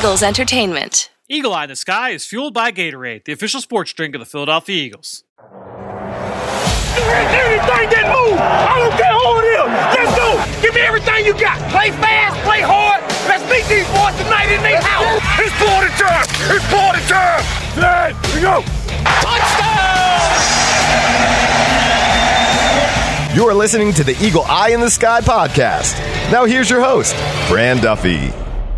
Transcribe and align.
Eagles 0.00 0.22
Entertainment. 0.22 1.10
Eagle 1.28 1.52
Eye 1.52 1.64
in 1.64 1.68
the 1.68 1.76
Sky 1.76 2.08
is 2.08 2.24
fueled 2.24 2.54
by 2.54 2.72
Gatorade, 2.72 3.26
the 3.26 3.32
official 3.32 3.60
sports 3.60 3.92
drink 3.92 4.14
of 4.14 4.20
the 4.20 4.24
Philadelphia 4.24 4.82
Eagles. 4.82 5.24
Anything 5.44 5.60
that 7.92 8.08
move, 8.08 8.40
I 8.40 8.80
don't 8.80 8.96
care 8.96 9.12
who 9.12 9.44
it 9.44 9.60
is. 9.60 9.68
Let's 9.92 10.16
go. 10.16 10.40
Give 10.62 10.72
me 10.74 10.80
everything 10.80 11.26
you 11.26 11.38
got. 11.38 11.58
Play 11.68 11.90
fast, 11.90 12.40
play 12.48 12.62
hard. 12.62 13.02
Let's 13.28 13.42
beat 13.44 13.68
these 13.68 13.84
boys 13.92 14.16
tonight 14.16 14.48
in 14.48 14.62
their 14.62 14.80
house. 14.80 15.20
It's 15.36 15.52
party 15.60 15.92
time. 16.00 16.24
It's 16.48 16.64
party 16.72 17.04
time. 17.04 17.44
There 17.76 18.16
we 18.32 18.40
go. 18.40 18.64
Touchdown. 19.20 20.32
You 23.36 23.44
are 23.50 23.54
listening 23.54 23.92
to 23.92 24.02
the 24.02 24.16
Eagle 24.24 24.44
Eye 24.48 24.70
in 24.70 24.80
the 24.80 24.88
Sky 24.88 25.20
podcast. 25.20 26.00
Now, 26.32 26.46
here's 26.46 26.70
your 26.70 26.80
host, 26.80 27.14
Fran 27.50 27.82
Duffy. 27.82 28.32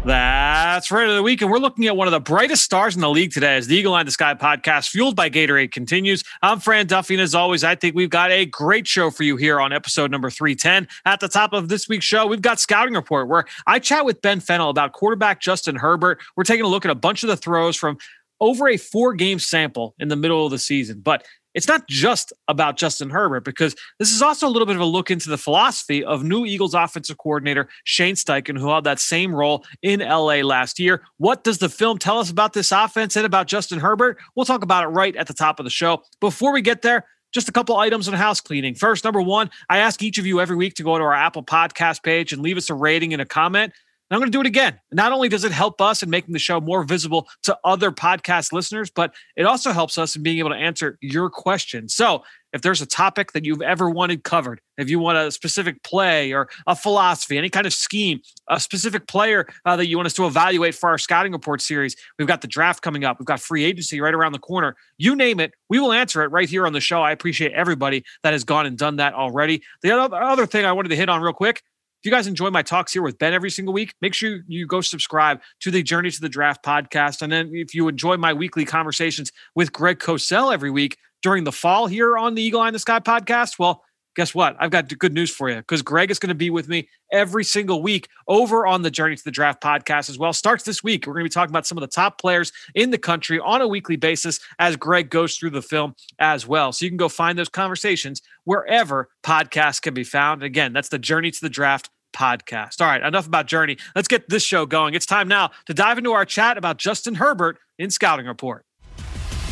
That's 0.05 0.91
right 0.91 1.09
of 1.09 1.15
the 1.15 1.23
week, 1.23 1.43
and 1.43 1.51
we're 1.51 1.59
looking 1.59 1.87
at 1.87 1.97
one 1.97 2.09
of 2.09 2.13
the 2.13 2.19
brightest 2.19 2.65
stars 2.65 2.97
in 2.97 3.01
the 3.01 3.09
league 3.09 3.31
today 3.31 3.55
as 3.55 3.69
the 3.69 3.77
Eagle 3.77 3.95
Eye 3.95 4.03
the 4.03 4.11
Sky 4.11 4.35
podcast, 4.35 4.89
fueled 4.89 5.15
by 5.15 5.31
Gatorade, 5.31 5.71
continues. 5.71 6.25
I'm 6.43 6.59
Fran 6.59 6.89
Duffy, 6.89 7.15
and 7.15 7.21
as 7.21 7.37
always, 7.37 7.63
I 7.63 7.77
think 7.77 7.95
we've 7.95 8.11
got 8.11 8.33
a 8.33 8.45
great 8.45 8.89
show 8.89 9.13
for 9.13 9.23
you 9.23 9.37
here 9.37 9.61
on 9.61 9.73
episode 9.73 10.11
number 10.11 10.29
310. 10.29 10.89
At 11.05 11.21
the 11.21 11.29
top 11.29 11.53
of 11.53 11.69
this 11.69 11.89
week's 11.89 12.05
show, 12.05 12.27
we've 12.27 12.43
got 12.43 12.59
Scouting 12.59 12.95
Report, 12.95 13.29
where 13.29 13.45
I 13.69 13.79
chat 13.79 14.05
with 14.05 14.21
Ben 14.21 14.41
Fennell 14.41 14.71
about 14.71 14.93
quarterback 14.93 15.41
Justin 15.41 15.77
Herbert. 15.77 16.21
We're 16.37 16.43
taking 16.43 16.65
a 16.65 16.69
look 16.69 16.85
at 16.85 16.91
a 16.91 16.97
bunch 16.97 17.23
of 17.23 17.29
the 17.29 17.37
throws 17.37 17.77
from 17.77 17.97
over 18.41 18.69
a 18.69 18.79
four 18.79 19.15
game 19.15 19.39
sample 19.39 19.95
in 20.01 20.09
the 20.09 20.17
middle 20.17 20.45
of 20.45 20.51
the 20.51 20.59
season. 20.59 20.99
But 20.99 21.25
it's 21.55 21.69
not 21.69 21.87
just 21.89 22.33
about 22.49 22.77
Justin 22.77 23.11
Herbert 23.11 23.45
because 23.45 23.75
this 23.99 24.13
is 24.13 24.23
also 24.23 24.47
a 24.47 24.51
little 24.51 24.67
bit 24.67 24.77
of 24.77 24.83
a 24.83 24.87
look 24.87 25.11
into 25.11 25.29
the 25.29 25.39
philosophy 25.39 26.05
of 26.05 26.25
new 26.25 26.47
Eagles 26.47 26.75
offensive 26.75 27.19
coordinator 27.19 27.69
Shane 27.85 28.15
Steichen, 28.15 28.59
who 28.59 28.69
held 28.69 28.85
that 28.85 29.01
same 29.01 29.35
role 29.35 29.65
in 29.83 30.01
LA 30.01 30.37
last 30.41 30.79
year. 30.79 31.03
What 31.19 31.45
does 31.45 31.59
the 31.59 31.69
film 31.69 31.99
tell 31.99 32.19
us 32.19 32.31
about 32.31 32.53
this 32.53 32.73
offense 32.73 33.17
and 33.17 33.27
about 33.27 33.47
Justin 33.47 33.81
Herbert? 33.81 34.19
We'll 34.35 34.47
talk 34.47 34.63
about 34.63 34.85
it 34.85 34.89
right 34.89 35.15
at 35.17 35.27
the 35.27 35.35
top 35.35 35.61
of 35.61 35.65
the 35.65 35.71
show. 35.71 36.03
Before 36.21 36.53
we 36.53 36.63
get 36.63 36.83
there, 36.83 37.07
just 37.33 37.49
a 37.49 37.53
couple 37.53 37.77
items 37.77 38.09
on 38.09 38.15
house 38.15 38.41
cleaning. 38.41 38.75
First, 38.75 39.05
number 39.05 39.21
one, 39.21 39.51
I 39.69 39.79
ask 39.79 40.03
each 40.03 40.19
of 40.19 40.27
you 40.27 40.41
every 40.41 40.57
week 40.57 40.75
to 40.75 40.83
go 40.83 40.99
to 40.99 41.05
our 41.05 41.15
Apple 41.15 41.43
podcast 41.43 42.03
page 42.03 42.33
and 42.33 42.43
leave 42.43 42.59
us 42.59 42.69
a 42.71 42.75
rating 42.75 43.13
and 43.13 43.23
a 43.23 43.27
comment. 43.27 43.73
And 44.13 44.17
I'm 44.17 44.21
going 44.21 44.31
to 44.31 44.37
do 44.37 44.43
it 44.43 44.47
again. 44.47 44.79
Not 44.91 45.13
only 45.13 45.31
does 45.31 45.43
it 45.43 45.53
help 45.53 45.81
us 45.81 46.03
in 46.03 46.11
making 46.11 46.35
the 46.35 46.39
show 46.39 46.61
more 46.61 46.85
visible 46.85 47.29
to 47.45 47.57
other 47.65 47.91
podcast 47.91 48.53
listeners, 48.53 48.91
but 48.91 49.15
it 49.37 49.45
also 49.45 49.73
helps 49.73 49.97
us 49.97 50.15
in 50.15 50.23
being 50.23 50.39
able 50.39 50.51
to 50.51 50.57
answer 50.57 50.99
your 51.01 51.31
questions. 51.31 51.95
So 51.95 52.23
if 52.53 52.61
there's 52.61 52.83
a 52.83 52.87
topic 52.87 53.33
that 53.33 53.47
you've 53.47 53.63
ever 53.63 53.89
wanted 53.89 54.23
covered, 54.23 54.61
if 54.77 54.91
you 54.91 54.99
want 54.99 55.17
a 55.17 55.31
specific 55.33 55.83
play 55.83 56.31
or 56.35 56.51
a 56.67 56.77
philosophy, 56.77 57.39
any 57.39 57.49
kind 57.49 57.67
of 57.67 57.73
scheme, 57.73 58.21
a 58.51 58.61
specific 58.61 59.07
player 59.07 59.47
uh, 59.65 59.77
that 59.77 59.87
you 59.87 59.97
want 59.97 60.05
us 60.05 60.13
to 60.13 60.27
evaluate 60.27 60.75
for 60.75 60.91
our 60.91 60.99
scouting 60.99 61.33
report 61.33 61.63
series, 61.63 61.97
we've 62.19 62.29
got 62.29 62.43
the 62.43 62.47
draft 62.47 62.83
coming 62.83 63.05
up. 63.05 63.19
We've 63.19 63.25
got 63.25 63.41
free 63.41 63.65
agency 63.65 63.99
right 64.03 64.13
around 64.13 64.33
the 64.33 64.41
corner. 64.41 64.77
You 64.99 65.17
name 65.17 65.41
it, 65.41 65.55
we 65.71 65.81
will 65.81 65.93
answer 65.93 66.23
it 66.23 66.27
right 66.27 66.51
here 66.51 66.67
on 66.67 66.75
the 66.75 66.81
show. 66.81 67.01
I 67.01 67.13
appreciate 67.13 67.53
everybody 67.53 68.05
that 68.25 68.35
has 68.35 68.45
gone 68.45 68.67
and 68.67 68.77
done 68.77 68.97
that 68.97 69.15
already. 69.15 69.63
The 69.81 69.99
other 69.99 70.45
thing 70.45 70.67
I 70.67 70.73
wanted 70.73 70.91
to 70.91 70.97
hit 70.97 71.09
on 71.09 71.23
real 71.23 71.33
quick 71.33 71.63
if 72.03 72.07
you 72.07 72.11
guys 72.11 72.27
enjoy 72.27 72.51
my 72.51 72.63
talks 72.63 72.93
here 72.93 73.03
with 73.03 73.17
Ben 73.19 73.33
every 73.33 73.49
single 73.49 73.73
week, 73.73 73.95
make 74.01 74.13
sure 74.13 74.41
you 74.49 74.67
go 74.67 74.81
subscribe 74.81 75.41
to 75.61 75.71
the 75.71 75.85
Journey 75.85 76.11
to 76.11 76.21
the 76.21 76.29
Draft 76.29 76.65
podcast. 76.65 77.23
And 77.23 77.31
then 77.31 77.53
if 77.55 77.77
you 77.77 77.87
enjoy 77.87 78.17
my 78.17 78.33
weekly 78.33 78.65
conversations 78.65 79.31
with 79.55 79.73
Greg 79.73 80.01
Cosell 80.01 80.53
every 80.53 80.73
week 80.73 80.99
during 81.23 81.45
the 81.45 81.53
fall 81.53 81.87
here 81.87 82.19
on 82.19 82.35
the 82.35 82.43
Eagle 82.43 82.61
Eye 82.61 82.67
in 82.67 82.73
the 82.73 82.81
Sky 82.81 82.99
podcast, 82.99 83.57
well, 83.57 83.85
guess 84.15 84.35
what? 84.35 84.57
I've 84.59 84.71
got 84.71 84.89
good 84.99 85.13
news 85.13 85.31
for 85.31 85.49
you 85.49 85.57
because 85.57 85.83
Greg 85.83 86.11
is 86.11 86.19
going 86.19 86.29
to 86.29 86.35
be 86.35 86.51
with 86.51 86.69
me 86.69 86.89
every 87.13 87.45
single 87.45 87.83
week 87.83 88.09
over 88.29 88.67
on 88.67 88.83
the 88.83 88.91
Journey 88.91 89.17
to 89.17 89.25
the 89.25 89.31
Draft 89.31 89.63
podcast 89.63 90.09
as 90.09 90.19
well. 90.19 90.33
Starts 90.33 90.65
this 90.65 90.83
week. 90.83 91.07
We're 91.07 91.15
going 91.15 91.25
to 91.25 91.31
be 91.31 91.35
talking 91.35 91.51
about 91.51 91.67
some 91.67 91.79
of 91.79 91.83
the 91.83 91.89
top 91.89 92.21
players 92.21 92.53
in 92.75 92.91
the 92.91 92.99
country 92.99 93.39
on 93.39 93.61
a 93.61 93.69
weekly 93.69 93.97
basis 93.97 94.41
as 94.59 94.77
Greg 94.77 95.11
goes 95.11 95.37
through 95.37 95.51
the 95.51 95.63
film 95.63 95.95
as 96.19 96.47
well. 96.47 96.73
So 96.73 96.85
you 96.85 96.91
can 96.91 96.99
go 96.99 97.09
find 97.09 97.39
those 97.39 97.49
conversations 97.49 98.23
wherever 98.45 99.09
podcasts 99.23 99.81
can 99.81 99.95
be 99.95 100.05
found. 100.05 100.43
Again, 100.43 100.73
that's 100.73 100.89
the 100.89 100.99
Journey 100.99 101.31
to 101.31 101.41
the 101.41 101.51
Draft 101.51 101.91
podcast. 102.13 102.81
All 102.81 102.87
right, 102.87 103.03
enough 103.03 103.27
about 103.27 103.47
Journey. 103.47 103.79
Let's 103.95 104.09
get 104.09 104.29
this 104.29 104.43
show 104.43 104.67
going. 104.67 104.95
It's 104.95 105.07
time 105.07 105.29
now 105.29 105.51
to 105.67 105.75
dive 105.75 105.99
into 105.99 106.13
our 106.13 106.25
chat 106.25 106.59
about 106.59 106.77
Justin 106.77 107.15
Herbert 107.15 107.59
in 107.79 107.91
Scouting 107.91 108.27
Report. 108.27 108.65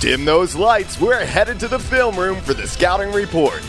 Dim 0.00 0.24
those 0.24 0.54
lights. 0.54 1.00
We're 1.00 1.24
headed 1.24 1.60
to 1.60 1.68
the 1.68 1.78
film 1.78 2.16
room 2.16 2.40
for 2.40 2.54
the 2.54 2.66
Scouting 2.66 3.12
Report. 3.12 3.62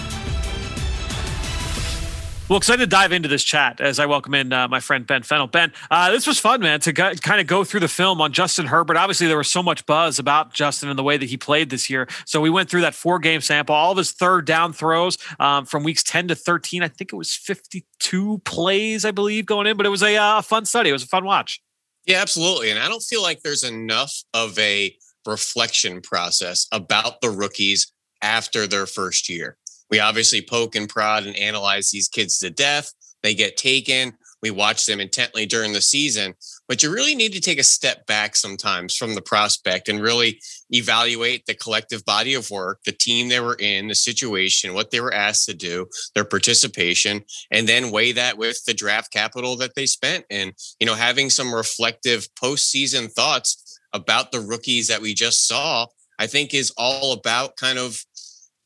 Well, 2.52 2.58
excited 2.58 2.82
to 2.82 2.88
dive 2.88 3.14
into 3.14 3.30
this 3.30 3.46
chat 3.46 3.80
as 3.80 3.98
I 3.98 4.08
welcome 4.08 4.34
in 4.34 4.52
uh, 4.52 4.68
my 4.68 4.82
friend 4.82 5.08
Ben 5.08 5.24
Fennell. 5.24 5.48
Ben, 5.48 5.72
uh, 5.90 6.12
this 6.12 6.28
was 6.28 6.38
fun, 6.38 6.60
man, 6.60 6.82
to 6.82 6.92
kind 6.92 7.40
of 7.40 7.48
go 7.48 7.64
through 7.64 7.80
the 7.80 7.88
film 7.88 8.20
on 8.20 8.34
Justin 8.34 8.66
Herbert. 8.66 8.98
Obviously, 8.98 9.28
there 9.28 9.38
was 9.38 9.50
so 9.50 9.64
much 9.64 9.86
buzz 9.86 10.20
about 10.20 10.54
Justin 10.54 10.90
and 10.90 11.00
the 11.00 11.04
way 11.04 11.16
that 11.16 11.30
he 11.30 11.38
played 11.38 11.70
this 11.70 11.90
year. 11.90 12.10
So 12.26 12.42
we 12.42 12.50
went 12.50 12.70
through 12.70 12.82
that 12.82 12.94
four 12.94 13.20
game 13.20 13.40
sample, 13.40 13.74
all 13.74 13.94
of 13.94 13.98
his 13.98 14.12
third 14.12 14.46
down 14.46 14.74
throws 14.74 15.18
um, 15.40 15.66
from 15.66 15.86
weeks 15.86 16.04
10 16.04 16.28
to 16.28 16.36
13. 16.36 16.84
I 16.84 16.90
think 16.90 17.14
it 17.14 17.16
was 17.16 17.34
52 17.34 18.40
plays, 18.40 19.06
I 19.06 19.12
believe, 19.12 19.46
going 19.46 19.66
in, 19.66 19.78
but 19.78 19.86
it 19.86 19.90
was 19.90 20.04
a 20.04 20.18
uh, 20.18 20.42
fun 20.42 20.66
study. 20.66 20.90
It 20.90 20.94
was 20.94 21.04
a 21.04 21.08
fun 21.08 21.24
watch. 21.24 21.62
Yeah, 22.06 22.22
absolutely. 22.22 22.70
And 22.70 22.80
I 22.80 22.90
don't 22.90 23.00
feel 23.02 23.22
like 23.22 23.44
there's 23.44 23.64
enough 23.64 24.26
of 24.34 24.60
a 24.60 24.94
reflection 25.26 26.02
process 26.02 26.68
about 26.74 27.22
the 27.22 27.30
rookies 27.30 27.94
after 28.22 28.68
their 28.68 28.88
first 28.88 29.30
year. 29.30 29.56
We 29.92 30.00
obviously 30.00 30.42
poke 30.42 30.76
and 30.76 30.90
prod 30.90 31.26
and 31.26 31.36
analyze 31.36 31.92
these 31.92 32.08
kids 32.08 32.40
to 32.40 32.50
death. 32.50 32.94
They 33.22 33.36
get 33.36 33.58
taken. 33.58 34.14
We 34.42 34.50
watch 34.50 34.88
them 34.88 35.00
intently 35.00 35.46
during 35.46 35.74
the 35.74 35.82
season, 35.82 36.34
but 36.68 36.82
you 36.82 36.92
really 36.92 37.14
need 37.14 37.34
to 37.34 37.40
take 37.40 37.60
a 37.60 37.64
step 37.64 38.08
back 38.08 38.36
sometimes 38.36 38.96
from 38.96 39.14
the 39.14 39.22
prospect 39.22 39.88
and 39.88 40.02
really 40.02 40.40
evaluate 40.72 41.46
the 41.46 41.54
collective 41.54 42.04
body 42.06 42.34
of 42.34 42.50
work, 42.50 42.80
the 42.84 42.92
team 42.92 43.30
they 43.30 43.40
were 43.40 43.58
in, 43.60 43.88
the 43.88 43.94
situation, 43.94 44.74
what 44.74 44.90
they 44.90 45.00
were 45.00 45.14
asked 45.14 45.46
to 45.46 45.54
do, 45.54 45.86
their 46.16 46.26
participation, 46.26 47.24
and 47.52 47.68
then 47.68 47.92
weigh 47.92 48.14
that 48.14 48.40
with 48.40 48.66
the 48.66 48.74
draft 48.74 49.14
capital 49.14 49.56
that 49.58 49.76
they 49.76 49.86
spent. 49.86 50.26
And, 50.32 50.54
you 50.80 50.88
know, 50.88 50.96
having 50.96 51.30
some 51.30 51.54
reflective 51.54 52.28
postseason 52.34 53.12
thoughts 53.12 53.80
about 53.94 54.32
the 54.32 54.40
rookies 54.40 54.88
that 54.88 55.02
we 55.02 55.14
just 55.14 55.48
saw, 55.48 55.86
I 56.18 56.26
think 56.26 56.56
is 56.56 56.74
all 56.78 57.14
about 57.14 57.58
kind 57.58 57.78
of 57.78 58.04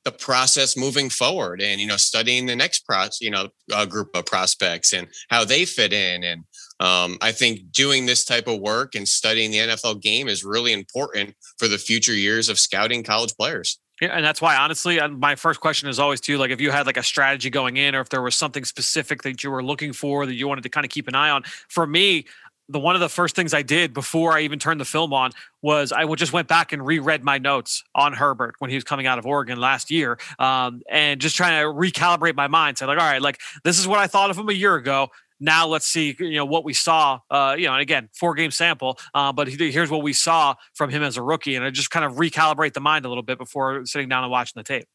the 0.06 0.12
process 0.12 0.78
moving 0.78 1.10
forward 1.10 1.62
and 1.62 1.82
you 1.82 1.88
know 1.88 1.98
studying 1.98 2.46
the 2.46 2.56
next 2.56 2.86
pro 2.88 3.06
you 3.20 3.32
know 3.32 3.50
uh, 3.74 3.86
group 3.86 4.10
of 4.14 4.26
prospects 4.26 4.94
and 4.94 5.08
how 5.30 5.44
they 5.44 5.66
fit 5.66 5.92
in 5.92 6.24
and 6.24 6.44
um, 6.80 7.18
i 7.22 7.32
think 7.32 7.72
doing 7.72 8.06
this 8.06 8.24
type 8.24 8.48
of 8.48 8.60
work 8.60 8.96
and 8.96 9.08
studying 9.08 9.52
the 9.52 9.58
nfl 9.58 10.00
game 10.00 10.28
is 10.28 10.46
really 10.46 10.72
important 10.72 11.36
for 11.58 11.68
the 11.68 11.78
future 11.78 12.14
years 12.14 12.48
of 12.48 12.60
scouting 12.60 13.04
college 13.04 13.36
players 13.36 13.80
yeah, 14.02 14.10
and 14.10 14.26
that's 14.26 14.42
why, 14.42 14.58
honestly, 14.58 15.00
uh, 15.00 15.08
my 15.08 15.36
first 15.36 15.62
question 15.62 15.88
is 15.88 16.00
always 16.00 16.20
too, 16.20 16.38
like 16.38 16.52
if 16.52 16.60
you 16.60 16.70
had 16.70 16.86
like 16.86 16.98
a 16.98 17.04
strategy 17.04 17.50
going 17.50 17.78
in, 17.78 17.96
or 17.96 18.02
if 18.02 18.10
there 18.10 18.22
was 18.22 18.36
something 18.36 18.66
specific 18.66 19.22
that 19.22 19.42
you 19.42 19.50
were 19.50 19.64
looking 19.64 19.94
for 19.94 20.26
that 20.26 20.34
you 20.34 20.50
wanted 20.50 20.64
to 20.64 20.70
kind 20.70 20.84
of 20.84 20.90
keep 20.90 21.08
an 21.08 21.16
eye 21.16 21.30
on. 21.30 21.44
For 21.70 21.88
me, 21.88 22.26
the 22.68 22.80
one 22.80 22.96
of 22.96 23.02
the 23.02 23.10
first 23.10 23.36
things 23.36 23.54
I 23.54 23.62
did 23.62 23.94
before 23.94 24.34
I 24.34 24.42
even 24.42 24.60
turned 24.60 24.80
the 24.80 24.86
film 24.86 25.14
on 25.14 25.32
was 25.62 25.92
I 25.92 26.12
just 26.16 26.34
went 26.34 26.48
back 26.48 26.74
and 26.74 26.86
reread 26.86 27.24
my 27.24 27.38
notes 27.38 27.84
on 27.94 28.14
Herbert 28.14 28.56
when 28.60 28.70
he 28.70 28.76
was 28.76 28.84
coming 28.84 29.06
out 29.06 29.20
of 29.20 29.26
Oregon 29.26 29.60
last 29.60 29.92
year, 29.92 30.18
um, 30.40 30.82
and 30.90 31.22
just 31.22 31.36
trying 31.36 31.62
to 31.62 31.68
recalibrate 31.68 32.36
my 32.36 32.48
mind. 32.48 32.78
So 32.78 32.88
like, 32.88 32.98
all 32.98 33.06
right, 33.06 33.22
like 33.22 33.40
this 33.64 33.80
is 33.80 33.88
what 33.88 34.00
I 34.00 34.08
thought 34.08 34.30
of 34.30 34.38
him 34.38 34.50
a 34.50 34.54
year 34.54 34.76
ago. 34.76 35.10
Now 35.40 35.68
let's 35.68 35.86
see, 35.86 36.16
you 36.18 36.38
know, 36.38 36.46
what 36.46 36.64
we 36.64 36.74
saw. 36.74 37.20
Uh, 37.30 37.56
you 37.58 37.68
know, 37.68 37.74
and 37.74 37.82
again, 37.82 38.10
four 38.14 38.34
game 38.36 38.52
sample, 38.52 38.98
uh, 39.14 39.34
but 39.34 39.48
here's 39.48 39.92
what 39.92 40.02
we 40.02 40.14
saw 40.14 40.56
from 40.74 40.90
him 40.90 41.04
as 41.04 41.18
a 41.18 41.22
rookie, 41.22 41.56
and 41.56 41.66
I 41.66 41.70
just 41.70 41.92
kind 41.92 42.06
of 42.06 42.14
recalibrate 42.14 42.74
the 42.74 42.80
mind 42.82 43.06
a 43.06 43.10
little 43.10 43.24
bit 43.24 43.38
before 43.38 43.86
sitting 43.86 44.10
down 44.10 44.24
and 44.24 44.32
watching 44.32 44.60
the 44.60 44.64
tape. 44.64 44.88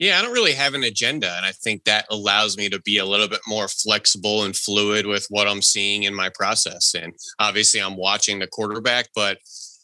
Yeah, 0.00 0.18
I 0.18 0.22
don't 0.22 0.32
really 0.32 0.54
have 0.54 0.72
an 0.72 0.82
agenda. 0.82 1.30
And 1.36 1.44
I 1.44 1.52
think 1.52 1.84
that 1.84 2.06
allows 2.10 2.56
me 2.56 2.70
to 2.70 2.80
be 2.80 2.96
a 2.96 3.04
little 3.04 3.28
bit 3.28 3.42
more 3.46 3.68
flexible 3.68 4.44
and 4.44 4.56
fluid 4.56 5.06
with 5.06 5.26
what 5.28 5.46
I'm 5.46 5.60
seeing 5.60 6.04
in 6.04 6.14
my 6.14 6.30
process. 6.30 6.94
And 6.94 7.12
obviously, 7.38 7.80
I'm 7.80 7.98
watching 7.98 8.38
the 8.38 8.46
quarterback, 8.46 9.10
but 9.14 9.38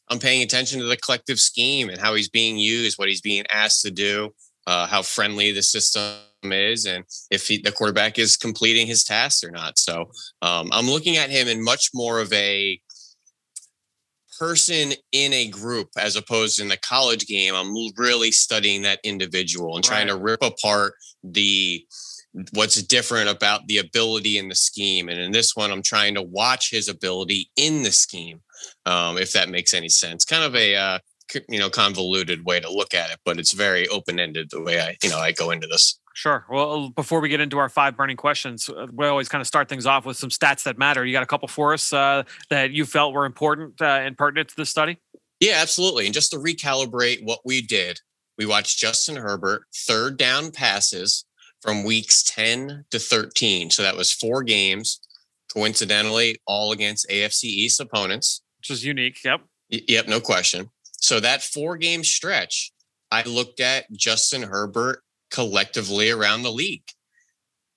I'm 0.09 0.19
paying 0.19 0.43
attention 0.43 0.81
to 0.81 0.87
the 0.87 0.97
collective 0.97 1.39
scheme 1.39 1.91
and 1.91 2.01
how 2.01 2.15
he's 2.15 2.31
being 2.31 2.57
used, 2.57 2.99
what 2.99 3.09
he's 3.09 3.21
being 3.21 3.45
asked 3.53 3.83
to 3.83 3.91
do, 3.91 4.31
uh, 4.67 4.87
how 4.87 5.03
friendly 5.03 5.53
the 5.53 5.63
system 5.63 6.15
is, 6.45 6.87
and 6.87 7.05
if 7.31 7.47
he, 7.49 7.59
the 7.59 7.73
quarterback 7.73 8.19
is 8.19 8.37
completing 8.37 8.87
his 8.87 9.05
tasks 9.05 9.45
or 9.45 9.51
not. 9.51 9.79
So 9.79 10.11
um, 10.43 10.71
I'm 10.73 10.87
looking 10.87 11.17
at 11.17 11.29
him 11.29 11.49
in 11.49 11.63
much 11.63 11.91
more 11.93 12.21
of 12.21 12.33
a 12.33 12.81
person 14.39 14.93
in 15.13 15.33
a 15.33 15.49
group 15.49 15.89
as 15.99 16.17
opposed 16.17 16.61
in 16.61 16.69
the 16.69 16.77
college 16.79 17.27
game 17.27 17.55
i'm 17.55 17.75
really 17.97 18.31
studying 18.31 18.83
that 18.83 19.01
individual 19.05 19.77
and 19.77 19.85
right. 19.85 19.97
trying 19.97 20.07
to 20.07 20.17
rip 20.17 20.43
apart 20.43 20.95
the 21.25 21.85
what's 22.53 22.83
different 22.83 23.31
about 23.31 23.67
the 23.67 23.79
ability 23.79 24.37
in 24.37 24.49
the 24.49 24.55
scheme 24.55 25.09
and 25.09 25.19
in 25.19 25.33
this 25.33 25.57
one 25.57 25.71
i'm 25.71 25.83
trying 25.83 26.15
to 26.15 26.23
watch 26.23 26.71
his 26.71 26.89
ability 26.89 27.51
in 27.57 27.83
the 27.83 27.93
scheme 27.93 28.41
um, 28.85 29.17
if 29.19 29.33
that 29.33 29.49
makes 29.49 29.75
any 29.75 29.89
sense 29.89 30.25
kind 30.25 30.45
of 30.45 30.55
a 30.55 30.77
uh, 30.77 30.99
you 31.49 31.59
know 31.59 31.69
convoluted 31.69 32.45
way 32.45 32.61
to 32.61 32.71
look 32.71 32.95
at 32.95 33.11
it 33.11 33.19
but 33.25 33.39
it's 33.39 33.53
very 33.53 33.89
open-ended 33.89 34.49
the 34.51 34.61
way 34.61 34.81
i 34.81 34.97
you 35.03 35.11
know 35.11 35.19
i 35.19 35.33
go 35.33 35.51
into 35.51 35.67
this 35.67 35.99
Sure. 36.17 36.47
Well, 36.49 36.89
before 36.89 37.21
we 37.21 37.29
get 37.29 37.43
into 37.43 37.59
our 37.59 37.69
five 37.69 37.95
burning 37.95 38.17
questions, 38.17 38.71
uh, 38.71 38.87
we 38.91 39.07
always 39.07 39.29
kind 39.29 39.43
of 39.43 39.47
start 39.47 39.69
things 39.69 39.85
off 39.85 40.07
with 40.07 40.17
some 40.17 40.31
stats 40.31 40.63
that 40.63 40.79
matter. 40.79 41.05
You 41.05 41.13
got 41.13 41.23
a 41.23 41.27
couple 41.27 41.47
for 41.47 41.75
us 41.75 41.93
uh, 41.93 42.23
that 42.49 42.71
you 42.71 42.87
felt 42.87 43.13
were 43.13 43.27
important 43.27 43.83
uh, 43.83 43.85
and 43.85 44.17
pertinent 44.17 44.49
to 44.49 44.57
this 44.57 44.71
study? 44.71 44.99
Yeah, 45.41 45.59
absolutely. 45.61 46.07
And 46.07 46.15
just 46.15 46.31
to 46.31 46.39
recalibrate 46.39 47.23
what 47.23 47.41
we 47.45 47.61
did, 47.61 48.01
we 48.39 48.47
watched 48.47 48.79
Justin 48.79 49.17
Herbert 49.17 49.65
third 49.75 50.17
down 50.17 50.53
passes 50.53 51.27
from 51.61 51.85
weeks 51.85 52.23
10 52.23 52.87
to 52.91 52.99
13. 52.99 53.69
So 53.69 53.83
that 53.83 53.97
was 53.97 54.11
four 54.11 54.43
games, 54.43 55.01
coincidentally, 55.53 56.37
all 56.47 56.73
against 56.73 57.09
AFC 57.11 57.45
East 57.45 57.79
opponents. 57.79 58.43
Which 58.61 58.71
is 58.71 58.87
unique. 58.87 59.23
Yep. 59.23 59.43
Y- 59.71 59.83
yep, 59.87 60.09
no 60.09 60.21
question. 60.21 60.71
So 60.99 61.21
that 61.21 61.43
four 61.43 61.77
game 61.77 62.05
stretch, 62.05 62.73
I 63.11 63.23
looked 63.23 63.61
at 63.61 63.91
Justin 63.93 64.43
Herbert 64.43 65.03
collectively 65.31 66.11
around 66.11 66.43
the 66.43 66.53
league. 66.53 66.85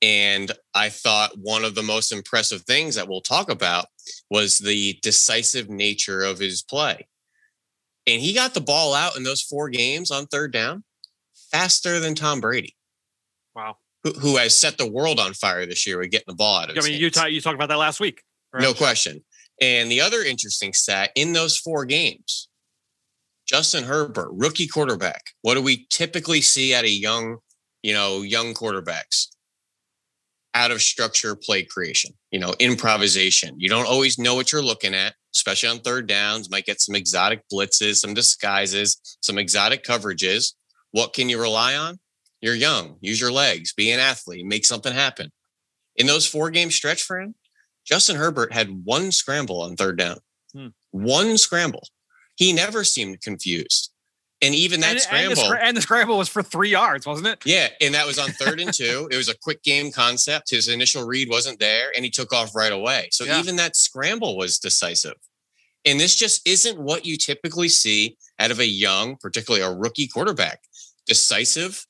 And 0.02 0.52
I 0.74 0.90
thought 0.90 1.32
one 1.38 1.66
of 1.66 1.76
the 1.76 1.84
most 1.84 2.12
impressive 2.12 2.62
things 2.62 2.96
that 2.96 3.08
we'll 3.08 3.22
talk 3.22 3.50
about 3.50 3.88
was 4.30 4.58
the 4.58 4.98
decisive 5.02 5.70
nature 5.70 6.22
of 6.22 6.40
his 6.40 6.64
play. 6.64 7.08
And 8.08 8.22
he 8.22 8.34
got 8.34 8.54
the 8.54 8.62
ball 8.62 8.94
out 8.94 9.18
in 9.18 9.24
those 9.24 9.42
four 9.42 9.70
games 9.70 10.10
on 10.10 10.26
third 10.26 10.54
down 10.54 10.84
faster 11.52 12.00
than 12.00 12.16
Tom 12.16 12.40
Brady. 12.40 12.76
Wow. 13.56 13.78
Who, 14.04 14.12
who 14.14 14.38
has 14.38 14.58
set 14.58 14.78
the 14.78 14.90
world 14.90 15.20
on 15.20 15.34
fire 15.34 15.66
this 15.66 15.86
year 15.86 16.00
with 16.00 16.12
getting 16.12 16.26
the 16.28 16.36
ball 16.36 16.62
out 16.62 16.70
of 16.70 16.78
I 16.78 16.88
mean, 16.88 17.00
you, 17.00 17.10
talk, 17.10 17.32
you 17.32 17.42
talked 17.42 17.56
about 17.56 17.68
that 17.70 17.78
last 17.78 18.00
week. 18.00 18.24
Right? 18.54 18.64
No 18.64 18.74
question. 18.74 19.24
And 19.62 19.92
the 19.92 20.02
other 20.02 20.22
interesting 20.22 20.74
stat 20.74 21.12
in 21.16 21.34
those 21.34 21.58
four 21.58 21.84
games, 21.84 22.49
Justin 23.50 23.84
Herbert, 23.84 24.30
rookie 24.32 24.68
quarterback. 24.68 25.32
What 25.42 25.56
do 25.56 25.62
we 25.64 25.88
typically 25.90 26.40
see 26.40 26.76
at 26.76 26.84
a 26.84 26.90
young, 26.90 27.38
you 27.82 27.96
know, 27.96 28.22
young 28.22 28.54
quarterbacks? 28.54 29.26
Out 30.54 30.70
of 30.70 30.84
structure 30.84 31.36
play 31.36 31.64
creation, 31.64 32.12
you 32.30 32.40
know, 32.40 32.54
improvisation. 32.60 33.56
You 33.58 33.68
don't 33.68 33.88
always 33.88 34.20
know 34.20 34.36
what 34.36 34.52
you're 34.52 34.62
looking 34.62 34.94
at, 34.94 35.16
especially 35.34 35.70
on 35.70 35.80
third 35.80 36.06
downs. 36.06 36.52
Might 36.52 36.68
get 36.68 36.80
some 36.80 36.94
exotic 36.94 37.42
blitzes, 37.52 37.96
some 37.96 38.14
disguises, 38.14 39.00
some 39.22 39.40
exotic 39.40 39.84
coverages. 39.84 40.54
What 40.92 41.14
can 41.14 41.28
you 41.28 41.42
rely 41.42 41.76
on? 41.76 41.98
You're 42.42 42.54
young. 42.54 42.98
Use 43.02 43.20
your 43.20 43.32
legs. 43.32 43.74
Be 43.74 43.90
an 43.90 44.00
athlete. 44.00 44.46
Make 44.46 44.64
something 44.64 44.94
happen. 44.94 45.32
In 45.96 46.06
those 46.06 46.28
four 46.28 46.52
game 46.52 46.70
stretch 46.70 47.02
for 47.02 47.20
him, 47.20 47.34
Justin 47.84 48.16
Herbert 48.16 48.54
had 48.54 48.84
one 48.84 49.12
scramble 49.12 49.64
on 49.64 49.76
third 49.76 49.98
down. 49.98 50.18
Hmm. 50.54 50.68
One 50.92 51.36
scramble. 51.40 51.88
He 52.40 52.54
never 52.54 52.86
seemed 52.86 53.22
confused. 53.22 53.92
And 54.42 54.56
even 54.56 54.80
that 54.80 54.92
and, 54.92 55.02
scramble. 55.02 55.44
And 55.44 55.52
the, 55.52 55.66
and 55.66 55.78
the, 55.78 55.82
scramble 55.82 56.18
was 56.18 56.30
for 56.30 56.42
three 56.42 56.70
yards, 56.70 57.06
wasn't 57.06 57.28
it? 57.28 57.42
Yeah. 57.44 57.68
And 57.82 57.94
that 57.94 58.08
was 58.08 58.18
on 58.18 58.30
third 58.30 58.62
and 58.62 58.74
two. 58.74 59.10
It 59.12 59.18
was 59.18 59.28
a 59.28 59.38
quick 59.38 59.62
game 59.62 59.92
concept. 59.92 60.50
His 60.50 60.70
initial 60.70 61.06
read 61.06 61.30
wasn't 61.30 61.60
there 61.60 61.92
and 61.94 62.06
he 62.06 62.10
took 62.10 62.32
off 62.32 62.56
right 62.56 62.72
away. 62.72 63.10
So 63.12 63.26
yeah. 63.26 63.40
even 63.40 63.58
that 63.58 63.76
scramble 63.76 64.38
was 64.38 64.58
decisive. 64.58 65.16
And 65.86 66.00
this 66.00 66.16
just 66.16 66.48
isn't 66.48 66.80
what 66.80 67.06
you 67.06 67.18
typically 67.18 67.68
see 67.68 68.16
out 68.40 68.52
of 68.52 68.60
a 68.60 68.66
young, 68.66 69.18
particularly 69.18 69.66
a 69.66 69.78
rookie 69.78 70.08
quarterback. 70.08 70.62
Decisive 71.08 71.86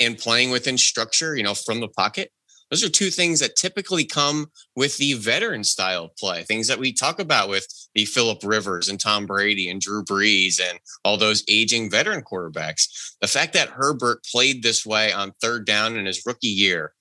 and 0.00 0.16
playing 0.16 0.50
within 0.50 0.78
structure, 0.78 1.36
you 1.36 1.42
know, 1.42 1.54
from 1.54 1.80
the 1.80 1.88
pocket. 1.88 2.30
Those 2.72 2.82
are 2.82 2.88
two 2.88 3.10
things 3.10 3.40
that 3.40 3.54
typically 3.54 4.06
come 4.06 4.50
with 4.74 4.96
the 4.96 5.12
veteran 5.12 5.62
style 5.62 6.10
play, 6.18 6.42
things 6.42 6.68
that 6.68 6.78
we 6.78 6.94
talk 6.94 7.20
about 7.20 7.50
with 7.50 7.66
the 7.94 8.06
Philip 8.06 8.38
Rivers 8.42 8.88
and 8.88 8.98
Tom 8.98 9.26
Brady 9.26 9.68
and 9.68 9.78
Drew 9.78 10.02
Brees 10.02 10.58
and 10.58 10.78
all 11.04 11.18
those 11.18 11.44
aging 11.50 11.90
veteran 11.90 12.22
quarterbacks. 12.22 13.12
The 13.20 13.28
fact 13.28 13.52
that 13.52 13.68
Herbert 13.68 14.24
played 14.24 14.62
this 14.62 14.86
way 14.86 15.12
on 15.12 15.32
third 15.42 15.66
down 15.66 15.98
in 15.98 16.06
his 16.06 16.24
rookie 16.24 16.46
year 16.48 16.94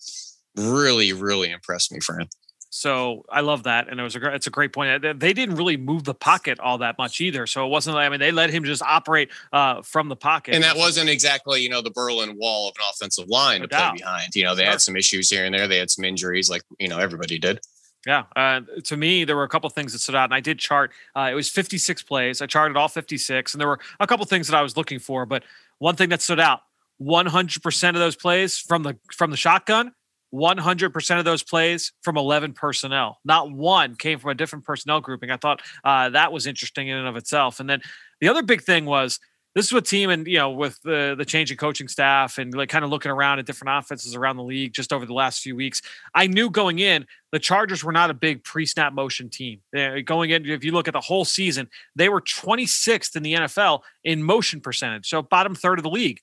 really, 0.58 1.14
really 1.14 1.50
impressed 1.50 1.94
me, 1.94 2.02
Fran. 2.02 2.28
So 2.74 3.26
I 3.30 3.42
love 3.42 3.64
that, 3.64 3.90
and 3.90 4.00
it 4.00 4.04
was 4.04 4.16
a 4.16 4.20
great, 4.20 4.34
it's 4.34 4.48
a 4.48 4.50
great 4.50 4.72
point. 4.72 5.02
They 5.02 5.34
didn't 5.34 5.56
really 5.56 5.76
move 5.76 6.06
the 6.06 6.14
pocket 6.14 6.58
all 6.62 6.78
that 6.78 6.98
much 6.98 7.20
either, 7.20 7.46
so 7.46 7.66
it 7.66 7.70
wasn't. 7.70 7.98
I 7.98 8.08
mean, 8.08 8.22
they 8.22 8.32
let 8.32 8.50
him 8.50 8.64
just 8.64 8.82
operate 8.82 9.30
uh, 9.52 9.82
from 9.82 10.08
the 10.08 10.16
pocket, 10.16 10.56
and 10.56 10.64
that 10.64 10.78
wasn't 10.78 11.10
exactly 11.10 11.60
you 11.60 11.68
know 11.68 11.82
the 11.82 11.92
Berlin 11.92 12.38
Wall 12.38 12.70
of 12.70 12.76
an 12.78 12.86
offensive 12.90 13.28
line 13.28 13.60
no 13.60 13.66
to 13.66 13.68
doubt. 13.68 13.90
play 13.90 14.00
behind. 14.00 14.34
You 14.36 14.46
know, 14.46 14.56
they 14.56 14.64
sure. 14.64 14.72
had 14.72 14.80
some 14.80 14.96
issues 14.96 15.30
here 15.30 15.44
and 15.44 15.54
there. 15.54 15.68
They 15.68 15.80
had 15.80 15.92
some 15.92 16.06
injuries, 16.06 16.50
like 16.50 16.62
you 16.80 16.88
know 16.88 16.98
everybody 16.98 17.38
did. 17.38 17.60
Yeah, 18.08 18.24
uh, 18.38 18.62
to 18.86 18.96
me, 18.96 19.26
there 19.26 19.36
were 19.36 19.44
a 19.44 19.50
couple 19.50 19.70
things 19.70 19.92
that 19.92 20.00
stood 20.00 20.16
out, 20.16 20.24
and 20.24 20.34
I 20.34 20.40
did 20.40 20.58
chart. 20.58 20.92
Uh, 21.14 21.28
it 21.30 21.36
was 21.36 21.50
56 21.50 22.04
plays. 22.04 22.42
I 22.42 22.46
charted 22.46 22.78
all 22.78 22.88
56, 22.88 23.54
and 23.54 23.60
there 23.60 23.68
were 23.68 23.80
a 24.00 24.08
couple 24.08 24.26
things 24.26 24.48
that 24.48 24.56
I 24.56 24.62
was 24.62 24.78
looking 24.78 25.00
for. 25.00 25.26
But 25.26 25.44
one 25.80 25.98
thing 25.98 26.08
that 26.08 26.22
stood 26.22 26.40
out: 26.40 26.62
100% 27.02 27.90
of 27.90 27.96
those 27.96 28.16
plays 28.16 28.58
from 28.58 28.84
the 28.84 28.98
from 29.12 29.30
the 29.30 29.38
shotgun 29.38 29.92
100% 30.34 31.20
of 31.20 31.26
those 31.26 31.44
plays 31.44 31.92
from 32.02 32.18
11 32.18 32.54
personnel. 32.54 33.20
Not 33.26 33.52
one 33.52 33.96
came 33.96 34.20
from 34.20 34.32
a 34.32 34.36
different 34.36 34.66
personnel 34.66 35.02
grouping. 35.02 35.32
I 35.32 35.38
thought 35.38 35.62
uh, 35.84 36.10
that 36.10 36.32
was 36.32 36.48
interesting 36.48 36.88
in 36.88 36.98
and 36.98 37.08
of 37.08 37.16
itself. 37.18 37.60
And 37.60 37.70
then 37.70 37.82
the 38.20 38.30
other 38.30 38.44
big 38.44 38.62
thing 38.62 38.86
was 38.86 39.20
this 39.54 39.66
is 39.66 39.74
a 39.74 39.82
team, 39.82 40.10
and 40.10 40.26
you 40.28 40.38
know, 40.38 40.52
with 40.52 40.80
the 40.82 41.14
the 41.18 41.26
change 41.26 41.52
in 41.52 41.58
coaching 41.58 41.90
staff 41.90 42.38
and 42.38 42.54
like 42.54 42.70
kind 42.70 42.86
of 42.86 42.90
looking 42.90 43.12
around 43.12 43.40
at 43.40 43.46
different 43.46 43.78
offenses 43.78 44.16
around 44.16 44.38
the 44.38 44.44
league 44.44 44.74
just 44.74 44.94
over 44.94 45.06
the 45.06 45.14
last 45.14 45.42
few 45.42 45.56
weeks, 45.56 45.82
I 46.16 46.28
knew 46.28 46.50
going 46.50 46.80
in 46.80 47.06
the 47.34 47.40
Chargers 47.40 47.84
were 47.84 47.92
not 47.92 48.10
a 48.10 48.14
big 48.14 48.44
pre-snap 48.44 48.94
motion 48.94 49.30
team. 49.30 49.60
They're 49.74 50.02
going 50.02 50.30
in, 50.30 50.46
if 50.46 50.64
you 50.64 50.72
look 50.72 50.88
at 50.88 50.94
the 50.94 51.02
whole 51.02 51.26
season, 51.26 51.70
they 51.96 52.08
were 52.08 52.22
26th 52.22 53.16
in 53.16 53.24
the 53.24 53.34
NFL 53.34 53.82
in 54.04 54.24
motion 54.24 54.62
percentage, 54.62 55.10
so 55.10 55.22
bottom 55.22 55.54
third 55.54 55.80
of 55.80 55.84
the 55.84 55.90
league. 55.90 56.22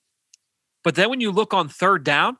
But 0.83 0.95
then 0.95 1.09
when 1.09 1.21
you 1.21 1.31
look 1.31 1.53
on 1.53 1.69
third 1.69 2.03
down, 2.03 2.37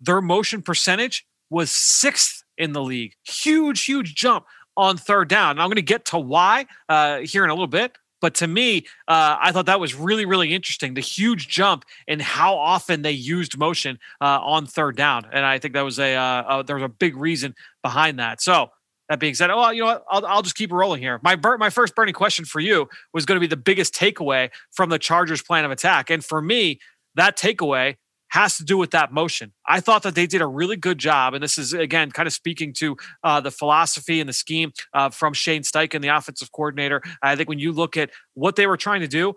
their 0.00 0.20
motion 0.20 0.62
percentage 0.62 1.26
was 1.50 1.70
sixth 1.70 2.42
in 2.58 2.72
the 2.72 2.82
league. 2.82 3.14
Huge, 3.24 3.84
huge 3.84 4.14
jump 4.14 4.46
on 4.76 4.96
third 4.96 5.28
down. 5.28 5.52
And 5.52 5.62
I'm 5.62 5.68
going 5.68 5.76
to 5.76 5.82
get 5.82 6.06
to 6.06 6.18
why 6.18 6.66
uh, 6.88 7.20
here 7.20 7.44
in 7.44 7.50
a 7.50 7.54
little 7.54 7.66
bit. 7.66 7.96
But 8.20 8.34
to 8.36 8.46
me, 8.46 8.86
uh, 9.06 9.36
I 9.38 9.52
thought 9.52 9.66
that 9.66 9.80
was 9.80 9.94
really, 9.94 10.24
really 10.24 10.54
interesting. 10.54 10.94
The 10.94 11.02
huge 11.02 11.46
jump 11.46 11.84
in 12.08 12.20
how 12.20 12.56
often 12.56 13.02
they 13.02 13.12
used 13.12 13.58
motion 13.58 13.98
uh, 14.18 14.40
on 14.40 14.64
third 14.64 14.96
down, 14.96 15.26
and 15.30 15.44
I 15.44 15.58
think 15.58 15.74
that 15.74 15.82
was 15.82 15.98
a 15.98 16.14
uh, 16.14 16.62
there 16.62 16.76
was 16.76 16.84
a 16.84 16.88
big 16.88 17.16
reason 17.16 17.54
behind 17.82 18.18
that. 18.20 18.40
So 18.40 18.70
that 19.10 19.20
being 19.20 19.34
said, 19.34 19.50
oh, 19.50 19.68
you 19.68 19.80
know 19.80 19.86
what? 19.88 20.04
I'll, 20.10 20.24
I'll 20.24 20.42
just 20.42 20.56
keep 20.56 20.72
rolling 20.72 21.02
here. 21.02 21.20
My 21.22 21.36
bur- 21.36 21.58
my 21.58 21.68
first 21.68 21.94
burning 21.94 22.14
question 22.14 22.46
for 22.46 22.60
you 22.60 22.88
was 23.12 23.26
going 23.26 23.36
to 23.36 23.40
be 23.40 23.46
the 23.46 23.58
biggest 23.58 23.94
takeaway 23.94 24.48
from 24.72 24.88
the 24.88 24.98
Chargers' 24.98 25.42
plan 25.42 25.66
of 25.66 25.70
attack, 25.70 26.08
and 26.08 26.24
for 26.24 26.40
me, 26.40 26.80
that 27.16 27.36
takeaway 27.36 27.96
has 28.34 28.56
to 28.56 28.64
do 28.64 28.76
with 28.76 28.90
that 28.90 29.12
motion. 29.12 29.52
I 29.64 29.78
thought 29.78 30.02
that 30.02 30.16
they 30.16 30.26
did 30.26 30.42
a 30.42 30.46
really 30.46 30.74
good 30.74 30.98
job. 30.98 31.34
And 31.34 31.42
this 31.42 31.56
is, 31.56 31.72
again, 31.72 32.10
kind 32.10 32.26
of 32.26 32.32
speaking 32.32 32.72
to 32.74 32.96
uh, 33.22 33.40
the 33.40 33.52
philosophy 33.52 34.18
and 34.18 34.28
the 34.28 34.32
scheme 34.32 34.72
uh, 34.92 35.10
from 35.10 35.34
Shane 35.34 35.62
Steichen, 35.62 36.02
the 36.02 36.08
offensive 36.08 36.50
coordinator. 36.50 37.00
I 37.22 37.36
think 37.36 37.48
when 37.48 37.60
you 37.60 37.70
look 37.70 37.96
at 37.96 38.10
what 38.34 38.56
they 38.56 38.66
were 38.66 38.76
trying 38.76 39.02
to 39.02 39.06
do, 39.06 39.34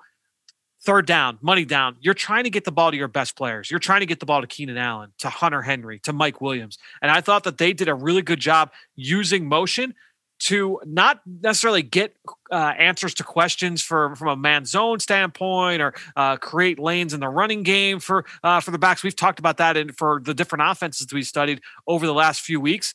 third 0.83 1.05
down, 1.05 1.37
money 1.41 1.63
down, 1.63 1.97
you're 1.99 2.15
trying 2.15 2.45
to 2.45 2.49
get 2.49 2.63
the 2.63 2.71
ball 2.71 2.89
to 2.89 2.97
your 2.97 3.07
best 3.07 3.37
players. 3.37 3.69
You're 3.69 3.79
trying 3.79 3.99
to 3.99 4.07
get 4.07 4.19
the 4.19 4.25
ball 4.25 4.41
to 4.41 4.47
Keenan 4.47 4.77
Allen, 4.79 5.13
to 5.19 5.29
Hunter 5.29 5.61
Henry, 5.61 5.99
to 5.99 6.11
Mike 6.11 6.41
Williams. 6.41 6.79
And 6.99 7.11
I 7.11 7.21
thought 7.21 7.43
that 7.43 7.59
they 7.59 7.73
did 7.73 7.89
a 7.89 7.93
really 7.93 8.23
good 8.23 8.39
job 8.39 8.71
using 8.95 9.47
motion 9.47 9.93
to 10.39 10.79
not 10.85 11.21
necessarily 11.25 11.81
get 11.81 12.15
uh, 12.51 12.73
answers 12.77 13.13
to 13.15 13.23
questions 13.23 13.81
for, 13.81 14.15
from 14.15 14.27
a 14.27 14.35
man 14.35 14.65
zone 14.65 14.99
standpoint 14.99 15.81
or 15.81 15.93
uh, 16.15 16.37
create 16.37 16.79
lanes 16.79 17.13
in 17.13 17.19
the 17.19 17.29
running 17.29 17.63
game 17.63 17.99
for 17.99 18.25
uh, 18.43 18.59
for 18.59 18.71
the 18.71 18.77
backs. 18.77 19.03
We've 19.03 19.15
talked 19.15 19.39
about 19.39 19.57
that 19.57 19.77
in, 19.77 19.91
for 19.91 20.21
the 20.23 20.33
different 20.33 20.63
offenses 20.69 21.11
we 21.11 21.23
studied 21.23 21.61
over 21.87 22.05
the 22.05 22.13
last 22.13 22.41
few 22.41 22.59
weeks. 22.59 22.93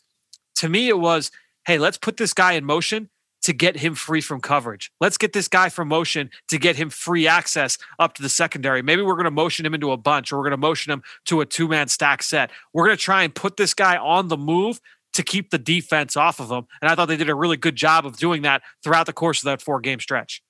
To 0.56 0.68
me, 0.68 0.88
it 0.88 0.98
was, 0.98 1.30
hey, 1.66 1.78
let's 1.78 1.98
put 1.98 2.16
this 2.16 2.32
guy 2.32 2.52
in 2.52 2.64
motion 2.64 3.08
to 3.42 3.52
get 3.52 3.76
him 3.76 3.94
free 3.94 4.20
from 4.20 4.40
coverage. 4.40 4.92
Let's 5.00 5.18
get 5.18 5.32
this 5.32 5.48
guy 5.48 5.68
from 5.68 5.88
motion 5.88 6.30
to 6.48 6.58
get 6.58 6.76
him 6.76 6.90
free 6.90 7.26
access 7.26 7.76
up 7.98 8.14
to 8.14 8.22
the 8.22 8.28
secondary. 8.28 8.82
Maybe 8.82 9.02
we're 9.02 9.14
going 9.14 9.24
to 9.24 9.32
motion 9.32 9.66
him 9.66 9.74
into 9.74 9.90
a 9.90 9.96
bunch 9.96 10.32
or 10.32 10.36
we're 10.36 10.44
going 10.44 10.52
to 10.52 10.56
motion 10.56 10.92
him 10.92 11.02
to 11.26 11.40
a 11.40 11.46
two 11.46 11.66
man 11.66 11.88
stack 11.88 12.22
set. 12.22 12.50
We're 12.72 12.86
going 12.86 12.96
to 12.96 13.02
try 13.02 13.24
and 13.24 13.34
put 13.34 13.56
this 13.56 13.74
guy 13.74 13.96
on 13.96 14.28
the 14.28 14.36
move 14.36 14.80
to 15.14 15.22
keep 15.22 15.50
the 15.50 15.58
defense 15.58 16.16
off 16.16 16.40
of 16.40 16.48
them. 16.48 16.66
And 16.80 16.90
I 16.90 16.94
thought 16.94 17.06
they 17.06 17.16
did 17.16 17.28
a 17.28 17.34
really 17.34 17.56
good 17.56 17.76
job 17.76 18.06
of 18.06 18.16
doing 18.16 18.42
that 18.42 18.62
throughout 18.82 19.06
the 19.06 19.12
course 19.12 19.40
of 19.40 19.44
that 19.46 19.62
four 19.62 19.80
game 19.80 20.00
stretch. 20.00 20.42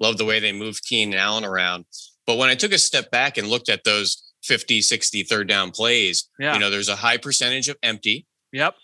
Love 0.00 0.18
the 0.18 0.24
way 0.24 0.40
they 0.40 0.52
moved 0.52 0.84
Keenan 0.84 1.18
Allen 1.18 1.44
around. 1.44 1.84
But 2.26 2.36
when 2.36 2.48
I 2.48 2.54
took 2.54 2.72
a 2.72 2.78
step 2.78 3.10
back 3.10 3.36
and 3.36 3.48
looked 3.48 3.68
at 3.68 3.84
those 3.84 4.22
50, 4.44 4.80
60 4.80 5.22
third 5.24 5.48
down 5.48 5.70
plays, 5.70 6.28
yeah. 6.38 6.54
you 6.54 6.60
know, 6.60 6.70
there's 6.70 6.88
a 6.88 6.96
high 6.96 7.16
percentage 7.16 7.68
of 7.68 7.76
empty. 7.82 8.26
Yep. 8.52 8.74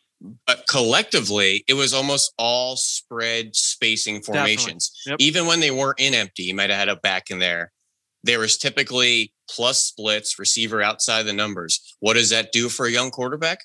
But 0.47 0.65
collectively, 0.69 1.65
it 1.69 1.75
was 1.75 1.93
almost 1.93 2.33
all 2.39 2.77
spread 2.77 3.55
spacing 3.55 4.23
formations. 4.23 4.91
Yep. 5.07 5.17
Even 5.21 5.47
when 5.47 5.61
they 5.61 5.71
weren't 5.71 6.01
in 6.01 6.15
empty, 6.15 6.45
you 6.45 6.55
might 6.55 6.71
have 6.71 6.79
had 6.79 6.89
a 6.89 6.97
back 6.97 7.31
in 7.31 7.39
there. 7.39 7.73
There 8.25 8.39
was 8.39 8.57
typically 8.57 9.33
plus 9.49 9.85
splits, 9.85 10.39
receiver 10.39 10.83
outside 10.83 11.25
the 11.25 11.33
numbers. 11.33 11.97
What 12.01 12.15
does 12.15 12.31
that 12.31 12.51
do 12.51 12.69
for 12.69 12.87
a 12.87 12.91
young 12.91 13.11
quarterback? 13.11 13.59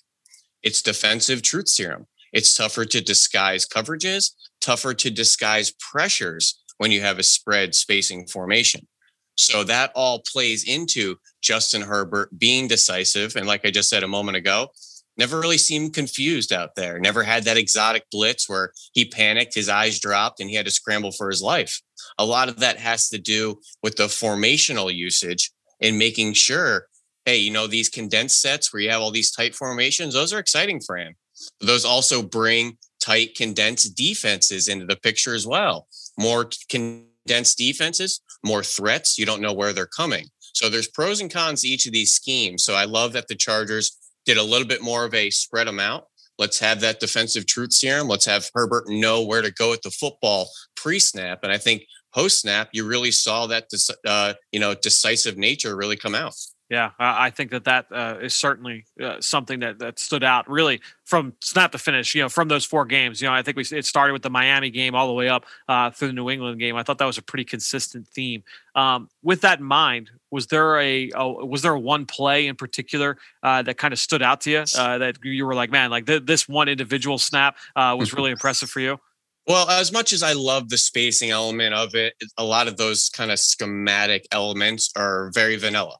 It's 0.64 0.82
defensive 0.82 1.42
truth 1.42 1.70
serum. 1.70 2.08
It's 2.34 2.56
tougher 2.56 2.86
to 2.86 3.02
disguise 3.02 3.68
coverages, 3.68 4.32
tougher 4.62 4.94
to 4.94 5.10
disguise 5.10 5.72
pressures 5.80 6.62
when 6.78 6.92
you 6.92 7.02
have 7.02 7.20
a 7.20 7.24
spread 7.24 7.76
spacing 7.76 8.28
formation. 8.28 8.88
So 9.36 9.64
that 9.64 9.92
all 9.96 10.24
plays 10.32 10.68
into 10.68 11.16
Justin 11.42 11.82
Herbert 11.82 12.38
being 12.38 12.68
decisive. 12.68 13.36
And 13.36 13.48
like 13.48 13.66
I 13.66 13.72
just 13.72 13.90
said 13.90 14.04
a 14.04 14.08
moment 14.08 14.38
ago, 14.38 14.70
never 15.18 15.40
really 15.40 15.58
seemed 15.58 15.94
confused 15.94 16.54
out 16.54 16.76
there. 16.76 17.00
Never 17.00 17.24
had 17.24 17.44
that 17.44 17.58
exotic 17.58 18.06
blitz 18.12 18.48
where 18.48 18.72
he 18.94 19.06
panicked, 19.06 19.56
his 19.56 19.70
eyes 19.70 20.00
dropped, 20.00 20.40
and 20.40 20.50
he 20.50 20.56
had 20.56 20.66
to 20.66 20.72
scramble 20.72 21.12
for 21.12 21.30
his 21.30 21.42
life. 21.42 21.82
A 22.18 22.26
lot 22.26 22.50
of 22.50 22.60
that 22.60 22.78
has 22.78 23.10
to 23.10 23.18
do 23.18 23.60
with 23.84 23.98
the 23.98 24.04
formational 24.04 24.94
usage 24.94 25.52
and 25.82 25.98
making 25.98 26.34
sure, 26.34 26.88
hey, 27.26 27.38
you 27.38 27.52
know, 27.52 27.68
these 27.68 27.90
condensed 27.90 28.42
sets 28.42 28.74
where 28.74 28.82
you 28.82 28.90
have 28.90 29.02
all 29.02 29.12
these 29.12 29.32
tight 29.32 29.56
formations, 29.56 30.14
those 30.14 30.34
are 30.34 30.40
exciting 30.40 30.80
for 30.80 30.98
him. 30.98 31.16
Those 31.60 31.86
also 31.86 32.22
bring 32.22 32.78
tight, 33.00 33.36
condensed 33.36 33.96
defenses 33.96 34.68
into 34.68 34.86
the 34.86 34.96
picture 34.96 35.34
as 35.34 35.48
well. 35.48 35.88
More 36.20 36.50
condensed 36.70 37.58
defenses, 37.58 38.22
more 38.44 38.64
threats. 38.64 39.18
You 39.18 39.26
don't 39.26 39.42
know 39.42 39.54
where 39.54 39.74
they're 39.74 39.88
coming. 39.88 40.28
So 40.54 40.70
there's 40.70 40.88
pros 40.88 41.22
and 41.22 41.32
cons 41.32 41.62
to 41.62 41.68
each 41.68 41.86
of 41.86 41.94
these 41.94 42.12
schemes. 42.12 42.64
So 42.64 42.76
I 42.76 42.86
love 42.86 43.14
that 43.14 43.28
the 43.28 43.36
Chargers 43.36 43.98
did 44.26 44.38
a 44.38 44.44
little 44.44 44.68
bit 44.68 44.84
more 44.84 45.06
of 45.06 45.14
a 45.14 45.30
spread 45.30 45.68
them 45.68 45.80
out. 45.80 46.08
Let's 46.38 46.60
have 46.60 46.82
that 46.82 47.00
defensive 47.00 47.46
truth 47.46 47.74
serum. 47.74 48.08
Let's 48.08 48.26
have 48.26 48.50
Herbert 48.54 48.86
know 48.88 49.24
where 49.24 49.42
to 49.42 49.52
go 49.52 49.74
at 49.74 49.82
the 49.84 49.92
football 49.92 50.50
pre-snap. 50.76 51.40
And 51.44 51.52
I 51.52 51.58
think 51.58 51.84
post-snap, 52.14 52.70
you 52.74 52.86
really 52.86 53.12
saw 53.12 53.48
that, 53.48 53.66
uh, 54.06 54.34
you 54.52 54.60
know, 54.60 54.74
decisive 54.74 55.38
nature 55.38 55.76
really 55.76 55.98
come 55.98 56.16
out. 56.16 56.34
Yeah, 56.72 56.92
I 56.98 57.32
think 57.32 57.52
that 57.52 57.66
that 57.66 57.88
uh, 57.92 58.20
is 58.22 58.34
certainly 58.34 58.86
uh, 59.04 59.20
something 59.20 59.60
that 59.60 59.80
that 59.80 60.00
stood 60.00 60.24
out 60.24 60.50
really 60.50 60.80
from 61.04 61.34
snap 61.42 61.74
to 61.74 61.78
finish. 61.78 62.16
You 62.16 62.22
know, 62.22 62.30
from 62.30 62.48
those 62.48 62.64
four 62.64 62.86
games. 62.86 63.22
You 63.22 63.28
know, 63.28 63.34
I 63.34 63.42
think 63.42 63.58
we 63.58 63.64
it 63.72 63.86
started 63.86 64.14
with 64.14 64.22
the 64.22 64.30
Miami 64.30 64.70
game 64.70 64.96
all 64.96 65.08
the 65.08 65.14
way 65.14 65.28
up 65.28 65.46
uh, 65.68 65.92
through 65.92 66.08
the 66.08 66.14
New 66.14 66.30
England 66.30 66.62
game. 66.62 66.78
I 66.78 66.84
thought 66.84 66.98
that 67.00 67.06
was 67.06 67.18
a 67.18 67.22
pretty 67.22 67.44
consistent 67.44 68.08
theme. 68.08 68.46
Um, 68.74 69.10
with 69.22 69.42
that 69.42 69.60
in 69.60 69.66
mind, 69.66 70.12
was 70.32 70.48
there 70.48 70.80
a, 70.80 71.12
a, 71.14 71.46
was 71.46 71.62
there 71.62 71.76
one 71.76 72.06
play 72.06 72.48
in 72.48 72.56
particular 72.56 73.18
uh, 73.44 73.64
that 73.64 73.78
kind 73.78 73.92
of 73.92 74.00
stood 74.00 74.22
out 74.22 74.40
to 74.42 74.52
you 74.52 74.64
uh, 74.78 74.98
that 74.98 75.18
you 75.26 75.46
were 75.46 75.56
like, 75.56 75.72
man, 75.72 75.90
like 75.92 76.06
th- 76.06 76.24
this 76.24 76.48
one 76.48 76.70
individual 76.70 77.18
snap 77.18 77.58
uh, 77.76 77.98
was 78.00 78.14
really 78.14 78.32
impressive 78.32 78.70
for 78.70 78.80
you? 78.80 78.98
Well, 79.46 79.70
as 79.70 79.92
much 79.92 80.14
as 80.14 80.24
I 80.24 80.32
love 80.32 80.70
the 80.70 80.78
spacing 80.78 81.32
element 81.32 81.74
of 81.74 81.96
it, 81.96 82.14
a 82.38 82.46
lot 82.46 82.70
of 82.70 82.78
those 82.78 83.10
kind 83.10 83.30
of 83.30 83.40
schematic 83.40 84.26
elements 84.32 84.90
are 84.96 85.32
very 85.34 85.58
vanilla. 85.58 85.98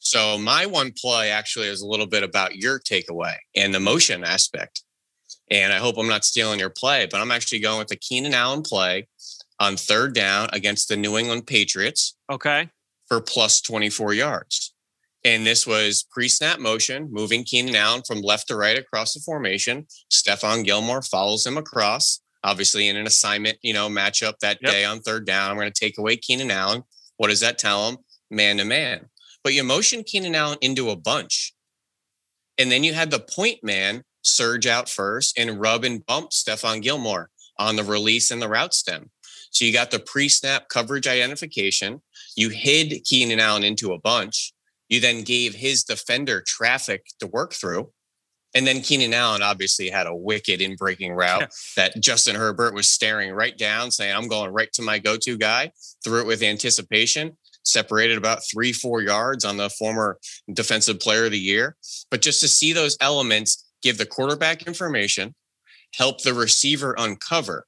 So 0.00 0.38
my 0.38 0.66
one 0.66 0.92
play 0.92 1.30
actually 1.30 1.68
is 1.68 1.82
a 1.82 1.86
little 1.86 2.06
bit 2.06 2.22
about 2.22 2.56
your 2.56 2.80
takeaway 2.80 3.34
and 3.54 3.72
the 3.72 3.80
motion 3.80 4.24
aspect. 4.24 4.82
And 5.50 5.72
I 5.72 5.76
hope 5.76 5.96
I'm 5.98 6.08
not 6.08 6.24
stealing 6.24 6.58
your 6.58 6.70
play, 6.70 7.06
but 7.10 7.20
I'm 7.20 7.30
actually 7.30 7.60
going 7.60 7.78
with 7.78 7.88
the 7.88 7.96
Keenan 7.96 8.34
Allen 8.34 8.62
play 8.62 9.08
on 9.60 9.76
third 9.76 10.14
down 10.14 10.48
against 10.52 10.88
the 10.88 10.96
New 10.96 11.18
England 11.18 11.46
Patriots. 11.46 12.16
Okay. 12.32 12.70
For 13.08 13.20
plus 13.20 13.60
24 13.60 14.14
yards. 14.14 14.74
And 15.22 15.44
this 15.44 15.66
was 15.66 16.06
pre-snap 16.10 16.60
motion, 16.60 17.08
moving 17.12 17.44
Keenan 17.44 17.76
Allen 17.76 18.02
from 18.06 18.22
left 18.22 18.48
to 18.48 18.56
right 18.56 18.78
across 18.78 19.12
the 19.12 19.20
formation. 19.20 19.86
Stephon 20.10 20.64
Gilmore 20.64 21.02
follows 21.02 21.44
him 21.44 21.58
across, 21.58 22.20
obviously 22.42 22.88
in 22.88 22.96
an 22.96 23.06
assignment, 23.06 23.58
you 23.60 23.74
know, 23.74 23.90
matchup 23.90 24.38
that 24.40 24.58
yep. 24.62 24.72
day 24.72 24.84
on 24.86 25.00
third 25.00 25.26
down. 25.26 25.50
I'm 25.50 25.58
going 25.58 25.70
to 25.70 25.78
take 25.78 25.98
away 25.98 26.16
Keenan 26.16 26.50
Allen. 26.50 26.84
What 27.18 27.28
does 27.28 27.40
that 27.40 27.58
tell 27.58 27.90
him? 27.90 27.98
Man 28.30 28.56
to 28.58 28.64
man 28.64 29.09
but 29.42 29.54
you 29.54 29.64
motion 29.64 30.04
Keenan 30.04 30.34
Allen 30.34 30.58
into 30.60 30.90
a 30.90 30.96
bunch. 30.96 31.54
And 32.58 32.70
then 32.70 32.84
you 32.84 32.92
had 32.92 33.10
the 33.10 33.20
point 33.20 33.62
man 33.62 34.02
surge 34.22 34.66
out 34.66 34.88
first 34.88 35.38
and 35.38 35.60
rub 35.60 35.84
and 35.84 36.04
bump 36.04 36.30
Stephon 36.30 36.82
Gilmore 36.82 37.30
on 37.58 37.76
the 37.76 37.84
release 37.84 38.30
and 38.30 38.42
the 38.42 38.48
route 38.48 38.74
stem. 38.74 39.10
So 39.50 39.64
you 39.64 39.72
got 39.72 39.90
the 39.90 39.98
pre 39.98 40.28
snap 40.28 40.68
coverage 40.68 41.06
identification. 41.06 42.02
You 42.36 42.50
hid 42.50 43.04
Keenan 43.04 43.40
Allen 43.40 43.64
into 43.64 43.92
a 43.92 43.98
bunch. 43.98 44.52
You 44.88 45.00
then 45.00 45.22
gave 45.22 45.54
his 45.54 45.84
defender 45.84 46.42
traffic 46.46 47.06
to 47.20 47.26
work 47.26 47.52
through. 47.52 47.92
And 48.54 48.66
then 48.66 48.80
Keenan 48.80 49.14
Allen 49.14 49.42
obviously 49.42 49.88
had 49.88 50.08
a 50.08 50.14
wicked 50.14 50.60
in 50.60 50.74
breaking 50.74 51.12
route 51.12 51.42
yeah. 51.42 51.48
that 51.76 52.02
Justin 52.02 52.34
Herbert 52.34 52.74
was 52.74 52.88
staring 52.88 53.32
right 53.32 53.56
down, 53.56 53.92
saying, 53.92 54.14
I'm 54.14 54.26
going 54.26 54.52
right 54.52 54.72
to 54.72 54.82
my 54.82 54.98
go 54.98 55.16
to 55.16 55.38
guy, 55.38 55.70
threw 56.02 56.20
it 56.20 56.26
with 56.26 56.42
anticipation 56.42 57.36
separated 57.70 58.18
about 58.18 58.42
three, 58.50 58.72
four 58.72 59.02
yards 59.02 59.44
on 59.44 59.56
the 59.56 59.70
former 59.70 60.18
defensive 60.52 61.00
player 61.00 61.26
of 61.26 61.32
the 61.32 61.38
year. 61.38 61.76
But 62.10 62.22
just 62.22 62.40
to 62.40 62.48
see 62.48 62.72
those 62.72 62.96
elements 63.00 63.70
give 63.82 63.98
the 63.98 64.06
quarterback 64.06 64.66
information, 64.66 65.34
help 65.94 66.22
the 66.22 66.34
receiver 66.34 66.94
uncover 66.98 67.66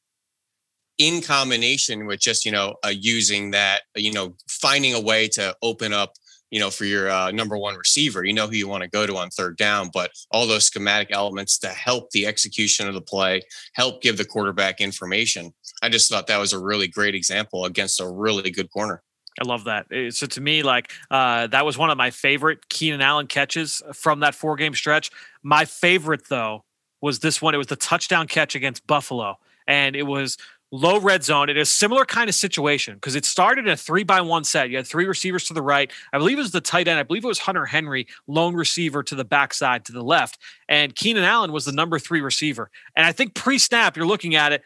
in 0.99 1.23
combination 1.23 2.06
with 2.06 2.21
just, 2.21 2.44
you 2.44 2.52
know, 2.52 2.75
uh, 2.85 2.92
using 2.94 3.50
that, 3.52 3.82
you 3.97 4.12
know, 4.12 4.37
finding 4.49 4.94
a 4.94 5.00
way 5.00 5.26
to 5.28 5.56
open 5.62 5.92
up 5.92 6.12
you 6.52 6.61
know, 6.61 6.71
for 6.71 6.85
your 6.85 7.11
uh, 7.11 7.30
number 7.30 7.56
one 7.56 7.75
receiver, 7.75 8.25
you 8.25 8.35
know 8.35 8.47
who 8.47 8.54
you 8.54 8.68
want 8.68 8.82
to 8.82 8.90
go 8.90 9.06
to 9.06 9.16
on 9.16 9.30
third 9.30 9.56
down, 9.56 9.90
but 9.92 10.11
all 10.30 10.47
those 10.47 10.66
schematic 10.66 11.09
elements 11.11 11.59
to 11.59 11.68
help 11.68 12.11
the 12.11 12.26
execution 12.26 12.87
of 12.87 12.92
the 12.92 13.00
play, 13.00 13.40
help 13.73 14.02
give 14.02 14.18
the 14.18 14.25
quarterback 14.25 14.78
information. 14.78 15.54
I 15.82 15.88
just 15.88 16.11
thought 16.11 16.26
that 16.26 16.38
was 16.38 16.52
a 16.52 16.59
really 16.59 16.88
great 16.88 17.14
example 17.14 17.64
against 17.64 18.02
a 18.02 18.09
really 18.09 18.50
good 18.50 18.71
corner. 18.71 19.02
I 19.41 19.47
love 19.47 19.65
that. 19.65 19.87
Eh, 19.91 20.11
so 20.11 20.27
to 20.27 20.41
me, 20.41 20.62
like 20.62 20.93
uh, 21.11 21.47
that 21.49 21.65
was 21.65 21.79
one 21.79 21.91
of 21.91 21.97
my 21.97 22.11
favorite 22.11 22.69
Keenan 22.69 23.01
Allen 23.01 23.27
catches 23.27 23.83
from 23.95 24.21
that 24.21 24.35
four 24.35 24.57
game 24.57 24.75
stretch. 24.75 25.11
My 25.43 25.65
favorite 25.65 26.29
though 26.29 26.65
was 27.01 27.21
this 27.21 27.41
one. 27.41 27.55
It 27.55 27.59
was 27.59 27.67
the 27.67 27.77
touchdown 27.77 28.27
catch 28.27 28.55
against 28.55 28.87
Buffalo, 28.87 29.39
and 29.67 29.97
it 29.97 30.05
was 30.05 30.37
low 30.73 30.99
red 30.99 31.23
zone. 31.23 31.51
It 31.51 31.57
is 31.57 31.69
a 31.69 31.73
similar 31.73 32.05
kind 32.05 32.29
of 32.29 32.35
situation 32.35 32.95
because 32.95 33.15
it 33.15 33.25
started 33.25 33.67
in 33.67 33.73
a 33.73 33.77
three 33.77 34.05
by 34.05 34.21
one 34.23 34.43
set. 34.43 34.71
You 34.71 34.79
had 34.79 34.87
three 34.87 35.05
receivers 35.05 35.45
to 35.45 35.55
the 35.55 35.62
right. 35.62 35.93
I 36.12 36.19
believe 36.19 36.39
it 36.39 36.43
was 36.43 36.51
the 36.51 36.62
tight 36.62 36.89
end. 36.89 36.99
I 36.99 37.03
believe 37.03 37.25
it 37.25 37.29
was 37.29 37.41
Hunter 37.41 37.67
Henry, 37.67 38.09
lone 38.27 38.55
receiver 38.55 39.03
to 39.05 39.15
the 39.15 39.25
backside 39.25 39.85
to 39.85 39.93
the 39.93 40.03
left. 40.03 40.39
And 40.69 40.95
Keenan 40.95 41.25
Allen 41.25 41.53
was 41.53 41.67
the 41.67 41.73
number 41.73 41.99
three 41.99 42.23
receiver. 42.23 42.71
And 42.97 43.07
I 43.07 43.12
think 43.12 43.35
pre 43.35 43.59
snap, 43.59 43.97
you're 43.97 44.07
looking 44.07 44.35
at 44.35 44.53
it 44.53 44.62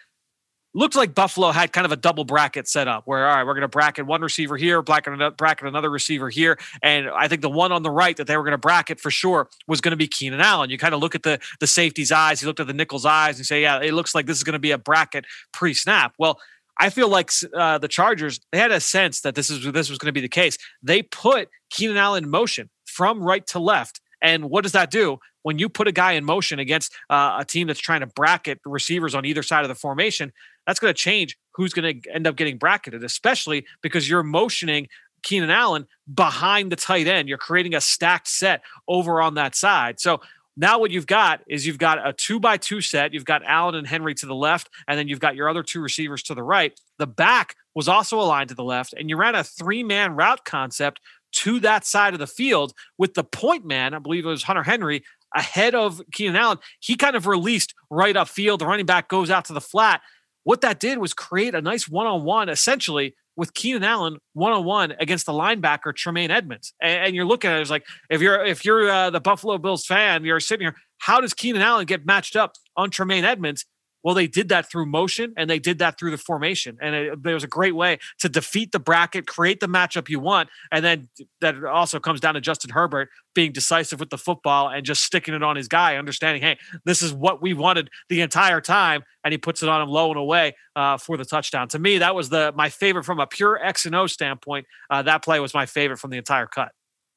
looked 0.76 0.94
like 0.94 1.14
Buffalo 1.14 1.50
had 1.50 1.72
kind 1.72 1.86
of 1.86 1.92
a 1.92 1.96
double 1.96 2.24
bracket 2.24 2.68
set 2.68 2.86
up 2.86 3.02
where, 3.06 3.26
all 3.26 3.34
right, 3.34 3.46
we're 3.46 3.54
going 3.54 3.62
to 3.62 3.68
bracket 3.68 4.06
one 4.06 4.20
receiver 4.20 4.56
here, 4.56 4.82
bracket, 4.82 5.36
bracket 5.36 5.66
another 5.66 5.90
receiver 5.90 6.28
here. 6.28 6.58
And 6.82 7.08
I 7.08 7.28
think 7.28 7.40
the 7.40 7.50
one 7.50 7.72
on 7.72 7.82
the 7.82 7.90
right 7.90 8.16
that 8.18 8.26
they 8.26 8.36
were 8.36 8.42
going 8.42 8.52
to 8.52 8.58
bracket 8.58 9.00
for 9.00 9.10
sure 9.10 9.48
was 9.66 9.80
going 9.80 9.92
to 9.92 9.96
be 9.96 10.06
Keenan 10.06 10.40
Allen. 10.40 10.68
You 10.68 10.76
kind 10.76 10.94
of 10.94 11.00
look 11.00 11.14
at 11.14 11.22
the, 11.22 11.40
the 11.60 11.66
safety's 11.66 12.12
eyes, 12.12 12.42
you 12.42 12.46
looked 12.46 12.60
at 12.60 12.66
the 12.66 12.74
nickel's 12.74 13.06
eyes 13.06 13.38
and 13.38 13.46
say, 13.46 13.62
yeah, 13.62 13.80
it 13.80 13.94
looks 13.94 14.14
like 14.14 14.26
this 14.26 14.36
is 14.36 14.44
going 14.44 14.52
to 14.52 14.58
be 14.58 14.70
a 14.70 14.78
bracket 14.78 15.24
pre 15.52 15.72
snap. 15.72 16.14
Well, 16.18 16.38
I 16.78 16.90
feel 16.90 17.08
like 17.08 17.30
uh, 17.54 17.78
the 17.78 17.88
Chargers 17.88 18.38
they 18.52 18.58
had 18.58 18.70
a 18.70 18.80
sense 18.80 19.22
that 19.22 19.34
this 19.34 19.48
is 19.48 19.64
this 19.72 19.88
was 19.88 19.98
going 19.98 20.08
to 20.08 20.12
be 20.12 20.20
the 20.20 20.28
case. 20.28 20.58
They 20.82 21.02
put 21.02 21.48
Keenan 21.70 21.96
Allen 21.96 22.24
in 22.24 22.30
motion 22.30 22.68
from 22.84 23.22
right 23.22 23.46
to 23.48 23.58
left, 23.58 24.00
and 24.22 24.50
what 24.50 24.62
does 24.62 24.72
that 24.72 24.90
do? 24.90 25.18
When 25.42 25.58
you 25.58 25.68
put 25.68 25.86
a 25.86 25.92
guy 25.92 26.12
in 26.12 26.24
motion 26.24 26.58
against 26.58 26.94
uh, 27.10 27.36
a 27.40 27.44
team 27.44 27.66
that's 27.66 27.80
trying 27.80 28.00
to 28.00 28.06
bracket 28.06 28.60
receivers 28.64 29.14
on 29.14 29.24
either 29.24 29.42
side 29.42 29.62
of 29.62 29.68
the 29.68 29.74
formation, 29.74 30.32
that's 30.66 30.80
going 30.80 30.92
to 30.92 30.98
change 30.98 31.36
who's 31.52 31.72
going 31.72 32.00
to 32.02 32.10
end 32.12 32.26
up 32.26 32.36
getting 32.36 32.58
bracketed, 32.58 33.04
especially 33.04 33.64
because 33.82 34.08
you're 34.08 34.22
motioning 34.22 34.88
Keenan 35.22 35.50
Allen 35.50 35.86
behind 36.12 36.70
the 36.70 36.76
tight 36.76 37.06
end. 37.06 37.28
You're 37.28 37.38
creating 37.38 37.74
a 37.74 37.80
stacked 37.80 38.28
set 38.28 38.62
over 38.88 39.20
on 39.20 39.34
that 39.34 39.54
side. 39.54 40.00
So 40.00 40.20
now 40.56 40.78
what 40.78 40.90
you've 40.90 41.06
got 41.06 41.42
is 41.48 41.66
you've 41.66 41.78
got 41.78 42.06
a 42.06 42.12
two 42.12 42.40
by 42.40 42.56
two 42.56 42.80
set. 42.80 43.12
You've 43.12 43.24
got 43.24 43.42
Allen 43.44 43.74
and 43.74 43.86
Henry 43.86 44.14
to 44.14 44.26
the 44.26 44.34
left, 44.34 44.70
and 44.88 44.98
then 44.98 45.06
you've 45.06 45.20
got 45.20 45.36
your 45.36 45.48
other 45.48 45.62
two 45.62 45.80
receivers 45.80 46.22
to 46.24 46.34
the 46.34 46.42
right. 46.42 46.78
The 46.98 47.06
back 47.06 47.56
was 47.74 47.88
also 47.88 48.18
aligned 48.18 48.48
to 48.48 48.54
the 48.54 48.64
left, 48.64 48.94
and 48.94 49.10
you 49.10 49.16
ran 49.16 49.34
a 49.34 49.44
three 49.44 49.82
man 49.82 50.16
route 50.16 50.44
concept 50.44 51.00
to 51.32 51.60
that 51.60 51.84
side 51.84 52.12
of 52.14 52.18
the 52.18 52.26
field 52.26 52.72
with 52.98 53.14
the 53.14 53.24
point 53.24 53.64
man, 53.64 53.94
I 53.94 53.98
believe 53.98 54.24
it 54.24 54.28
was 54.28 54.42
Hunter 54.44 54.62
Henry, 54.62 55.02
ahead 55.34 55.74
of 55.74 56.00
Keenan 56.12 56.36
Allen. 56.36 56.58
He 56.80 56.96
kind 56.96 57.16
of 57.16 57.26
released 57.26 57.74
right 57.90 58.14
upfield. 58.14 58.60
The 58.60 58.66
running 58.66 58.86
back 58.86 59.08
goes 59.08 59.30
out 59.30 59.44
to 59.46 59.52
the 59.52 59.60
flat, 59.60 60.00
what 60.46 60.60
that 60.60 60.78
did 60.78 60.98
was 60.98 61.12
create 61.12 61.56
a 61.56 61.60
nice 61.60 61.88
one 61.88 62.06
on 62.06 62.22
one, 62.22 62.48
essentially, 62.48 63.16
with 63.36 63.52
Keenan 63.52 63.82
Allen 63.82 64.18
one 64.32 64.52
on 64.52 64.64
one 64.64 64.94
against 65.00 65.26
the 65.26 65.32
linebacker 65.32 65.92
Tremaine 65.92 66.30
Edmunds. 66.30 66.72
And, 66.80 67.06
and, 67.06 67.16
you're 67.16 67.24
looking 67.24 67.50
at 67.50 67.58
it 67.58 67.62
as 67.62 67.70
like 67.70 67.84
if 68.10 68.20
you're 68.20 68.44
if 68.44 68.64
you're 68.64 68.88
uh, 68.88 69.10
the 69.10 69.20
Buffalo 69.20 69.58
Bills 69.58 69.84
fan, 69.84 70.24
you're 70.24 70.38
sitting 70.38 70.64
here. 70.64 70.76
How 70.98 71.20
does 71.20 71.34
Keenan 71.34 71.62
Allen 71.62 71.84
get 71.84 72.06
matched 72.06 72.36
up 72.36 72.52
on 72.76 72.90
Tremaine 72.90 73.24
Edmunds? 73.24 73.66
Well, 74.06 74.14
they 74.14 74.28
did 74.28 74.50
that 74.50 74.70
through 74.70 74.86
motion 74.86 75.34
and 75.36 75.50
they 75.50 75.58
did 75.58 75.80
that 75.80 75.98
through 75.98 76.12
the 76.12 76.16
formation. 76.16 76.78
And 76.80 76.94
it, 76.94 77.22
there 77.24 77.34
was 77.34 77.42
a 77.42 77.48
great 77.48 77.74
way 77.74 77.98
to 78.20 78.28
defeat 78.28 78.70
the 78.70 78.78
bracket, 78.78 79.26
create 79.26 79.58
the 79.58 79.66
matchup 79.66 80.08
you 80.08 80.20
want. 80.20 80.48
And 80.70 80.84
then 80.84 81.08
that 81.40 81.64
also 81.64 81.98
comes 81.98 82.20
down 82.20 82.34
to 82.34 82.40
Justin 82.40 82.70
Herbert 82.70 83.08
being 83.34 83.50
decisive 83.50 83.98
with 83.98 84.10
the 84.10 84.16
football 84.16 84.68
and 84.68 84.86
just 84.86 85.02
sticking 85.02 85.34
it 85.34 85.42
on 85.42 85.56
his 85.56 85.66
guy, 85.66 85.96
understanding, 85.96 86.40
hey, 86.40 86.56
this 86.84 87.02
is 87.02 87.12
what 87.12 87.42
we 87.42 87.52
wanted 87.52 87.90
the 88.08 88.20
entire 88.20 88.60
time. 88.60 89.02
And 89.24 89.32
he 89.32 89.38
puts 89.38 89.64
it 89.64 89.68
on 89.68 89.82
him 89.82 89.88
low 89.88 90.10
and 90.10 90.20
away 90.20 90.54
uh, 90.76 90.98
for 90.98 91.16
the 91.16 91.24
touchdown. 91.24 91.66
To 91.70 91.80
me, 91.80 91.98
that 91.98 92.14
was 92.14 92.28
the 92.28 92.52
my 92.54 92.68
favorite 92.68 93.02
from 93.02 93.18
a 93.18 93.26
pure 93.26 93.58
X 93.60 93.86
and 93.86 93.94
O 93.96 94.06
standpoint. 94.06 94.66
Uh, 94.88 95.02
that 95.02 95.24
play 95.24 95.40
was 95.40 95.52
my 95.52 95.66
favorite 95.66 95.96
from 95.96 96.10
the 96.10 96.18
entire 96.18 96.46
cut. 96.46 96.70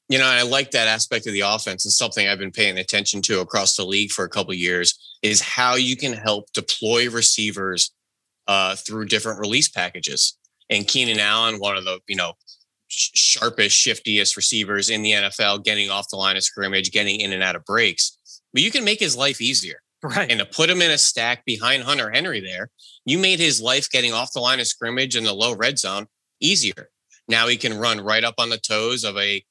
You 0.09 0.17
know, 0.17 0.25
I 0.25 0.41
like 0.41 0.71
that 0.71 0.87
aspect 0.87 1.27
of 1.27 1.33
the 1.33 1.41
offense 1.41 1.85
and 1.85 1.91
something 1.91 2.27
I've 2.27 2.39
been 2.39 2.51
paying 2.51 2.79
attention 2.79 3.21
to 3.23 3.41
across 3.41 3.75
the 3.75 3.85
league 3.85 4.11
for 4.11 4.25
a 4.25 4.29
couple 4.29 4.53
years 4.55 5.17
is 5.21 5.39
how 5.39 5.75
you 5.75 5.95
can 5.95 6.13
help 6.13 6.51
deploy 6.51 7.09
receivers 7.09 7.91
uh, 8.47 8.75
through 8.75 9.05
different 9.05 9.39
release 9.39 9.69
packages. 9.69 10.35
And 10.69 10.87
Keenan 10.87 11.19
Allen, 11.19 11.59
one 11.59 11.77
of 11.77 11.85
the, 11.85 11.99
you 12.07 12.15
know, 12.15 12.33
sharpest, 12.87 13.75
shiftiest 13.75 14.35
receivers 14.35 14.89
in 14.89 15.03
the 15.03 15.11
NFL, 15.11 15.63
getting 15.63 15.91
off 15.91 16.09
the 16.09 16.17
line 16.17 16.37
of 16.37 16.43
scrimmage, 16.43 16.91
getting 16.91 17.19
in 17.19 17.31
and 17.31 17.43
out 17.43 17.55
of 17.55 17.63
breaks. 17.65 18.17
But 18.51 18.63
you 18.63 18.71
can 18.71 18.83
make 18.83 18.99
his 18.99 19.15
life 19.15 19.39
easier. 19.39 19.81
Right. 20.01 20.31
And 20.31 20.39
to 20.39 20.45
put 20.45 20.69
him 20.69 20.81
in 20.81 20.91
a 20.91 20.97
stack 20.97 21.43
behind 21.45 21.83
Hunter 21.83 22.09
Henry 22.09 22.39
there, 22.39 22.69
you 23.05 23.17
made 23.17 23.39
his 23.39 23.61
life 23.61 23.89
getting 23.89 24.13
off 24.13 24.31
the 24.31 24.39
line 24.39 24.59
of 24.59 24.67
scrimmage 24.67 25.15
in 25.15 25.25
the 25.25 25.33
low 25.33 25.53
red 25.53 25.77
zone 25.77 26.07
easier. 26.39 26.89
Now 27.27 27.47
he 27.47 27.57
can 27.57 27.77
run 27.77 27.99
right 27.99 28.23
up 28.23 28.35
on 28.37 28.49
the 28.49 28.57
toes 28.57 29.03
of 29.03 29.17
a 29.17 29.43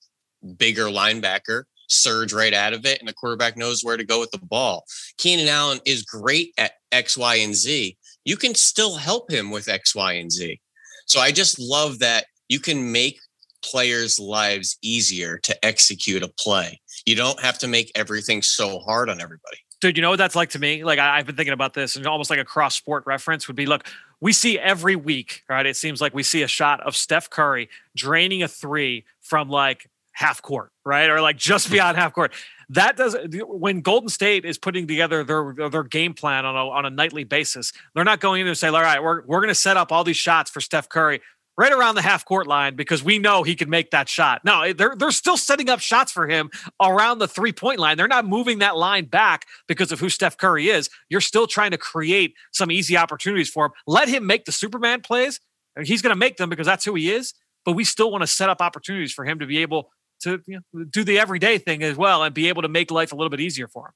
bigger 0.57 0.87
linebacker, 0.87 1.65
surge 1.89 2.33
right 2.33 2.55
out 2.55 2.73
of 2.73 2.85
it, 2.87 3.01
and 3.01 3.09
the 3.09 3.15
quarterback 3.15 3.57
knows 3.57 3.83
where 3.83 3.97
to 3.97 4.05
go 4.05 4.21
with 4.21 4.31
the 4.31 4.39
ball. 4.39 4.85
Keenan 5.17 5.49
Allen 5.49 5.81
is 5.85 6.03
great 6.03 6.53
at 6.59 6.73
X, 6.93 7.17
Y, 7.17 7.37
and 7.37 7.55
Z. 7.55 7.97
You 8.25 8.37
can 8.37 8.55
still 8.55 8.97
help 8.97 9.31
him 9.31 9.51
with 9.51 9.69
X, 9.69 9.95
Y, 9.95 10.13
and 10.13 10.31
Z. 10.31 10.61
So 11.07 11.21
I 11.21 11.33
just 11.33 11.59
love 11.59 11.99
that 12.01 12.27
you 12.49 12.61
can 12.61 12.93
make 12.93 13.19
players' 13.63 14.21
lives 14.21 14.79
easier 14.83 15.39
to 15.39 15.65
execute 15.65 16.23
a 16.23 16.29
play. 16.39 16.81
You 17.07 17.17
don't 17.17 17.41
have 17.41 17.59
to 17.59 17.69
make 17.69 17.91
everything 17.95 18.43
so 18.43 18.79
hard 18.81 19.09
on 19.09 19.21
everybody. 19.21 19.59
Dude, 19.81 19.97
you 19.97 20.03
know 20.03 20.11
what 20.11 20.17
that's 20.17 20.35
like 20.35 20.51
to 20.51 20.59
me? 20.59 20.83
Like 20.85 20.99
I, 20.99 21.17
have 21.17 21.27
been 21.27 21.37
thinking 21.37 21.53
about 21.53 21.73
this, 21.73 21.95
and 21.95 22.07
almost 22.07 22.31
like 22.31 22.41
a 22.41 22.45
cross 22.45 22.75
sport 22.75 23.05
reference 23.07 23.47
would 23.47 23.57
be: 23.57 23.65
look, 23.65 23.87
we 24.21 24.33
see 24.33 24.59
every 24.59 24.97
week, 24.97 25.45
right? 25.49 25.65
It 25.65 25.77
seems 25.77 26.01
like 26.01 26.15
we 26.15 26.25
see 26.25 26.43
a 26.43 26.49
shot 26.49 26.81
of 26.81 26.97
Steph 26.97 27.31
Curry 27.31 27.69
draining 27.95 28.43
a 28.43 28.49
three 28.49 29.05
from 29.21 29.49
like 29.49 29.89
half 30.19 30.43
court, 30.43 30.73
right, 30.85 31.09
or 31.09 31.21
like 31.21 31.37
just 31.37 31.71
beyond 31.71 31.97
half 31.97 32.13
court. 32.13 32.33
That 32.71 32.97
does 32.97 33.17
when 33.33 33.81
Golden 33.83 34.09
State 34.09 34.45
is 34.45 34.59
putting 34.59 34.89
together 34.89 35.23
their 35.23 35.55
their 35.71 35.85
game 35.85 36.13
plan 36.13 36.45
on 36.45 36.57
a 36.57 36.69
on 36.69 36.85
a 36.85 36.91
nightly 36.91 37.23
basis. 37.23 37.73
They're 37.95 38.05
not 38.05 38.19
going 38.19 38.41
in 38.41 38.49
and 38.49 38.59
say, 38.59 38.69
"All 38.69 38.75
right, 38.75 39.03
we're 39.03 39.25
we're 39.27 39.41
going 39.41 39.49
to 39.49 39.55
set 39.55 39.77
up 39.77 39.93
all 39.93 40.03
these 40.05 40.17
shots 40.17 40.51
for 40.51 40.61
Steph 40.61 40.89
Curry." 40.89 41.21
right 41.57 41.73
around 41.73 41.97
the 41.97 42.03
half 42.03 42.25
court 42.25 42.47
line 42.47 42.77
because 42.77 43.03
we 43.03 43.19
know 43.19 43.43
he 43.43 43.57
can 43.57 43.69
make 43.69 43.91
that 43.91 44.09
shot. 44.09 44.43
No, 44.45 44.73
they're 44.73 44.95
they're 44.97 45.11
still 45.11 45.37
setting 45.37 45.69
up 45.69 45.81
shots 45.81 46.13
for 46.13 46.29
him 46.29 46.51
around 46.81 47.19
the 47.19 47.27
three 47.27 47.53
point 47.53 47.81
line. 47.81 47.97
They're 47.97 48.07
not 48.07 48.25
moving 48.25 48.61
that 48.61 48.77
line 48.77 49.07
back 49.07 49.45
because 49.67 49.91
of 49.91 49.99
who 49.99 50.09
Steph 50.09 50.37
Curry 50.37 50.69
is. 50.69 50.89
You're 51.09 51.21
still 51.21 51.49
trying 51.49 51.73
to 51.73 51.79
create 51.79 52.35
some 52.53 52.71
easy 52.71 52.97
opportunities 52.97 53.51
for 53.51 53.67
him. 53.67 53.73
Let 53.89 54.09
him 54.09 54.25
make 54.25 54.45
the 54.45 54.53
Superman 54.53 55.01
plays. 55.01 55.41
He's 55.83 56.01
going 56.01 56.15
to 56.15 56.19
make 56.19 56.37
them 56.37 56.49
because 56.49 56.67
that's 56.67 56.85
who 56.85 56.95
he 56.95 57.11
is. 57.11 57.35
But 57.65 57.73
we 57.73 57.85
still 57.85 58.11
want 58.11 58.23
to 58.23 58.27
set 58.27 58.49
up 58.49 58.63
opportunities 58.63 59.13
for 59.13 59.25
him 59.25 59.41
to 59.41 59.47
be 59.47 59.59
able 59.59 59.91
to 60.23 60.41
you 60.47 60.61
know, 60.73 60.85
do 60.85 61.05
the 61.05 61.19
everyday 61.19 61.59
thing 61.59 61.83
as 61.83 61.97
well 61.97 62.23
and 62.23 62.35
be 62.35 62.49
able 62.49 62.63
to 62.63 62.69
make 62.69 62.91
life 62.91 63.13
a 63.13 63.17
little 63.17 63.31
bit 63.31 63.41
easier 63.41 63.69
for 63.69 63.89
him. 63.89 63.93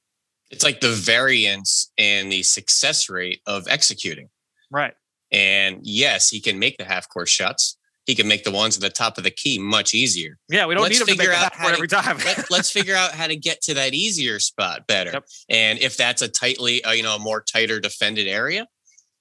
It's 0.51 0.63
like 0.63 0.81
the 0.81 0.91
variance 0.91 1.91
and 1.97 2.31
the 2.31 2.43
success 2.43 3.09
rate 3.09 3.41
of 3.47 3.67
executing. 3.67 4.29
Right. 4.71 4.93
And 5.31 5.79
yes, 5.81 6.29
he 6.29 6.39
can 6.39 6.59
make 6.59 6.77
the 6.77 6.85
half 6.85 7.09
court 7.09 7.27
shots. 7.27 7.77
He 8.05 8.15
can 8.15 8.27
make 8.27 8.43
the 8.43 8.51
ones 8.51 8.75
at 8.75 8.81
the 8.81 8.89
top 8.89 9.17
of 9.17 9.23
the 9.23 9.31
key 9.31 9.57
much 9.57 9.93
easier. 9.93 10.37
Yeah, 10.49 10.65
we 10.65 10.75
don't 10.75 10.83
let's 10.83 10.99
need 10.99 11.01
him 11.01 11.17
to 11.17 11.23
make 11.23 11.29
the 11.29 11.35
half 11.35 11.57
court 11.57 11.73
every 11.73 11.87
time. 11.87 12.17
let, 12.17 12.51
us 12.51 12.69
figure 12.71 12.95
out 12.95 13.11
how 13.11 13.27
to 13.27 13.35
get 13.35 13.61
to 13.63 13.73
that 13.75 13.93
easier 13.93 14.39
spot 14.39 14.87
better. 14.87 15.11
Yep. 15.13 15.25
And 15.49 15.79
if 15.79 15.95
that's 15.95 16.21
a 16.21 16.27
tightly, 16.27 16.83
uh, 16.83 16.91
you 16.91 17.01
know, 17.01 17.15
a 17.15 17.19
more 17.19 17.41
tighter 17.41 17.79
defended 17.79 18.27
area, 18.27 18.67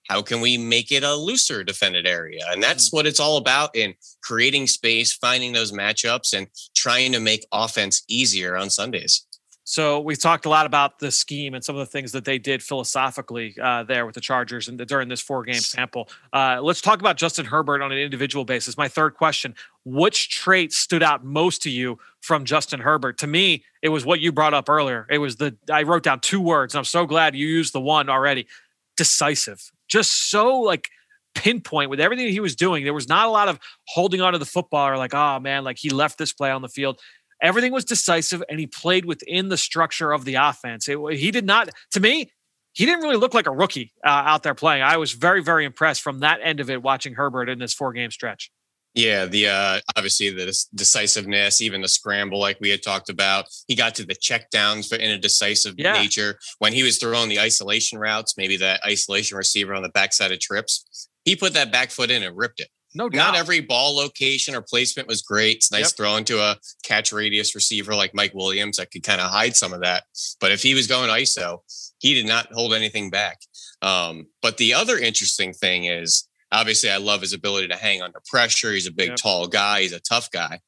how 0.09 0.23
can 0.23 0.41
we 0.41 0.59
make 0.59 0.91
it 0.91 1.05
a 1.05 1.15
looser 1.15 1.65
defended 1.65 2.07
area? 2.07 2.43
And 2.51 2.63
that's 2.63 2.89
mm-hmm. 2.89 2.97
what 2.97 3.07
it's 3.07 3.21
all 3.21 3.37
about 3.37 3.75
in 3.75 3.95
creating 4.23 4.67
space, 4.67 5.13
finding 5.13 5.53
those 5.53 5.73
matchups, 5.73 6.37
and 6.37 6.49
trying 6.75 7.13
to 7.13 7.21
make 7.21 7.47
offense 7.53 8.03
easier 8.09 8.57
on 8.57 8.71
Sundays. 8.71 9.27
So 9.65 10.01
we 10.01 10.17
talked 10.17 10.45
a 10.45 10.49
lot 10.49 10.67
about 10.67 10.99
the 10.99 11.13
scheme 11.13 11.55
and 11.55 11.65
some 11.65 11.77
of 11.77 11.81
the 11.81 11.91
things 11.91 12.11
that 12.13 12.25
they 12.25 12.37
did 12.37 12.63
philosophically 12.63 13.55
uh, 13.63 13.85
there 13.85 14.07
with 14.07 14.17
the 14.17 14.21
Chargers 14.21 14.69
and 14.69 14.79
the, 14.79 14.85
during 14.85 15.09
this 15.09 15.21
four 15.21 15.45
game 15.45 15.55
sample. 15.55 16.09
Uh, 16.33 16.59
let's 16.61 16.81
talk 16.81 16.99
about 16.99 17.17
Justin 17.17 17.47
Herbert 17.47 17.81
on 17.81 17.93
an 17.93 17.99
individual 17.99 18.45
basis. 18.45 18.77
My 18.77 18.89
third 18.89 19.15
question: 19.15 19.55
Which 19.85 20.31
trait 20.31 20.73
stood 20.73 21.03
out 21.03 21.25
most 21.25 21.63
to 21.63 21.71
you 21.71 21.99
from 22.21 22.45
Justin 22.45 22.81
Herbert? 22.81 23.19
To 23.19 23.29
me, 23.29 23.65
it 23.83 23.91
was 23.91 24.05
what 24.05 24.21
you 24.21 24.33
brought 24.33 24.53
up 24.53 24.69
earlier. 24.69 25.07
It 25.09 25.19
was 25.19 25.37
the 25.37 25.57
I 25.73 25.85
wrote 25.85 26.03
down 26.03 26.21
two 26.21 26.41
words, 26.41 26.75
and 26.75 26.79
I'm 26.79 26.85
so 26.85 27.07
glad 27.07 27.37
you 27.37 27.47
used 27.47 27.73
the 27.73 27.81
one 27.81 28.09
already. 28.09 28.49
Decisive. 28.97 29.71
Just 29.93 30.31
so 30.31 30.61
like 30.61 30.89
pinpoint 31.35 31.91
with 31.91 32.01
everything 32.01 32.29
he 32.29 32.41
was 32.41 32.57
doing. 32.57 32.85
There 32.85 32.95
was 32.95 33.09
not 33.09 33.27
a 33.27 33.31
lot 33.31 33.49
of 33.49 33.59
holding 33.89 34.21
on 34.23 34.33
to 34.33 34.39
the 34.39 34.47
football 34.47 34.89
or 34.89 34.97
like, 34.97 35.15
oh 35.15 35.39
man, 35.39 35.65
like 35.65 35.77
he 35.79 35.91
left 35.91 36.17
this 36.17 36.33
play 36.33 36.51
on 36.51 36.63
the 36.63 36.69
field 36.69 36.99
Everything 37.43 37.73
was 37.73 37.85
decisive, 37.85 38.43
and 38.49 38.61
he 38.61 38.69
played 38.69 39.05
within 39.05 39.49
the 39.49 39.57
structure 39.57 40.13
of 40.13 40.25
the 40.25 40.37
offense. 40.37 40.89
It, 40.89 40.97
he 41.15 41.33
did 41.33 41.45
not, 41.45 41.69
to 41.91 41.99
me, 41.99 42.31
he 42.73 42.87
didn't 42.87 43.03
really 43.03 43.17
look 43.17 43.35
like 43.35 43.49
a 43.49 43.51
rookie 43.51 43.93
uh, 44.07 44.09
out 44.09 44.45
there 44.45 44.55
playing. 44.55 44.83
I 44.83 44.97
was 44.97 45.13
very, 45.13 45.43
very 45.43 45.65
impressed 45.65 46.03
from 46.03 46.21
that 46.21 46.39
end 46.41 46.61
of 46.61 46.71
it 46.71 46.83
watching 46.83 47.15
Herbert 47.15 47.49
in 47.49 47.59
this 47.59 47.75
four 47.75 47.93
game 47.93 48.13
stretch. 48.13 48.51
Yeah, 48.95 49.25
the 49.25 49.49
uh, 49.49 49.81
obviously 49.97 50.31
the 50.31 50.55
decisiveness, 50.75 51.63
even 51.63 51.81
the 51.81 51.89
scramble, 51.89 52.39
like 52.39 52.59
we 52.61 52.69
had 52.69 52.83
talked 52.83 53.09
about. 53.09 53.47
He 53.67 53.75
got 53.75 53.95
to 53.95 54.05
the 54.05 54.15
check 54.15 54.51
downs 54.51 54.87
for 54.87 54.97
in 54.97 55.11
a 55.11 55.19
decisive 55.19 55.75
yeah. 55.79 55.95
nature 55.95 56.39
when 56.59 56.75
he 56.75 56.83
was 56.83 56.99
throwing 56.99 57.31
the 57.31 57.41
isolation 57.41 57.99
routes. 57.99 58.37
Maybe 58.37 58.59
that 58.59 58.85
isolation 58.85 59.39
receiver 59.39 59.75
on 59.75 59.83
the 59.83 59.89
backside 59.89 60.31
of 60.31 60.41
trips, 60.41 61.09
he 61.25 61.37
put 61.37 61.55
that 61.55 61.73
back 61.73 61.91
foot 61.91 62.11
in 62.11 62.23
and 62.23 62.37
ripped 62.37 62.61
it. 62.61 62.69
No 62.95 63.09
doubt. 63.09 63.33
Not 63.33 63.37
every 63.37 63.61
ball 63.61 63.97
location 63.97 64.55
or 64.55 64.61
placement 64.61 65.09
was 65.09 65.23
great. 65.23 65.57
It's 65.57 65.73
nice 65.73 65.91
yep. 65.91 65.97
throwing 65.97 66.25
to 66.27 66.41
a 66.41 66.57
catch 66.85 67.13
radius 67.13 67.55
receiver 67.55 67.95
like 67.95 68.15
Mike 68.15 68.35
Williams 68.35 68.77
that 68.77 68.91
could 68.91 69.03
kind 69.03 69.21
of 69.21 69.31
hide 69.31 69.57
some 69.57 69.73
of 69.73 69.81
that. 69.81 70.05
But 70.41 70.53
if 70.53 70.63
he 70.63 70.75
was 70.75 70.87
going 70.87 71.09
ISO, 71.09 71.61
he 71.99 72.15
did 72.15 72.27
not 72.27 72.53
hold 72.53 72.75
anything 72.75 73.09
back. 73.09 73.41
Um, 73.81 74.27
but 74.43 74.59
the 74.59 74.75
other 74.75 74.99
interesting 74.99 75.53
thing 75.55 75.85
is 75.85 76.29
obviously 76.53 76.91
I 76.91 76.99
love 76.99 77.23
his 77.23 77.33
ability 77.33 77.69
to 77.69 77.77
hang 77.77 78.03
under 78.03 78.21
pressure. 78.27 78.73
He's 78.73 78.87
a 78.87 78.93
big, 78.93 79.11
yep. 79.11 79.17
tall 79.17 79.49
guy. 79.49 79.83
He's 79.83 79.93
a 79.93 80.01
tough 80.01 80.31
guy. 80.31 80.61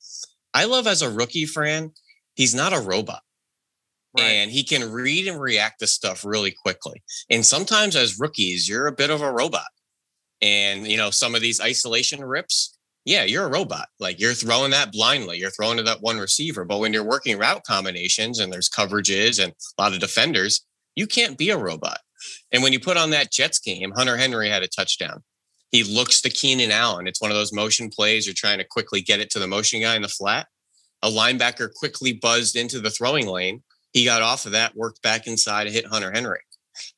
I 0.53 0.65
love 0.65 0.87
as 0.87 1.03
a 1.03 1.11
rookie, 1.11 1.47
Fran, 1.47 1.93
he's 2.35 2.55
not 2.55 2.73
a 2.73 2.81
robot. 2.81 3.21
Right. 4.17 4.25
And 4.25 4.51
he 4.51 4.63
can 4.63 4.93
read 4.93 5.27
and 5.27 5.41
react 5.41 5.81
to 5.81 5.89
stuff 5.89 6.25
really 6.25 6.53
quickly. 6.53 7.03
And 7.29 7.45
sometimes 7.45 7.97
as 7.97 8.19
rookies, 8.19 8.69
you're 8.69 8.87
a 8.87 8.93
bit 8.93 9.11
of 9.11 9.23
a 9.23 9.33
robot. 9.33 9.67
And, 10.41 10.87
you 10.87 10.97
know, 10.97 11.11
some 11.11 11.35
of 11.35 11.41
these 11.41 11.61
isolation 11.61 12.23
rips, 12.23 12.79
yeah, 13.05 13.25
you're 13.25 13.47
a 13.47 13.51
robot. 13.51 13.89
Like 13.99 14.21
you're 14.21 14.35
throwing 14.35 14.71
that 14.71 14.93
blindly. 14.93 15.39
You're 15.39 15.51
throwing 15.51 15.79
to 15.79 15.83
that 15.83 16.01
one 16.01 16.19
receiver. 16.19 16.65
But 16.65 16.79
when 16.79 16.93
you're 16.93 17.05
working 17.05 17.39
route 17.39 17.65
combinations 17.67 18.39
and 18.39 18.53
there's 18.53 18.71
coverages 18.71 19.43
and 19.43 19.53
a 19.79 19.83
lot 19.83 19.93
of 19.93 20.01
defenders, 20.01 20.65
you 20.95 21.09
can't 21.09 21.37
be 21.37 21.51
a 21.51 21.59
robot. 21.59 21.99
And 22.53 22.63
when 22.63 22.73
you 22.73 22.79
put 22.79 22.97
on 22.97 23.11
that 23.11 23.33
Jets 23.33 23.59
game, 23.59 23.93
Hunter 23.97 24.17
Henry 24.17 24.49
had 24.49 24.63
a 24.63 24.69
touchdown. 24.69 25.25
He 25.75 25.83
looks 25.83 26.21
to 26.23 26.31
Keenan 26.31 26.71
Allen. 26.71 27.07
It's 27.07 27.21
one 27.21 27.31
of 27.31 27.37
those 27.37 27.53
motion 27.53 27.91
plays. 27.91 28.27
You're 28.27 28.35
trying 28.35 28.59
to 28.59 28.65
quickly 28.65 29.03
get 29.03 29.21
it 29.21 29.31
to 29.31 29.39
the 29.39 29.49
motion 29.49 29.81
guy 29.81 29.97
in 29.97 30.03
the 30.03 30.09
flat. 30.09 30.47
A 31.03 31.09
linebacker 31.09 31.73
quickly 31.75 32.13
buzzed 32.13 32.55
into 32.55 32.81
the 32.81 32.91
throwing 32.91 33.27
lane. 33.27 33.63
He 33.93 34.05
got 34.05 34.23
off 34.23 34.47
of 34.47 34.53
that, 34.53 34.77
worked 34.77 35.03
back 35.03 35.27
inside, 35.27 35.67
hit 35.67 35.87
Hunter 35.87 36.13
Henry. 36.13 36.41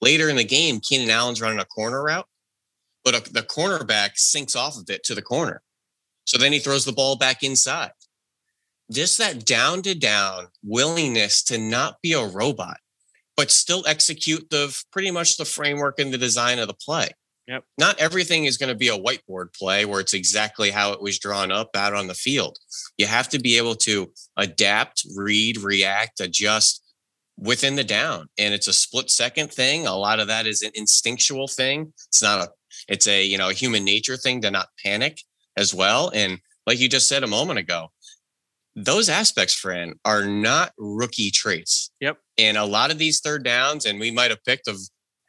Later 0.01 0.29
in 0.29 0.37
the 0.37 0.45
game, 0.45 0.81
Keenan 0.81 1.11
Allen's 1.11 1.41
running 1.41 1.59
a 1.59 1.65
corner 1.65 2.03
route 2.03 2.27
but 3.07 3.29
a, 3.29 3.33
the 3.33 3.43
cornerback 3.43 4.17
sinks 4.17 4.57
off 4.57 4.77
of 4.77 4.91
it 4.91 5.05
to 5.05 5.15
the 5.15 5.23
corner. 5.23 5.63
So 6.25 6.39
then 6.39 6.53
he 6.53 6.59
throws 6.59 6.85
the 6.85 6.93
ball 6.93 7.15
back 7.17 7.45
inside. 7.45 7.93
Just 8.91 9.17
that 9.19 9.45
down 9.45 9.83
to 9.83 9.95
down 9.95 10.49
willingness 10.65 11.45
to 11.45 11.57
not 11.57 12.03
be 12.03 12.15
a 12.15 12.27
robot, 12.27 12.79
but 13.37 13.53
still 13.53 13.85
execute 13.87 14.51
the 14.51 14.77
pretty 14.91 15.13
much 15.13 15.37
the 15.37 15.45
framework 15.45 16.01
and 16.01 16.13
the 16.13 16.19
design 16.19 16.59
of 16.59 16.67
the 16.67 16.75
play. 16.75 17.11
Yep. 17.49 17.65
Not 17.79 18.01
everything 18.01 18.45
is 18.45 18.57
going 18.57 18.71
to 18.71 18.75
be 18.75 18.89
a 18.89 18.99
whiteboard 18.99 19.57
play 19.57 19.85
where 19.85 20.01
it's 20.01 20.15
exactly 20.15 20.71
how 20.71 20.93
it 20.93 21.01
was 21.01 21.19
drawn 21.19 21.53
up 21.53 21.71
out 21.77 21.95
on 21.95 22.09
the 22.09 22.15
field. 22.15 22.59
You 22.99 23.07
have 23.07 23.29
to 23.29 23.39
be 23.39 23.57
able 23.57 23.77
to 23.77 24.11
adapt, 24.37 25.07
read, 25.17 25.59
react, 25.59 26.21
adjust 26.21 26.83
within 27.39 27.77
the 27.77 27.85
down. 27.85 28.29
And 28.37 28.53
it's 28.53 28.67
a 28.67 28.73
split 28.73 29.11
second 29.11 29.53
thing. 29.53 29.87
A 29.87 29.95
lot 29.95 30.19
of 30.19 30.27
that 30.27 30.47
is 30.47 30.63
an 30.63 30.73
instinctual 30.75 31.47
thing. 31.47 31.93
It's 32.09 32.23
not 32.23 32.41
a 32.41 32.51
it's 32.89 33.07
a 33.07 33.25
you 33.25 33.39
know 33.39 33.51
a 33.51 33.55
human 33.55 33.85
nature 33.85 34.17
thing 34.17 34.41
to 34.43 34.51
not 34.51 34.69
panic 34.85 35.21
as 35.57 35.75
well 35.75 36.11
and 36.15 36.39
like 36.67 36.79
you 36.79 36.89
just 36.89 37.09
said 37.09 37.23
a 37.23 37.29
moment 37.29 37.59
ago 37.59 37.89
those 38.75 39.09
aspects 39.09 39.55
fran 39.55 39.95
are 40.05 40.25
not 40.25 40.73
rookie 40.79 41.31
traits 41.31 41.91
yep 42.01 42.19
and 42.39 42.57
a 42.57 42.65
lot 42.65 42.91
of 42.91 42.99
these 42.99 43.21
third 43.21 43.43
downs 43.43 43.85
and 43.85 43.99
we 43.99 44.11
might 44.11 44.31
have 44.31 44.45
picked 44.45 44.69
of 44.69 44.79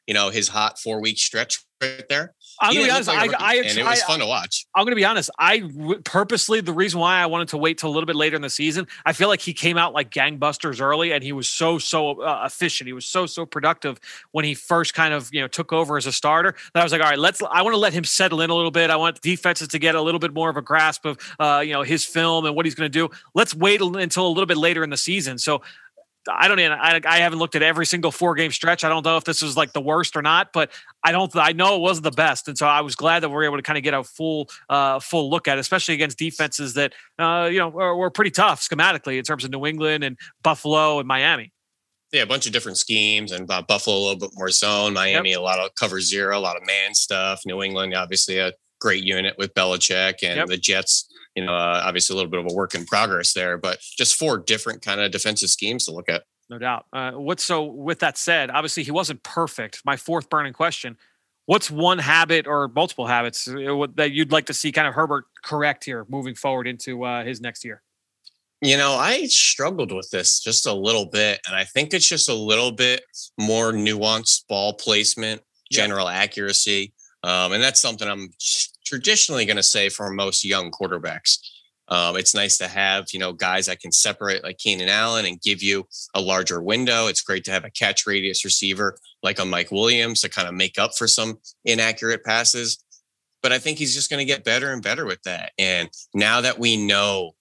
you 0.07 0.13
know 0.13 0.29
his 0.29 0.47
hot 0.47 0.79
four 0.79 0.99
week 1.01 1.17
stretch 1.17 1.63
right 1.81 2.07
there 2.09 2.33
I'm 2.59 2.73
gonna 2.73 2.85
be 2.85 2.91
honest. 2.91 3.07
Like 3.07 3.33
I, 3.33 3.37
I, 3.39 3.55
and 3.57 3.77
it 3.77 3.85
was 3.85 4.01
fun 4.03 4.19
to 4.19 4.25
watch. 4.25 4.65
I'm 4.75 4.85
gonna 4.85 4.95
be 4.95 5.05
honest. 5.05 5.29
I 5.37 5.63
purposely 6.03 6.59
the 6.61 6.73
reason 6.73 6.99
why 6.99 7.21
I 7.21 7.25
wanted 7.27 7.49
to 7.49 7.57
wait 7.57 7.77
till 7.77 7.89
a 7.89 7.93
little 7.93 8.07
bit 8.07 8.15
later 8.15 8.35
in 8.35 8.41
the 8.41 8.49
season. 8.49 8.87
I 9.05 9.13
feel 9.13 9.27
like 9.27 9.41
he 9.41 9.53
came 9.53 9.77
out 9.77 9.93
like 9.93 10.09
gangbusters 10.09 10.81
early, 10.81 11.11
and 11.11 11.23
he 11.23 11.33
was 11.33 11.47
so 11.47 11.77
so 11.77 12.21
uh, 12.21 12.43
efficient. 12.45 12.87
He 12.87 12.93
was 12.93 13.05
so 13.05 13.25
so 13.25 13.45
productive 13.45 13.99
when 14.31 14.43
he 14.43 14.55
first 14.55 14.93
kind 14.93 15.13
of 15.13 15.29
you 15.31 15.41
know 15.41 15.47
took 15.47 15.71
over 15.71 15.97
as 15.97 16.07
a 16.07 16.11
starter. 16.11 16.55
That 16.73 16.79
I 16.79 16.83
was 16.83 16.91
like, 16.91 17.01
all 17.01 17.09
right, 17.09 17.19
let's. 17.19 17.41
I 17.43 17.61
want 17.61 17.75
to 17.75 17.79
let 17.79 17.93
him 17.93 18.03
settle 18.03 18.41
in 18.41 18.49
a 18.49 18.55
little 18.55 18.71
bit. 18.71 18.89
I 18.89 18.95
want 18.95 19.21
defenses 19.21 19.67
to 19.69 19.79
get 19.79 19.93
a 19.93 20.01
little 20.01 20.19
bit 20.19 20.33
more 20.33 20.49
of 20.49 20.57
a 20.57 20.61
grasp 20.61 21.05
of 21.05 21.17
uh, 21.39 21.61
you 21.63 21.73
know 21.73 21.83
his 21.83 22.03
film 22.05 22.45
and 22.45 22.55
what 22.55 22.65
he's 22.65 22.75
going 22.75 22.91
to 22.91 23.07
do. 23.07 23.13
Let's 23.35 23.53
wait 23.53 23.81
until 23.81 24.27
a 24.27 24.29
little 24.29 24.47
bit 24.47 24.57
later 24.57 24.83
in 24.83 24.89
the 24.89 24.97
season. 24.97 25.37
So 25.37 25.61
I 26.31 26.47
don't 26.47 26.59
even, 26.59 26.73
I, 26.73 26.99
I 27.05 27.19
haven't 27.19 27.39
looked 27.39 27.55
at 27.55 27.63
every 27.63 27.85
single 27.85 28.11
four 28.11 28.35
game 28.35 28.51
stretch. 28.51 28.83
I 28.83 28.89
don't 28.89 29.05
know 29.05 29.17
if 29.17 29.23
this 29.23 29.41
was 29.41 29.55
like 29.55 29.73
the 29.73 29.81
worst 29.81 30.15
or 30.15 30.21
not, 30.21 30.53
but 30.53 30.71
I 31.03 31.11
don't, 31.11 31.33
I 31.35 31.53
know 31.53 31.75
it 31.75 31.81
wasn't 31.81 32.05
the 32.05 32.11
best. 32.11 32.47
And 32.47 32.57
so 32.57 32.67
I 32.67 32.81
was 32.81 32.95
glad 32.95 33.21
that 33.23 33.29
we 33.29 33.35
were 33.35 33.45
able 33.45 33.57
to 33.57 33.63
kind 33.63 33.77
of 33.77 33.83
get 33.83 33.93
a 33.93 34.03
full, 34.03 34.49
uh, 34.69 34.99
full 34.99 35.29
look 35.29 35.47
at, 35.47 35.57
it, 35.57 35.61
especially 35.61 35.93
against 35.93 36.17
defenses 36.17 36.73
that, 36.75 36.93
uh, 37.19 37.49
you 37.51 37.59
know, 37.59 37.69
were, 37.69 37.95
were 37.95 38.09
pretty 38.09 38.31
tough 38.31 38.61
schematically 38.61 39.17
in 39.17 39.23
terms 39.23 39.43
of 39.43 39.51
New 39.51 39.65
England 39.65 40.03
and 40.03 40.17
Buffalo 40.43 40.99
and 40.99 41.07
Miami. 41.07 41.51
Yeah, 42.11 42.23
a 42.23 42.25
bunch 42.27 42.45
of 42.45 42.53
different 42.53 42.77
schemes 42.77 43.31
and 43.31 43.51
uh, 43.51 43.61
Buffalo 43.61 43.97
a 43.97 43.99
little 43.99 44.19
bit 44.19 44.31
more 44.33 44.49
zone, 44.49 44.93
Miami 44.93 45.31
yep. 45.31 45.39
a 45.39 45.41
lot 45.41 45.59
of 45.59 45.71
cover 45.75 45.99
zero, 45.99 46.37
a 46.37 46.39
lot 46.39 46.55
of 46.55 46.65
man 46.65 46.93
stuff. 46.93 47.41
New 47.45 47.61
England 47.61 47.93
obviously 47.93 48.37
a 48.37 48.53
great 48.79 49.03
unit 49.03 49.35
with 49.37 49.53
Belichick 49.53 50.23
and 50.23 50.37
yep. 50.37 50.47
the 50.47 50.57
Jets 50.57 51.11
you 51.37 51.45
know, 51.45 51.53
uh, 51.53 51.83
obviously 51.85 52.15
a 52.15 52.17
little 52.17 52.31
bit 52.31 52.39
of 52.39 52.51
a 52.51 52.55
work 52.55 52.73
in 52.73 52.83
progress 52.83 53.33
there, 53.33 53.59
but 53.59 53.79
just 53.95 54.15
four 54.15 54.39
different 54.39 54.81
kind 54.81 54.99
of 54.99 55.11
defensive 55.11 55.49
schemes 55.49 55.85
to 55.85 55.91
look 55.91 56.09
at. 56.09 56.23
No 56.49 56.57
doubt. 56.57 56.87
Uh, 56.91 57.11
what's 57.11 57.43
so 57.43 57.63
with 57.63 57.99
that 57.99 58.17
said, 58.17 58.49
obviously 58.49 58.81
he 58.81 58.89
wasn't 58.89 59.21
perfect. 59.21 59.83
My 59.85 59.97
fourth 59.97 60.31
burning 60.31 60.53
question. 60.53 60.97
What's 61.45 61.69
one 61.69 61.99
habit 61.99 62.47
or 62.47 62.67
multiple 62.69 63.05
habits 63.05 63.47
uh, 63.47 63.85
that 63.95 64.13
you'd 64.13 64.31
like 64.31 64.47
to 64.47 64.53
see 64.53 64.71
kind 64.71 64.87
of 64.87 64.95
Herbert 64.95 65.25
correct 65.43 65.85
here 65.85 66.07
moving 66.09 66.33
forward 66.33 66.65
into 66.67 67.03
uh, 67.05 67.23
his 67.23 67.39
next 67.39 67.63
year? 67.63 67.83
You 68.61 68.77
know, 68.77 68.93
I 68.93 69.27
struggled 69.27 69.91
with 69.91 70.09
this 70.09 70.39
just 70.39 70.65
a 70.65 70.73
little 70.73 71.05
bit, 71.05 71.39
and 71.45 71.55
I 71.55 71.65
think 71.65 71.93
it's 71.93 72.09
just 72.09 72.29
a 72.29 72.33
little 72.33 72.71
bit 72.71 73.03
more 73.39 73.71
nuanced 73.71 74.47
ball 74.47 74.73
placement, 74.73 75.43
general 75.71 76.09
accuracy. 76.09 76.93
Um, 77.23 77.51
and 77.51 77.61
that's 77.61 77.81
something 77.81 78.07
I'm 78.07 78.31
traditionally 78.87 79.45
going 79.45 79.57
to 79.57 79.63
say 79.63 79.89
for 79.89 80.09
most 80.09 80.45
young 80.45 80.71
quarterbacks. 80.71 81.39
Um, 81.89 82.17
it's 82.17 82.35
nice 82.35 82.57
to 82.57 82.67
have, 82.67 83.07
you 83.13 83.19
know, 83.19 83.31
guys 83.31 83.67
that 83.67 83.79
can 83.79 83.91
separate 83.91 84.43
like 84.43 84.57
Keenan 84.57 84.89
Allen 84.89 85.25
and 85.25 85.41
give 85.41 85.63
you 85.63 85.87
a 86.13 86.21
larger 86.21 86.61
window. 86.61 87.07
It's 87.07 87.21
great 87.21 87.45
to 87.45 87.51
have 87.51 87.63
a 87.63 87.69
catch 87.69 88.05
radius 88.05 88.43
receiver 88.43 88.97
like 89.23 89.39
a 89.39 89.45
Mike 89.45 89.71
Williams 89.71 90.21
to 90.21 90.29
kind 90.29 90.47
of 90.47 90.53
make 90.53 90.77
up 90.77 90.91
for 90.97 91.07
some 91.07 91.39
inaccurate 91.63 92.25
passes. 92.25 92.83
But 93.41 93.53
I 93.53 93.59
think 93.59 93.77
he's 93.77 93.95
just 93.95 94.09
going 94.09 94.19
to 94.19 94.25
get 94.25 94.43
better 94.43 94.73
and 94.73 94.81
better 94.81 95.05
with 95.05 95.21
that. 95.23 95.51
And 95.57 95.89
now 96.13 96.41
that 96.41 96.59
we 96.59 96.75
know 96.75 97.35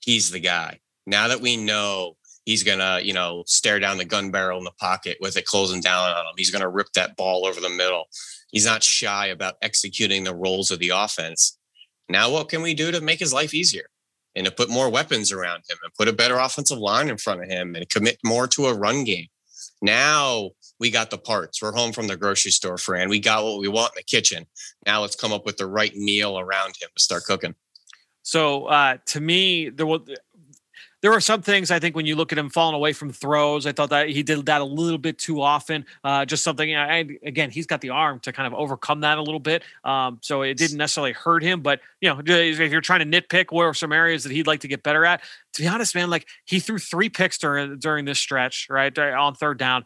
he's 0.00 0.30
the 0.30 0.40
guy, 0.40 0.80
now 1.06 1.28
that 1.28 1.40
we 1.40 1.56
know 1.56 2.16
he's 2.46 2.62
going 2.62 2.78
to, 2.78 3.00
you 3.04 3.12
know, 3.12 3.42
stare 3.46 3.78
down 3.78 3.98
the 3.98 4.04
gun 4.04 4.30
barrel 4.30 4.58
in 4.58 4.64
the 4.64 4.70
pocket 4.80 5.18
with 5.20 5.36
it 5.36 5.44
closing 5.44 5.80
down 5.80 6.10
on 6.10 6.26
him, 6.26 6.34
he's 6.38 6.50
going 6.50 6.62
to 6.62 6.68
rip 6.68 6.92
that 6.94 7.16
ball 7.16 7.44
over 7.46 7.60
the 7.60 7.68
middle 7.68 8.06
he's 8.48 8.66
not 8.66 8.82
shy 8.82 9.26
about 9.26 9.56
executing 9.62 10.24
the 10.24 10.34
roles 10.34 10.70
of 10.70 10.78
the 10.78 10.90
offense. 10.90 11.58
Now, 12.08 12.30
what 12.30 12.48
can 12.48 12.62
we 12.62 12.74
do 12.74 12.90
to 12.90 13.00
make 13.00 13.18
his 13.18 13.32
life 13.32 13.52
easier 13.52 13.88
and 14.34 14.46
to 14.46 14.52
put 14.52 14.70
more 14.70 14.90
weapons 14.90 15.32
around 15.32 15.64
him 15.68 15.78
and 15.82 15.94
put 15.94 16.08
a 16.08 16.12
better 16.12 16.36
offensive 16.36 16.78
line 16.78 17.08
in 17.08 17.16
front 17.16 17.42
of 17.42 17.48
him 17.48 17.74
and 17.74 17.88
commit 17.88 18.18
more 18.24 18.46
to 18.48 18.66
a 18.66 18.74
run 18.74 19.04
game? 19.04 19.26
Now 19.82 20.50
we 20.78 20.90
got 20.90 21.10
the 21.10 21.18
parts. 21.18 21.60
We're 21.60 21.72
home 21.72 21.92
from 21.92 22.06
the 22.06 22.16
grocery 22.16 22.50
store, 22.50 22.78
Fran. 22.78 23.08
We 23.08 23.18
got 23.18 23.44
what 23.44 23.58
we 23.58 23.68
want 23.68 23.92
in 23.92 24.00
the 24.00 24.04
kitchen. 24.04 24.46
Now 24.86 25.00
let's 25.00 25.16
come 25.16 25.32
up 25.32 25.44
with 25.44 25.56
the 25.56 25.66
right 25.66 25.94
meal 25.96 26.38
around 26.38 26.74
him 26.80 26.88
to 26.94 27.02
start 27.02 27.24
cooking. 27.24 27.54
So 28.22 28.66
uh, 28.66 28.98
to 29.06 29.20
me, 29.20 29.68
there 29.68 29.86
will 29.86 30.04
there 31.02 31.12
are 31.12 31.20
some 31.20 31.42
things 31.42 31.70
I 31.70 31.78
think 31.78 31.94
when 31.94 32.06
you 32.06 32.16
look 32.16 32.32
at 32.32 32.38
him 32.38 32.48
falling 32.48 32.74
away 32.74 32.92
from 32.92 33.12
throws, 33.12 33.66
I 33.66 33.72
thought 33.72 33.90
that 33.90 34.08
he 34.08 34.22
did 34.22 34.46
that 34.46 34.60
a 34.60 34.64
little 34.64 34.98
bit 34.98 35.18
too 35.18 35.42
often. 35.42 35.84
Uh, 36.02 36.24
just 36.24 36.42
something, 36.42 36.72
and 36.72 37.18
again, 37.24 37.50
he's 37.50 37.66
got 37.66 37.80
the 37.80 37.90
arm 37.90 38.18
to 38.20 38.32
kind 38.32 38.46
of 38.46 38.54
overcome 38.54 39.00
that 39.00 39.18
a 39.18 39.22
little 39.22 39.40
bit. 39.40 39.62
Um, 39.84 40.18
so 40.22 40.42
it 40.42 40.56
didn't 40.56 40.78
necessarily 40.78 41.12
hurt 41.12 41.42
him, 41.42 41.60
but 41.60 41.80
you 42.00 42.08
know, 42.08 42.20
if 42.24 42.72
you're 42.72 42.80
trying 42.80 43.08
to 43.08 43.20
nitpick 43.20 43.52
where 43.52 43.68
are 43.68 43.74
some 43.74 43.92
areas 43.92 44.24
that 44.24 44.32
he'd 44.32 44.46
like 44.46 44.60
to 44.60 44.68
get 44.68 44.82
better 44.82 45.04
at, 45.04 45.22
to 45.54 45.62
be 45.62 45.68
honest, 45.68 45.94
man, 45.94 46.10
like 46.10 46.26
he 46.44 46.60
threw 46.60 46.78
three 46.78 47.08
picks 47.08 47.38
during 47.38 47.78
during 47.78 48.04
this 48.04 48.18
stretch, 48.18 48.66
right 48.70 48.96
on 48.98 49.34
third 49.34 49.58
down. 49.58 49.84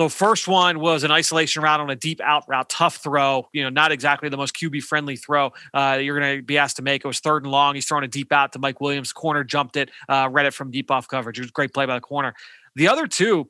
The 0.00 0.08
first 0.08 0.48
one 0.48 0.80
was 0.80 1.04
an 1.04 1.10
isolation 1.10 1.62
route 1.62 1.78
on 1.78 1.90
a 1.90 1.94
deep 1.94 2.22
out 2.22 2.44
route, 2.48 2.70
tough 2.70 2.96
throw. 2.96 3.50
You 3.52 3.64
know, 3.64 3.68
not 3.68 3.92
exactly 3.92 4.30
the 4.30 4.38
most 4.38 4.54
QB 4.56 4.82
friendly 4.82 5.14
throw 5.14 5.52
uh, 5.74 5.98
you're 6.00 6.18
going 6.18 6.38
to 6.38 6.42
be 6.42 6.56
asked 6.56 6.76
to 6.76 6.82
make. 6.82 7.04
It 7.04 7.06
was 7.06 7.20
third 7.20 7.42
and 7.42 7.52
long. 7.52 7.74
He's 7.74 7.84
throwing 7.84 8.04
a 8.04 8.08
deep 8.08 8.32
out 8.32 8.54
to 8.54 8.58
Mike 8.58 8.80
Williams. 8.80 9.12
Corner 9.12 9.44
jumped 9.44 9.76
it, 9.76 9.90
uh, 10.08 10.26
read 10.32 10.46
it 10.46 10.54
from 10.54 10.70
deep 10.70 10.90
off 10.90 11.06
coverage. 11.06 11.38
It 11.38 11.42
was 11.42 11.50
a 11.50 11.52
great 11.52 11.74
play 11.74 11.84
by 11.84 11.96
the 11.96 12.00
corner. 12.00 12.34
The 12.76 12.88
other 12.88 13.06
two, 13.06 13.46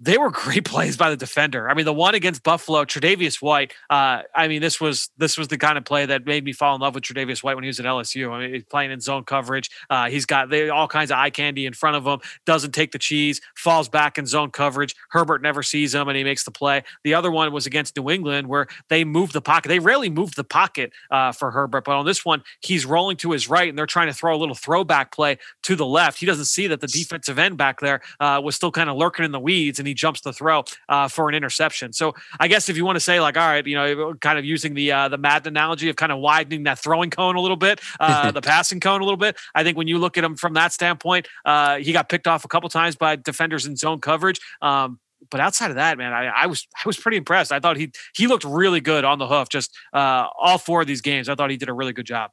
they 0.00 0.16
were 0.16 0.30
great 0.30 0.64
plays 0.64 0.96
by 0.96 1.10
the 1.10 1.16
defender. 1.16 1.68
I 1.68 1.74
mean, 1.74 1.84
the 1.84 1.92
one 1.92 2.14
against 2.14 2.42
Buffalo, 2.42 2.84
Tre'Davious 2.84 3.40
White. 3.42 3.72
Uh, 3.88 4.22
I 4.34 4.48
mean, 4.48 4.62
this 4.62 4.80
was 4.80 5.10
this 5.18 5.36
was 5.36 5.48
the 5.48 5.58
kind 5.58 5.76
of 5.78 5.84
play 5.84 6.06
that 6.06 6.26
made 6.26 6.44
me 6.44 6.52
fall 6.52 6.74
in 6.74 6.80
love 6.80 6.94
with 6.94 7.04
Tre'Davious 7.04 7.42
White 7.42 7.54
when 7.54 7.64
he 7.64 7.68
was 7.68 7.78
at 7.78 7.86
LSU. 7.86 8.32
I 8.32 8.40
mean, 8.40 8.54
he's 8.54 8.64
playing 8.64 8.90
in 8.90 9.00
zone 9.00 9.24
coverage. 9.24 9.70
Uh, 9.90 10.08
he's 10.08 10.26
got 10.26 10.48
they, 10.50 10.70
all 10.70 10.88
kinds 10.88 11.10
of 11.10 11.18
eye 11.18 11.30
candy 11.30 11.66
in 11.66 11.74
front 11.74 11.96
of 11.96 12.06
him. 12.06 12.20
Doesn't 12.46 12.72
take 12.72 12.92
the 12.92 12.98
cheese. 12.98 13.40
Falls 13.54 13.88
back 13.88 14.18
in 14.18 14.26
zone 14.26 14.50
coverage. 14.50 14.94
Herbert 15.10 15.42
never 15.42 15.62
sees 15.62 15.94
him, 15.94 16.08
and 16.08 16.16
he 16.16 16.24
makes 16.24 16.44
the 16.44 16.50
play. 16.50 16.82
The 17.04 17.14
other 17.14 17.30
one 17.30 17.52
was 17.52 17.66
against 17.66 17.96
New 17.96 18.10
England, 18.10 18.48
where 18.48 18.66
they 18.88 19.04
moved 19.04 19.32
the 19.32 19.42
pocket. 19.42 19.68
They 19.68 19.78
rarely 19.78 20.08
moved 20.08 20.36
the 20.36 20.44
pocket 20.44 20.92
uh, 21.10 21.32
for 21.32 21.50
Herbert, 21.50 21.84
but 21.84 21.96
on 21.96 22.06
this 22.06 22.24
one, 22.24 22.42
he's 22.60 22.86
rolling 22.86 23.16
to 23.18 23.32
his 23.32 23.48
right, 23.48 23.68
and 23.68 23.78
they're 23.78 23.86
trying 23.86 24.08
to 24.08 24.14
throw 24.14 24.34
a 24.34 24.38
little 24.38 24.54
throwback 24.54 25.12
play 25.12 25.38
to 25.62 25.76
the 25.76 25.86
left. 25.86 26.18
He 26.18 26.26
doesn't 26.26 26.46
see 26.46 26.66
that 26.68 26.80
the 26.80 26.86
defensive 26.86 27.38
end 27.38 27.56
back 27.56 27.80
there 27.80 28.00
uh, 28.18 28.40
was 28.42 28.54
still 28.54 28.70
kind 28.70 28.88
of 28.88 28.96
lurking 28.96 29.24
in 29.24 29.32
the 29.32 29.40
weeds, 29.40 29.78
and 29.78 29.89
he 29.90 29.94
jumps 29.94 30.20
the 30.20 30.32
throw 30.32 30.64
uh, 30.88 31.08
for 31.08 31.28
an 31.28 31.34
interception. 31.34 31.92
So 31.92 32.14
I 32.38 32.48
guess 32.48 32.68
if 32.68 32.76
you 32.76 32.84
want 32.84 32.96
to 32.96 33.00
say 33.00 33.20
like, 33.20 33.36
all 33.36 33.46
right, 33.46 33.66
you 33.66 33.74
know, 33.74 34.14
kind 34.14 34.38
of 34.38 34.44
using 34.44 34.74
the 34.74 34.92
uh, 34.92 35.08
the 35.08 35.18
Madden 35.18 35.48
analogy 35.48 35.88
of 35.88 35.96
kind 35.96 36.12
of 36.12 36.18
widening 36.18 36.62
that 36.64 36.78
throwing 36.78 37.10
cone 37.10 37.36
a 37.36 37.40
little 37.40 37.56
bit, 37.56 37.80
uh, 37.98 38.30
the 38.38 38.40
passing 38.40 38.80
cone 38.80 39.00
a 39.00 39.04
little 39.04 39.16
bit. 39.16 39.36
I 39.54 39.64
think 39.64 39.76
when 39.76 39.88
you 39.88 39.98
look 39.98 40.16
at 40.16 40.24
him 40.24 40.36
from 40.36 40.54
that 40.54 40.72
standpoint, 40.72 41.28
uh, 41.44 41.78
he 41.78 41.92
got 41.92 42.08
picked 42.08 42.26
off 42.26 42.44
a 42.44 42.48
couple 42.48 42.68
times 42.68 42.96
by 42.96 43.16
defenders 43.16 43.66
in 43.66 43.76
zone 43.76 44.00
coverage. 44.00 44.40
Um, 44.62 45.00
but 45.30 45.40
outside 45.40 45.70
of 45.70 45.76
that, 45.76 45.98
man, 45.98 46.12
I, 46.12 46.26
I, 46.26 46.46
was 46.46 46.66
I 46.74 46.82
was 46.86 46.96
pretty 46.96 47.18
impressed. 47.18 47.52
I 47.52 47.60
thought 47.60 47.76
he 47.76 47.92
he 48.14 48.26
looked 48.26 48.44
really 48.44 48.80
good 48.80 49.04
on 49.04 49.18
the 49.18 49.26
hoof. 49.26 49.48
Just 49.48 49.76
uh, 49.92 50.26
all 50.40 50.58
four 50.58 50.80
of 50.80 50.86
these 50.86 51.02
games, 51.02 51.28
I 51.28 51.34
thought 51.34 51.50
he 51.50 51.56
did 51.56 51.68
a 51.68 51.74
really 51.74 51.92
good 51.92 52.06
job. 52.06 52.30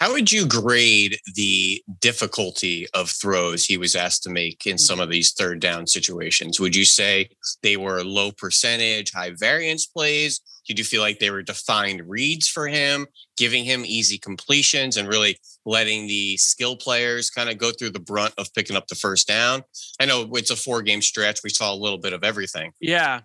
How 0.00 0.12
would 0.12 0.30
you 0.30 0.46
grade 0.46 1.18
the 1.34 1.82
difficulty 2.00 2.86
of 2.94 3.10
throws 3.10 3.64
he 3.64 3.76
was 3.76 3.96
asked 3.96 4.22
to 4.24 4.30
make 4.30 4.64
in 4.64 4.76
mm. 4.76 4.80
some 4.80 5.00
of 5.00 5.10
these 5.10 5.32
third 5.32 5.58
down 5.58 5.88
situations? 5.88 6.60
Would 6.60 6.76
you 6.76 6.84
say 6.84 7.30
they 7.62 7.76
were 7.76 8.04
low 8.04 8.30
percentage, 8.30 9.12
high 9.12 9.32
variance 9.36 9.86
plays? 9.86 10.40
Did 10.68 10.78
you 10.78 10.84
feel 10.84 11.00
like 11.00 11.18
they 11.18 11.30
were 11.30 11.42
defined 11.42 12.08
reads 12.08 12.46
for 12.46 12.68
him, 12.68 13.06
giving 13.36 13.64
him 13.64 13.84
easy 13.84 14.18
completions 14.18 14.96
and 14.96 15.08
really 15.08 15.38
letting 15.64 16.06
the 16.06 16.36
skill 16.36 16.76
players 16.76 17.30
kind 17.30 17.48
of 17.48 17.58
go 17.58 17.72
through 17.72 17.90
the 17.90 17.98
brunt 17.98 18.34
of 18.38 18.52
picking 18.54 18.76
up 18.76 18.86
the 18.86 18.94
first 18.94 19.26
down? 19.26 19.62
I 19.98 20.04
know 20.04 20.28
it's 20.34 20.50
a 20.50 20.56
four 20.56 20.82
game 20.82 21.02
stretch. 21.02 21.40
We 21.42 21.50
saw 21.50 21.72
a 21.72 21.74
little 21.74 21.98
bit 21.98 22.12
of 22.12 22.22
everything. 22.22 22.72
Yeah. 22.80 23.22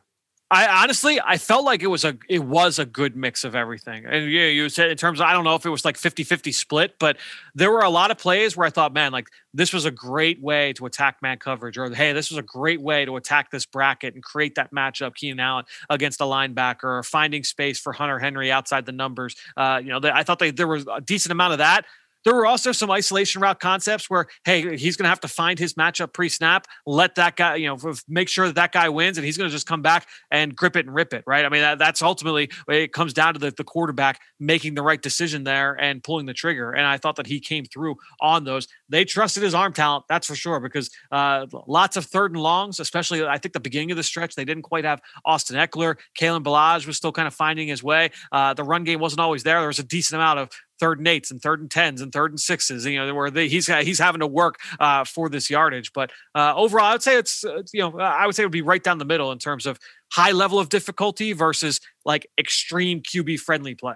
I 0.53 0.83
honestly, 0.83 1.19
I 1.19 1.37
felt 1.37 1.65
like 1.65 1.81
it 1.81 1.87
was 1.87 2.05
a 2.05 2.15
it 2.29 2.43
was 2.43 2.77
a 2.77 2.85
good 2.85 3.15
mix 3.15 3.43
of 3.43 3.55
everything. 3.55 4.05
And 4.05 4.31
yeah, 4.31 4.45
you 4.45 4.69
said 4.69 4.91
in 4.91 4.97
terms 4.97 5.19
of 5.19 5.25
I 5.25 5.33
don't 5.33 5.43
know 5.43 5.55
if 5.55 5.65
it 5.65 5.69
was 5.69 5.83
like 5.83 5.97
50-50 5.97 6.53
split, 6.53 6.99
but 6.99 7.17
there 7.55 7.71
were 7.71 7.81
a 7.81 7.89
lot 7.89 8.11
of 8.11 8.19
plays 8.19 8.55
where 8.55 8.67
I 8.67 8.69
thought, 8.69 8.93
man, 8.93 9.11
like 9.11 9.29
this 9.53 9.73
was 9.73 9.85
a 9.85 9.91
great 9.91 10.41
way 10.41 10.73
to 10.73 10.85
attack 10.85 11.21
man 11.21 11.39
coverage, 11.39 11.77
or 11.77 11.89
hey, 11.91 12.13
this 12.13 12.29
was 12.29 12.37
a 12.37 12.43
great 12.43 12.81
way 12.81 13.03
to 13.05 13.15
attack 13.15 13.49
this 13.49 13.65
bracket 13.65 14.13
and 14.13 14.23
create 14.23 14.55
that 14.55 14.71
matchup, 14.71 15.15
Keenan 15.15 15.39
Allen 15.39 15.65
against 15.89 16.21
a 16.21 16.25
linebacker, 16.25 16.83
or 16.83 17.03
finding 17.03 17.43
space 17.43 17.79
for 17.79 17.91
Hunter 17.91 18.19
Henry 18.19 18.51
outside 18.51 18.85
the 18.85 18.91
numbers. 18.91 19.35
Uh, 19.57 19.79
you 19.83 19.89
know, 19.89 19.99
they, 19.99 20.11
I 20.11 20.21
thought 20.21 20.37
they, 20.37 20.51
there 20.51 20.67
was 20.67 20.85
a 20.91 21.01
decent 21.01 21.31
amount 21.31 21.53
of 21.53 21.57
that. 21.59 21.85
There 22.25 22.33
were 22.33 22.45
also 22.45 22.71
some 22.71 22.91
isolation 22.91 23.41
route 23.41 23.59
concepts 23.59 24.09
where, 24.09 24.27
hey, 24.45 24.77
he's 24.77 24.95
going 24.95 25.05
to 25.05 25.09
have 25.09 25.19
to 25.21 25.27
find 25.27 25.59
his 25.59 25.73
matchup 25.73 26.13
pre 26.13 26.29
snap, 26.29 26.67
let 26.85 27.15
that 27.15 27.35
guy, 27.35 27.55
you 27.55 27.67
know, 27.67 27.93
make 28.07 28.29
sure 28.29 28.47
that 28.47 28.55
that 28.55 28.71
guy 28.71 28.89
wins, 28.89 29.17
and 29.17 29.25
he's 29.25 29.37
going 29.37 29.49
to 29.49 29.53
just 29.53 29.67
come 29.67 29.81
back 29.81 30.07
and 30.31 30.55
grip 30.55 30.75
it 30.75 30.85
and 30.85 30.95
rip 30.95 31.13
it, 31.13 31.23
right? 31.27 31.45
I 31.45 31.49
mean, 31.49 31.61
that, 31.61 31.79
that's 31.79 32.01
ultimately 32.01 32.49
it 32.67 32.93
comes 32.93 33.13
down 33.13 33.33
to 33.33 33.39
the, 33.39 33.51
the 33.51 33.63
quarterback 33.63 34.19
making 34.39 34.75
the 34.75 34.81
right 34.81 35.01
decision 35.01 35.43
there 35.43 35.73
and 35.73 36.03
pulling 36.03 36.25
the 36.25 36.33
trigger. 36.33 36.71
And 36.71 36.85
I 36.85 36.97
thought 36.97 37.15
that 37.17 37.27
he 37.27 37.39
came 37.39 37.65
through 37.65 37.95
on 38.21 38.43
those. 38.43 38.67
They 38.89 39.05
trusted 39.05 39.43
his 39.43 39.53
arm 39.53 39.73
talent, 39.73 40.05
that's 40.07 40.27
for 40.27 40.35
sure, 40.35 40.59
because 40.59 40.89
uh, 41.11 41.45
lots 41.67 41.97
of 41.97 42.05
third 42.05 42.31
and 42.31 42.41
longs, 42.41 42.79
especially 42.79 43.25
I 43.25 43.37
think 43.37 43.53
the 43.53 43.59
beginning 43.59 43.91
of 43.91 43.97
the 43.97 44.03
stretch, 44.03 44.35
they 44.35 44.45
didn't 44.45 44.63
quite 44.63 44.85
have 44.85 45.01
Austin 45.25 45.57
Ekeler. 45.57 45.97
Kalen 46.19 46.43
Ballage 46.43 46.87
was 46.87 46.97
still 46.97 47.11
kind 47.11 47.27
of 47.27 47.33
finding 47.33 47.67
his 47.67 47.83
way. 47.83 48.11
Uh, 48.31 48.53
the 48.53 48.63
run 48.63 48.83
game 48.83 48.99
wasn't 48.99 49.19
always 49.19 49.43
there. 49.43 49.59
There 49.59 49.67
was 49.67 49.79
a 49.79 49.83
decent 49.83 50.19
amount 50.21 50.39
of 50.39 50.49
third 50.79 50.99
and 50.99 51.07
eights 51.07 51.31
and 51.31 51.41
third 51.41 51.59
and 51.59 51.69
tens 51.69 52.01
and 52.01 52.11
third 52.11 52.31
and 52.31 52.39
sixes. 52.39 52.85
You 52.85 53.05
know, 53.05 53.13
where 53.13 53.29
they, 53.29 53.47
he's 53.47 53.67
he's 53.67 53.99
having 53.99 54.19
to 54.19 54.27
work 54.27 54.59
uh, 54.79 55.03
for 55.03 55.29
this 55.29 55.49
yardage. 55.49 55.91
But 55.93 56.11
uh, 56.35 56.53
overall, 56.55 56.85
I 56.85 56.91
would 56.93 57.03
say 57.03 57.17
it's 57.17 57.43
uh, 57.43 57.63
you 57.73 57.81
know 57.81 57.99
I 57.99 58.25
would 58.25 58.35
say 58.35 58.43
it 58.43 58.45
would 58.45 58.51
be 58.51 58.61
right 58.61 58.83
down 58.83 58.97
the 58.97 59.05
middle 59.05 59.31
in 59.31 59.39
terms 59.39 59.65
of 59.65 59.79
high 60.11 60.31
level 60.31 60.59
of 60.59 60.69
difficulty 60.69 61.33
versus 61.33 61.79
like 62.05 62.27
extreme 62.37 63.01
QB 63.01 63.39
friendly 63.39 63.75
play. 63.75 63.95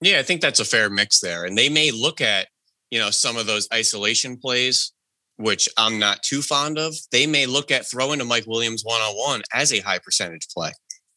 Yeah, 0.00 0.18
I 0.18 0.22
think 0.22 0.40
that's 0.40 0.60
a 0.60 0.64
fair 0.64 0.90
mix 0.90 1.20
there, 1.20 1.44
and 1.44 1.56
they 1.56 1.68
may 1.68 1.90
look 1.90 2.20
at 2.20 2.48
you 2.90 2.98
know 2.98 3.10
some 3.10 3.36
of 3.36 3.46
those 3.46 3.68
isolation 3.72 4.36
plays. 4.36 4.92
Which 5.36 5.68
I'm 5.76 5.98
not 5.98 6.22
too 6.22 6.42
fond 6.42 6.78
of. 6.78 6.94
They 7.10 7.26
may 7.26 7.46
look 7.46 7.72
at 7.72 7.90
throwing 7.90 8.20
to 8.20 8.24
Mike 8.24 8.46
Williams 8.46 8.84
one 8.84 9.00
on 9.00 9.16
one 9.16 9.42
as 9.52 9.72
a 9.72 9.80
high 9.80 9.98
percentage 9.98 10.46
play. 10.56 10.70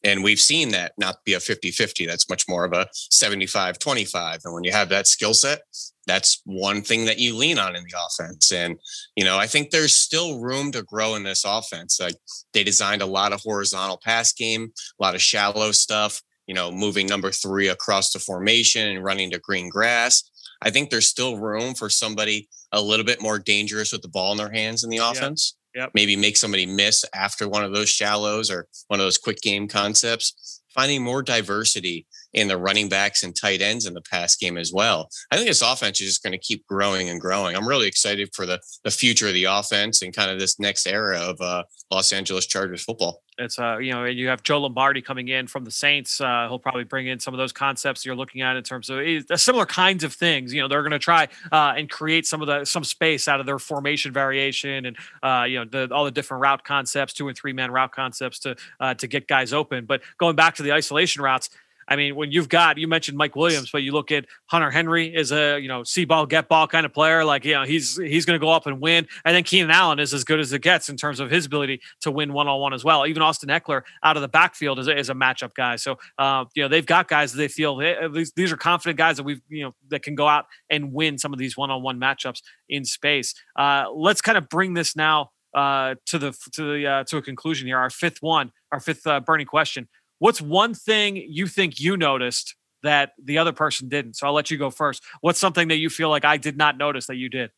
And 0.07 0.23
we've 0.23 0.39
seen 0.39 0.69
that 0.69 0.93
not 0.97 1.17
be 1.25 1.33
a 1.33 1.39
50 1.39 1.69
50. 1.69 2.05
That's 2.05 2.29
much 2.29 2.47
more 2.47 2.63
of 2.63 2.71
a 2.71 2.87
75 2.93 3.77
25. 3.77 4.39
And 4.45 4.53
when 4.53 4.63
you 4.63 4.71
have 4.71 4.87
that 4.87 5.05
skill 5.05 5.33
set, 5.33 5.59
that's 6.05 6.41
one 6.45 6.81
thing 6.81 7.03
that 7.05 7.19
you 7.19 7.35
lean 7.35 7.59
on 7.59 7.75
in 7.75 7.83
the 7.83 7.97
offense. 8.07 8.53
And, 8.53 8.77
you 9.17 9.25
know, 9.25 9.37
I 9.37 9.47
think 9.47 9.69
there's 9.69 9.93
still 9.93 10.39
room 10.39 10.71
to 10.71 10.81
grow 10.81 11.15
in 11.15 11.23
this 11.23 11.43
offense. 11.43 11.99
Like 11.99 12.15
they 12.53 12.63
designed 12.63 13.01
a 13.01 13.05
lot 13.05 13.33
of 13.33 13.41
horizontal 13.41 13.99
pass 14.01 14.31
game, 14.31 14.71
a 14.97 15.03
lot 15.03 15.13
of 15.13 15.21
shallow 15.21 15.73
stuff, 15.73 16.21
you 16.47 16.55
know, 16.55 16.71
moving 16.71 17.05
number 17.05 17.29
three 17.29 17.67
across 17.67 18.13
the 18.13 18.19
formation 18.19 18.87
and 18.87 19.03
running 19.03 19.31
to 19.31 19.39
green 19.39 19.67
grass. 19.67 20.23
I 20.61 20.69
think 20.69 20.89
there's 20.89 21.07
still 21.07 21.37
room 21.37 21.75
for 21.75 21.89
somebody 21.89 22.47
a 22.71 22.81
little 22.81 23.05
bit 23.05 23.21
more 23.21 23.39
dangerous 23.39 23.91
with 23.91 24.03
the 24.03 24.07
ball 24.07 24.31
in 24.31 24.37
their 24.37 24.51
hands 24.51 24.85
in 24.85 24.89
the 24.89 24.97
offense. 24.97 25.57
Yep. 25.77 25.91
Maybe 25.93 26.15
make 26.15 26.37
somebody 26.37 26.65
miss 26.65 27.05
after 27.13 27.47
one 27.47 27.63
of 27.63 27.71
those 27.71 27.87
shallows 27.87 28.49
or 28.49 28.67
one 28.87 28.99
of 28.99 29.05
those 29.05 29.19
quick 29.19 29.39
game 29.41 29.67
concepts. 29.67 30.63
Finding 30.73 31.03
more 31.03 31.21
diversity 31.21 32.07
in 32.37 32.47
the 32.47 32.57
running 32.57 32.87
backs 32.87 33.23
and 33.23 33.35
tight 33.35 33.61
ends 33.61 33.87
in 33.87 33.95
the 33.95 34.01
pass 34.01 34.35
game 34.35 34.59
as 34.59 34.71
well. 34.71 35.09
I 35.31 35.35
think 35.35 35.47
this 35.47 35.63
offense 35.63 35.99
is 35.99 36.07
just 36.07 36.23
going 36.23 36.33
to 36.33 36.37
keep 36.37 36.65
growing 36.67 37.09
and 37.09 37.19
growing. 37.19 37.55
I'm 37.55 37.67
really 37.67 37.87
excited 37.87 38.29
for 38.33 38.45
the 38.45 38.61
the 38.83 38.91
future 38.91 39.27
of 39.27 39.33
the 39.33 39.45
offense 39.45 40.03
and 40.03 40.15
kind 40.15 40.29
of 40.29 40.39
this 40.39 40.59
next 40.59 40.85
era 40.85 41.17
of 41.17 41.41
uh, 41.41 41.63
Los 41.89 42.13
Angeles 42.13 42.45
Chargers 42.45 42.83
football. 42.83 43.23
It's 43.39 43.59
uh, 43.59 43.77
you 43.77 43.91
know, 43.91 44.05
you 44.05 44.27
have 44.27 44.43
Joe 44.43 44.61
Lombardi 44.61 45.01
coming 45.01 45.27
in 45.29 45.47
from 45.47 45.63
the 45.63 45.71
Saints. 45.71 46.21
Uh, 46.21 46.47
he'll 46.47 46.59
probably 46.59 46.83
bring 46.83 47.07
in 47.07 47.19
some 47.19 47.33
of 47.33 47.37
those 47.37 47.51
concepts 47.51 48.05
you're 48.05 48.15
looking 48.15 48.41
at 48.41 48.55
in 48.55 48.63
terms 48.63 48.89
of 48.89 48.99
eh, 48.99 49.21
similar 49.35 49.65
kinds 49.65 50.03
of 50.03 50.13
things. 50.13 50.53
You 50.53 50.61
know, 50.61 50.67
they're 50.67 50.81
going 50.81 50.91
to 50.91 50.99
try 50.99 51.27
uh, 51.51 51.73
and 51.75 51.89
create 51.89 52.25
some 52.25 52.41
of 52.41 52.47
the 52.47 52.65
some 52.65 52.83
space 52.83 53.27
out 53.27 53.39
of 53.39 53.45
their 53.45 53.59
formation 53.59 54.11
variation 54.11 54.85
and 54.85 54.97
uh, 55.23 55.45
you 55.47 55.59
know 55.59 55.65
the, 55.65 55.93
all 55.93 56.05
the 56.05 56.11
different 56.11 56.41
route 56.41 56.63
concepts, 56.63 57.13
two 57.13 57.27
and 57.27 57.37
three 57.37 57.53
man 57.53 57.71
route 57.71 57.91
concepts 57.91 58.39
to 58.39 58.55
uh, 58.79 58.93
to 58.95 59.07
get 59.07 59.27
guys 59.27 59.53
open. 59.53 59.85
But 59.85 60.01
going 60.17 60.35
back 60.35 60.55
to 60.55 60.63
the 60.63 60.73
isolation 60.73 61.21
routes, 61.21 61.49
I 61.87 61.95
mean, 61.95 62.15
when 62.15 62.31
you've 62.31 62.49
got 62.49 62.77
you 62.77 62.87
mentioned 62.87 63.17
Mike 63.17 63.35
Williams, 63.35 63.71
but 63.71 63.81
you 63.81 63.91
look 63.93 64.11
at 64.11 64.25
Hunter 64.47 64.69
Henry 64.69 65.13
is 65.13 65.31
a 65.31 65.59
you 65.59 65.67
know 65.67 65.83
see 65.83 66.05
ball 66.05 66.25
get 66.25 66.47
ball 66.47 66.67
kind 66.67 66.85
of 66.85 66.93
player. 66.93 67.23
Like 67.23 67.45
you 67.45 67.53
know 67.53 67.63
he's 67.63 67.97
he's 67.97 68.25
going 68.25 68.39
to 68.39 68.43
go 68.43 68.51
up 68.51 68.67
and 68.67 68.81
win. 68.81 69.07
And 69.25 69.35
then 69.35 69.43
Keenan 69.43 69.71
Allen 69.71 69.99
is 69.99 70.13
as 70.13 70.23
good 70.23 70.39
as 70.39 70.51
it 70.51 70.61
gets 70.61 70.89
in 70.89 70.97
terms 70.97 71.19
of 71.19 71.29
his 71.29 71.45
ability 71.45 71.81
to 72.01 72.11
win 72.11 72.33
one 72.33 72.47
on 72.47 72.59
one 72.59 72.73
as 72.73 72.83
well. 72.83 73.05
Even 73.07 73.21
Austin 73.21 73.49
Ekeler 73.49 73.83
out 74.03 74.17
of 74.17 74.21
the 74.21 74.27
backfield 74.27 74.79
is 74.79 74.87
a, 74.87 74.97
is 74.97 75.09
a 75.09 75.13
matchup 75.13 75.53
guy. 75.53 75.75
So 75.77 75.97
uh, 76.17 76.45
you 76.55 76.63
know 76.63 76.69
they've 76.69 76.85
got 76.85 77.07
guys 77.07 77.31
that 77.31 77.37
they 77.37 77.47
feel 77.47 77.77
they, 77.77 77.95
these 78.13 78.33
these 78.33 78.51
are 78.51 78.57
confident 78.57 78.97
guys 78.97 79.17
that 79.17 79.23
we've 79.23 79.41
you 79.47 79.63
know 79.63 79.75
that 79.89 80.03
can 80.03 80.15
go 80.15 80.27
out 80.27 80.45
and 80.69 80.93
win 80.93 81.17
some 81.17 81.33
of 81.33 81.39
these 81.39 81.55
one 81.55 81.71
on 81.71 81.83
one 81.83 81.99
matchups 81.99 82.41
in 82.69 82.85
space. 82.85 83.33
Uh, 83.55 83.85
let's 83.93 84.21
kind 84.21 84.37
of 84.37 84.49
bring 84.49 84.73
this 84.73 84.95
now 84.95 85.31
uh, 85.53 85.95
to 86.05 86.19
the 86.19 86.31
to 86.53 86.73
the 86.73 86.87
uh, 86.87 87.03
to 87.05 87.17
a 87.17 87.21
conclusion 87.21 87.67
here. 87.67 87.77
Our 87.77 87.89
fifth 87.89 88.21
one, 88.21 88.51
our 88.71 88.79
fifth 88.79 89.07
uh, 89.07 89.19
burning 89.19 89.47
question. 89.47 89.87
What's 90.19 90.41
one 90.41 90.73
thing 90.73 91.15
you 91.15 91.47
think 91.47 91.79
you 91.79 91.97
noticed 91.97 92.55
that 92.83 93.11
the 93.23 93.37
other 93.37 93.53
person 93.53 93.89
didn't? 93.89 94.15
So 94.15 94.27
I'll 94.27 94.33
let 94.33 94.51
you 94.51 94.57
go 94.57 94.69
first. 94.69 95.03
What's 95.21 95.39
something 95.39 95.67
that 95.67 95.77
you 95.77 95.89
feel 95.89 96.09
like 96.09 96.25
I 96.25 96.37
did 96.37 96.57
not 96.57 96.77
notice 96.77 97.07
that 97.07 97.15
you 97.15 97.29
did? 97.29 97.51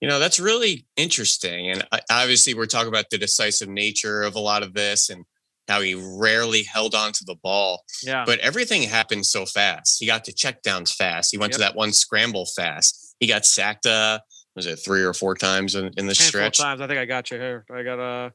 You 0.00 0.08
know, 0.08 0.18
that's 0.20 0.38
really 0.38 0.86
interesting. 0.96 1.70
And 1.70 1.86
obviously, 2.10 2.54
we're 2.54 2.66
talking 2.66 2.88
about 2.88 3.10
the 3.10 3.18
decisive 3.18 3.68
nature 3.68 4.22
of 4.22 4.36
a 4.36 4.40
lot 4.40 4.62
of 4.62 4.74
this 4.74 5.10
and 5.10 5.24
how 5.66 5.80
he 5.80 5.94
rarely 5.94 6.62
held 6.62 6.94
on 6.94 7.12
to 7.12 7.24
the 7.24 7.34
ball. 7.34 7.82
Yeah. 8.02 8.24
But 8.24 8.38
everything 8.38 8.82
happened 8.82 9.26
so 9.26 9.44
fast. 9.44 9.98
He 9.98 10.06
got 10.06 10.24
to 10.24 10.32
check 10.32 10.62
downs 10.62 10.92
fast. 10.92 11.30
He 11.32 11.38
went 11.38 11.52
yep. 11.52 11.58
to 11.58 11.60
that 11.60 11.76
one 11.76 11.92
scramble 11.92 12.46
fast. 12.46 13.16
He 13.20 13.26
got 13.26 13.44
sacked, 13.44 13.86
uh, 13.86 14.20
was 14.54 14.66
it 14.66 14.76
three 14.76 15.02
or 15.02 15.12
four 15.12 15.34
times 15.34 15.74
in, 15.74 15.92
in 15.96 16.06
the 16.06 16.14
stretch? 16.14 16.58
times. 16.58 16.80
I 16.80 16.86
think 16.86 16.98
I 16.98 17.04
got 17.04 17.30
you 17.30 17.38
here. 17.38 17.66
I 17.70 17.82
got, 17.82 17.98
uh, 17.98 18.30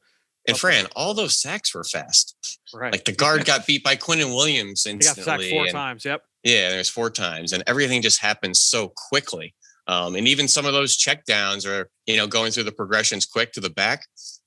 and 0.46 0.58
Fran, 0.58 0.86
all 0.94 1.14
those 1.14 1.40
sacks 1.40 1.74
were 1.74 1.84
fast. 1.84 2.58
Right. 2.72 2.92
Like 2.92 3.04
the 3.04 3.12
guard 3.12 3.44
got 3.46 3.66
beat 3.66 3.82
by 3.82 3.96
Quinnen 3.96 4.34
Williams 4.34 4.86
instantly. 4.86 5.22
He 5.22 5.26
got 5.26 5.40
sacked 5.40 5.50
four 5.50 5.64
and, 5.64 5.72
times. 5.72 6.04
Yep. 6.04 6.22
Yeah, 6.42 6.70
there's 6.70 6.90
four 6.90 7.08
times, 7.08 7.52
and 7.52 7.62
everything 7.66 8.02
just 8.02 8.20
happens 8.20 8.60
so 8.60 8.92
quickly. 9.08 9.54
Um, 9.86 10.14
and 10.14 10.26
even 10.28 10.48
some 10.48 10.66
of 10.66 10.72
those 10.72 10.96
checkdowns 10.96 11.66
are, 11.66 11.90
you 12.06 12.16
know, 12.16 12.26
going 12.26 12.52
through 12.52 12.64
the 12.64 12.72
progressions 12.72 13.26
quick 13.26 13.52
to 13.52 13.60
the 13.60 13.70
back. 13.70 14.06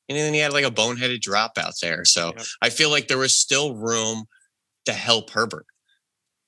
And 0.10 0.18
then 0.18 0.34
he 0.34 0.40
had 0.40 0.54
like 0.54 0.66
a 0.66 0.72
boneheaded 0.72 1.22
drop 1.22 1.58
out 1.58 1.74
there. 1.82 2.06
So 2.06 2.34
yep. 2.36 2.46
I 2.62 2.70
feel 2.70 2.90
like 2.90 3.08
there 3.08 3.18
was 3.18 3.38
still 3.38 3.76
room 3.76 4.26
to 4.86 4.94
help 4.94 5.32
Herbert. 5.32 5.66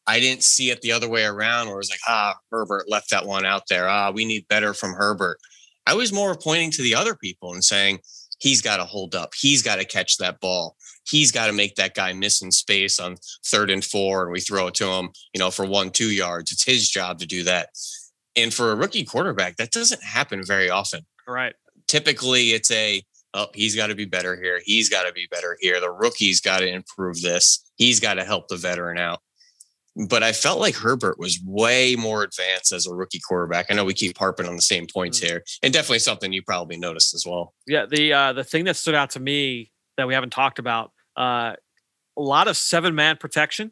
I 0.08 0.20
didn't 0.20 0.44
see 0.44 0.72
it 0.72 0.82
the 0.82 0.92
other 0.92 1.08
way 1.08 1.24
around 1.24 1.68
where 1.68 1.76
it 1.76 1.80
was 1.80 1.92
like, 1.92 2.00
ah, 2.08 2.36
Herbert 2.52 2.90
left 2.90 3.12
that 3.12 3.28
one 3.28 3.46
out 3.46 3.64
there. 3.70 3.88
Ah, 3.88 4.12
we 4.12 4.26
need 4.26 4.48
better 4.48 4.74
from 4.74 4.94
Herbert. 4.94 5.38
I 5.86 5.94
was 5.94 6.12
more 6.12 6.36
pointing 6.36 6.72
to 6.72 6.82
the 6.82 6.96
other 6.96 7.16
people 7.16 7.54
and 7.54 7.64
saying, 7.64 8.00
he's 8.40 8.62
got 8.62 8.78
to 8.78 8.86
hold 8.86 9.16
up. 9.16 9.34
He's 9.40 9.62
got 9.62 9.78
to 9.78 9.86
catch 9.86 10.18
that 10.18 10.40
ball. 10.40 10.76
He's 11.08 11.32
got 11.32 11.48
to 11.48 11.54
make 11.54 11.76
that 11.76 11.96
guy 11.96 12.14
miss 12.14 12.42
in 12.42 12.52
space 12.52 13.00
on 13.00 13.16
third 13.46 13.70
and 13.70 13.84
four, 13.84 14.24
and 14.24 14.32
we 14.32 14.40
throw 14.40 14.68
it 14.68 14.76
to 14.76 14.88
him, 14.88 15.10
you 15.34 15.40
know, 15.40 15.52
for 15.52 15.66
one, 15.66 15.92
two 15.92 16.12
yards. 16.12 16.52
It's 16.52 16.64
his 16.64 16.90
job 16.90 17.20
to 17.20 17.26
do 17.26 17.44
that. 17.44 17.70
And 18.36 18.54
for 18.54 18.72
a 18.72 18.76
rookie 18.76 19.06
quarterback, 19.06 19.58
that 19.58 19.72
doesn't 19.72 20.04
happen 20.04 20.44
very 20.46 20.70
often. 20.70 21.06
Right. 21.28 21.54
Typically, 21.88 22.52
it's 22.52 22.72
a, 22.72 23.02
oh, 23.34 23.48
he's 23.54 23.76
got 23.76 23.88
to 23.88 23.96
be 23.96 24.06
better 24.06 24.36
here. 24.36 24.62
He's 24.64 24.90
got 24.90 25.04
to 25.04 25.14
be 25.14 25.28
better 25.32 25.58
here. 25.60 25.80
The 25.82 25.92
rookie's 25.92 26.42
got 26.42 26.60
to 26.60 26.68
improve 26.68 27.22
this. 27.22 27.72
He's 27.76 28.00
got 28.00 28.16
to 28.16 28.24
help 28.24 28.48
the 28.48 28.58
veteran 28.58 28.98
out 28.98 29.22
but 29.96 30.24
I 30.24 30.32
felt 30.32 30.60
like 30.60 30.76
Herbert 30.76 31.20
was 31.20 31.40
way 31.46 31.96
more 31.96 32.24
advanced 32.24 32.72
as 32.72 32.88
a 32.88 32.94
rookie 32.94 33.20
quarterback. 33.20 33.68
I 33.70 33.74
know 33.74 33.86
we 33.86 33.94
keep 33.94 34.18
harping 34.18 34.48
on 34.48 34.56
the 34.56 34.62
same 34.62 34.88
points 34.88 35.20
mm. 35.20 35.28
here, 35.28 35.44
and 35.64 35.74
definitely 35.74 36.00
something 36.00 36.32
you 36.32 36.42
probably 36.42 36.78
noticed 36.78 37.14
as 37.14 37.26
well. 37.26 37.54
Yeah, 37.68 37.86
the 37.86 38.14
uh, 38.14 38.34
the 38.34 38.44
thing 38.44 38.66
that 38.66 38.76
stood 38.76 38.96
out 38.96 39.12
to 39.12 39.20
me 39.20 39.72
that 39.98 40.08
we 40.08 40.14
haven't 40.14 40.32
talked 40.32 40.60
about, 40.60 40.92
uh, 41.18 41.54
a 42.18 42.22
lot 42.22 42.48
of 42.48 42.56
seven 42.56 42.96
man 42.96 43.18
protection, 43.18 43.72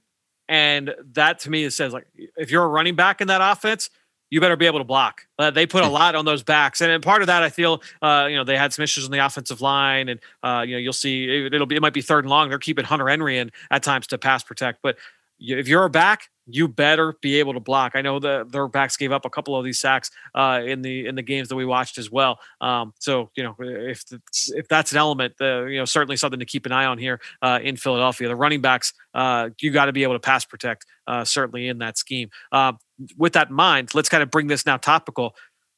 and 0.50 0.94
that 1.14 1.40
to 1.40 1.50
me 1.50 1.70
says 1.70 1.94
like 1.94 2.08
if 2.36 2.52
you're 2.52 2.64
a 2.64 2.68
running 2.68 2.96
back 2.96 3.22
in 3.22 3.28
that 3.28 3.42
offense, 3.42 3.90
you 4.30 4.42
better 4.42 4.58
be 4.58 4.66
able 4.66 4.80
to 4.80 4.86
block. 4.86 5.22
Uh, 5.40 5.52
they 5.52 5.66
put 5.66 5.84
a 5.84 5.88
hmm. 5.88 5.94
lot 5.94 6.16
on 6.16 6.26
those 6.26 6.44
backs, 6.44 6.82
and, 6.82 6.92
and 6.92 7.04
part 7.04 7.22
of 7.22 7.28
that, 7.28 7.44
I 7.44 7.50
feel, 7.50 7.82
uh, 8.02 8.28
you 8.30 8.36
know, 8.36 8.44
they 8.44 8.58
had 8.58 8.74
some 8.74 8.84
issues 8.84 9.06
on 9.06 9.12
the 9.12 9.26
offensive 9.26 9.62
line, 9.62 10.10
and 10.10 10.20
uh, 10.44 10.64
you 10.68 10.74
know, 10.74 10.80
you'll 10.80 10.94
see 10.94 11.46
it, 11.46 11.54
will 11.54 11.66
be 11.66 11.76
it 11.76 11.82
might 11.82 11.94
be 11.94 12.02
third 12.02 12.26
and 12.26 12.30
long. 12.30 12.50
They're 12.50 12.60
keeping 12.60 12.86
Hunter 12.86 13.08
Henry 13.08 13.38
in 13.38 13.52
at 13.72 13.84
times 13.84 14.08
to 14.08 14.18
pass 14.18 14.44
protect, 14.44 14.80
but 14.82 14.98
if 15.40 15.68
you're 15.68 15.86
a 15.86 15.90
back, 15.90 16.30
you 16.50 16.68
better 16.68 17.16
be 17.22 17.40
able 17.40 17.54
to 17.54 17.60
block. 17.60 17.92
I 17.96 18.02
know 18.02 18.20
that 18.20 18.52
their 18.52 18.68
backs 18.68 18.96
gave 18.96 19.12
up 19.12 19.26
a 19.26 19.30
couple 19.30 19.56
of 19.56 19.66
these 19.66 19.80
sacks 19.80 20.10
uh, 20.34 20.62
in 20.66 20.82
the 20.82 21.06
in 21.06 21.16
the 21.16 21.22
games 21.22 21.50
that 21.50 21.56
we 21.56 21.66
watched 21.66 21.98
as 21.98 22.10
well. 22.10 22.40
Um, 22.62 22.94
so 23.00 23.30
you 23.36 23.44
know 23.44 23.56
if 23.60 24.06
the, 24.08 24.22
if 24.56 24.68
that's 24.68 24.92
an 24.92 24.98
element, 24.98 25.34
you 25.40 25.78
know 25.78 25.86
certainly 25.86 26.16
something 26.16 26.40
to 26.40 26.46
keep 26.46 26.66
an 26.66 26.72
eye 26.72 26.86
on 26.86 26.98
here 26.98 27.20
uh, 27.42 27.60
in 27.62 27.76
Philadelphia. 27.76 28.28
The 28.30 28.36
running 28.36 28.62
backs, 28.62 28.94
uh, 29.14 29.50
you 29.60 29.72
got 29.72 29.86
to 29.86 29.94
be 29.94 30.04
able 30.04 30.16
to 30.16 30.20
pass 30.20 30.46
protect 30.46 30.86
uh, 31.06 31.26
certainly 31.26 31.68
in 31.68 31.80
that 31.80 31.98
scheme. 31.98 32.30
Uh, 32.52 32.74
with 33.18 33.34
that 33.34 33.50
in 33.50 33.56
mind, 33.56 33.94
let's 33.94 34.10
kind 34.10 34.24
of 34.24 34.32
bring 34.32 34.48
this 34.48 34.66
now 34.66 34.78
topical. 34.78 35.36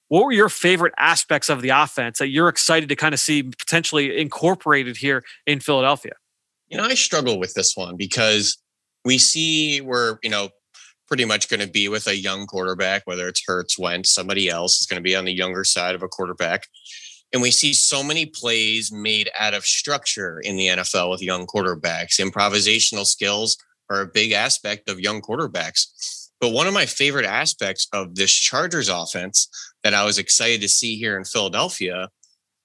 What 0.09 0.25
were 0.25 0.31
your 0.31 0.49
favorite 0.49 0.93
aspects 0.97 1.49
of 1.49 1.61
the 1.61 1.69
offense 1.69 2.17
that 2.17 2.29
you're 2.29 2.49
excited 2.49 2.89
to 2.89 2.95
kind 2.95 3.13
of 3.13 3.19
see 3.19 3.43
potentially 3.43 4.19
incorporated 4.19 4.97
here 4.97 5.23
in 5.45 5.59
Philadelphia? 5.59 6.13
You 6.67 6.77
know, 6.77 6.83
I 6.83 6.95
struggle 6.95 7.39
with 7.39 7.53
this 7.53 7.75
one 7.75 7.95
because 7.95 8.57
we 9.05 9.17
see 9.17 9.81
we're, 9.81 10.17
you 10.23 10.29
know, 10.29 10.49
pretty 11.07 11.25
much 11.25 11.49
going 11.49 11.59
to 11.59 11.67
be 11.67 11.89
with 11.89 12.07
a 12.07 12.15
young 12.15 12.45
quarterback, 12.45 13.01
whether 13.05 13.27
it's 13.27 13.43
Hurts, 13.45 13.79
Wentz, 13.79 14.11
somebody 14.11 14.47
else 14.47 14.79
is 14.79 14.85
going 14.85 15.01
to 15.01 15.07
be 15.07 15.15
on 15.15 15.25
the 15.25 15.33
younger 15.33 15.63
side 15.63 15.95
of 15.95 16.03
a 16.03 16.07
quarterback. 16.07 16.67
And 17.33 17.41
we 17.41 17.51
see 17.51 17.73
so 17.73 18.03
many 18.03 18.25
plays 18.27 18.91
made 18.91 19.29
out 19.37 19.53
of 19.53 19.65
structure 19.65 20.39
in 20.39 20.55
the 20.55 20.67
NFL 20.67 21.09
with 21.09 21.21
young 21.21 21.47
quarterbacks. 21.47 22.19
Improvisational 22.19 23.05
skills 23.05 23.57
are 23.89 24.01
a 24.01 24.07
big 24.07 24.31
aspect 24.31 24.89
of 24.89 24.99
young 24.99 25.21
quarterbacks. 25.21 26.29
But 26.39 26.53
one 26.53 26.67
of 26.67 26.73
my 26.73 26.85
favorite 26.85 27.25
aspects 27.25 27.87
of 27.91 28.15
this 28.15 28.31
Chargers 28.31 28.89
offense 28.89 29.47
that 29.83 29.93
I 29.93 30.05
was 30.05 30.17
excited 30.17 30.61
to 30.61 30.69
see 30.69 30.97
here 30.97 31.17
in 31.17 31.25
Philadelphia 31.25 32.09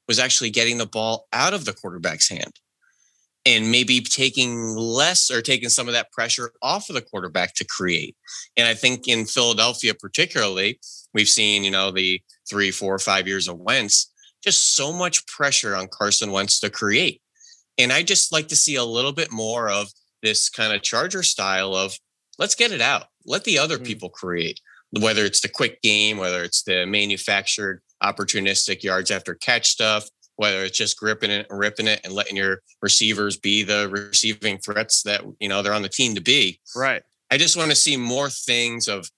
was 0.07 0.19
actually 0.19 0.51
getting 0.51 0.79
the 0.79 0.87
ball 0.87 1.27
out 1.33 1.55
of 1.55 1.65
the 1.65 1.73
quarterback's 1.73 2.29
hand 2.29 2.53
and 3.47 3.71
maybe 3.71 4.01
taking 4.01 4.75
less 4.75 5.31
or 5.31 5.43
taking 5.43 5.69
some 5.69 5.87
of 5.87 5.95
that 5.95 6.11
pressure 6.13 6.51
off 6.63 6.89
of 6.89 6.95
the 6.95 7.03
quarterback 7.03 7.55
to 7.55 7.65
create. 7.65 8.17
And 8.57 8.67
I 8.67 8.75
think 8.75 9.07
in 9.07 9.27
Philadelphia, 9.27 9.95
particularly, 9.95 10.81
we've 11.13 11.29
seen, 11.29 11.65
you 11.65 11.71
know, 11.71 11.91
the 11.91 12.23
three, 12.49 12.71
four, 12.71 12.99
five 12.99 13.29
years 13.29 13.49
of 13.49 13.59
Wentz, 13.59 14.11
just 14.43 14.77
so 14.77 14.93
much 14.93 15.27
pressure 15.27 15.75
on 15.75 15.89
Carson 15.89 16.31
Wentz 16.33 16.59
to 16.61 16.71
create. 16.71 17.21
And 17.79 17.93
I 17.93 18.03
just 18.03 18.33
like 18.33 18.49
to 18.49 18.57
see 18.57 18.77
a 18.77 18.85
little 18.85 19.13
bit 19.13 19.33
more 19.33 19.69
of 19.69 19.89
this 20.23 20.49
kind 20.49 20.73
of 20.73 20.83
Charger 20.83 21.23
style 21.23 21.75
of 21.75 21.95
let's 22.39 22.55
get 22.55 22.73
it 22.73 22.81
out, 22.81 23.07
let 23.27 23.45
the 23.45 23.59
other 23.59 23.77
mm-hmm. 23.77 23.85
people 23.85 24.09
create, 24.09 24.61
whether 25.01 25.25
it's 25.25 25.41
the 25.41 25.49
quick 25.49 25.83
game, 25.83 26.17
whether 26.17 26.43
it's 26.43 26.63
the 26.63 26.87
manufactured 26.87 27.83
opportunistic 28.03 28.83
yards 28.83 29.11
after 29.11 29.35
catch 29.35 29.69
stuff, 29.69 30.09
whether 30.37 30.65
it's 30.65 30.77
just 30.77 30.99
gripping 30.99 31.31
it 31.31 31.47
and 31.49 31.59
ripping 31.59 31.87
it 31.87 32.01
and 32.05 32.13
letting 32.13 32.37
your 32.37 32.61
receivers 32.83 33.37
be 33.37 33.63
the 33.63 33.89
receiving 33.89 34.59
threats 34.59 35.03
that 35.03 35.23
you 35.41 35.49
know 35.49 35.63
they're 35.63 35.75
on 35.75 35.83
the 35.83 35.89
team 35.89 36.15
to 36.15 36.21
be. 36.21 36.61
Right. 36.75 37.03
I 37.31 37.37
just 37.37 37.57
want 37.57 37.71
to 37.71 37.77
see 37.77 37.97
more 37.97 38.31
things 38.31 38.89
of 38.89 39.11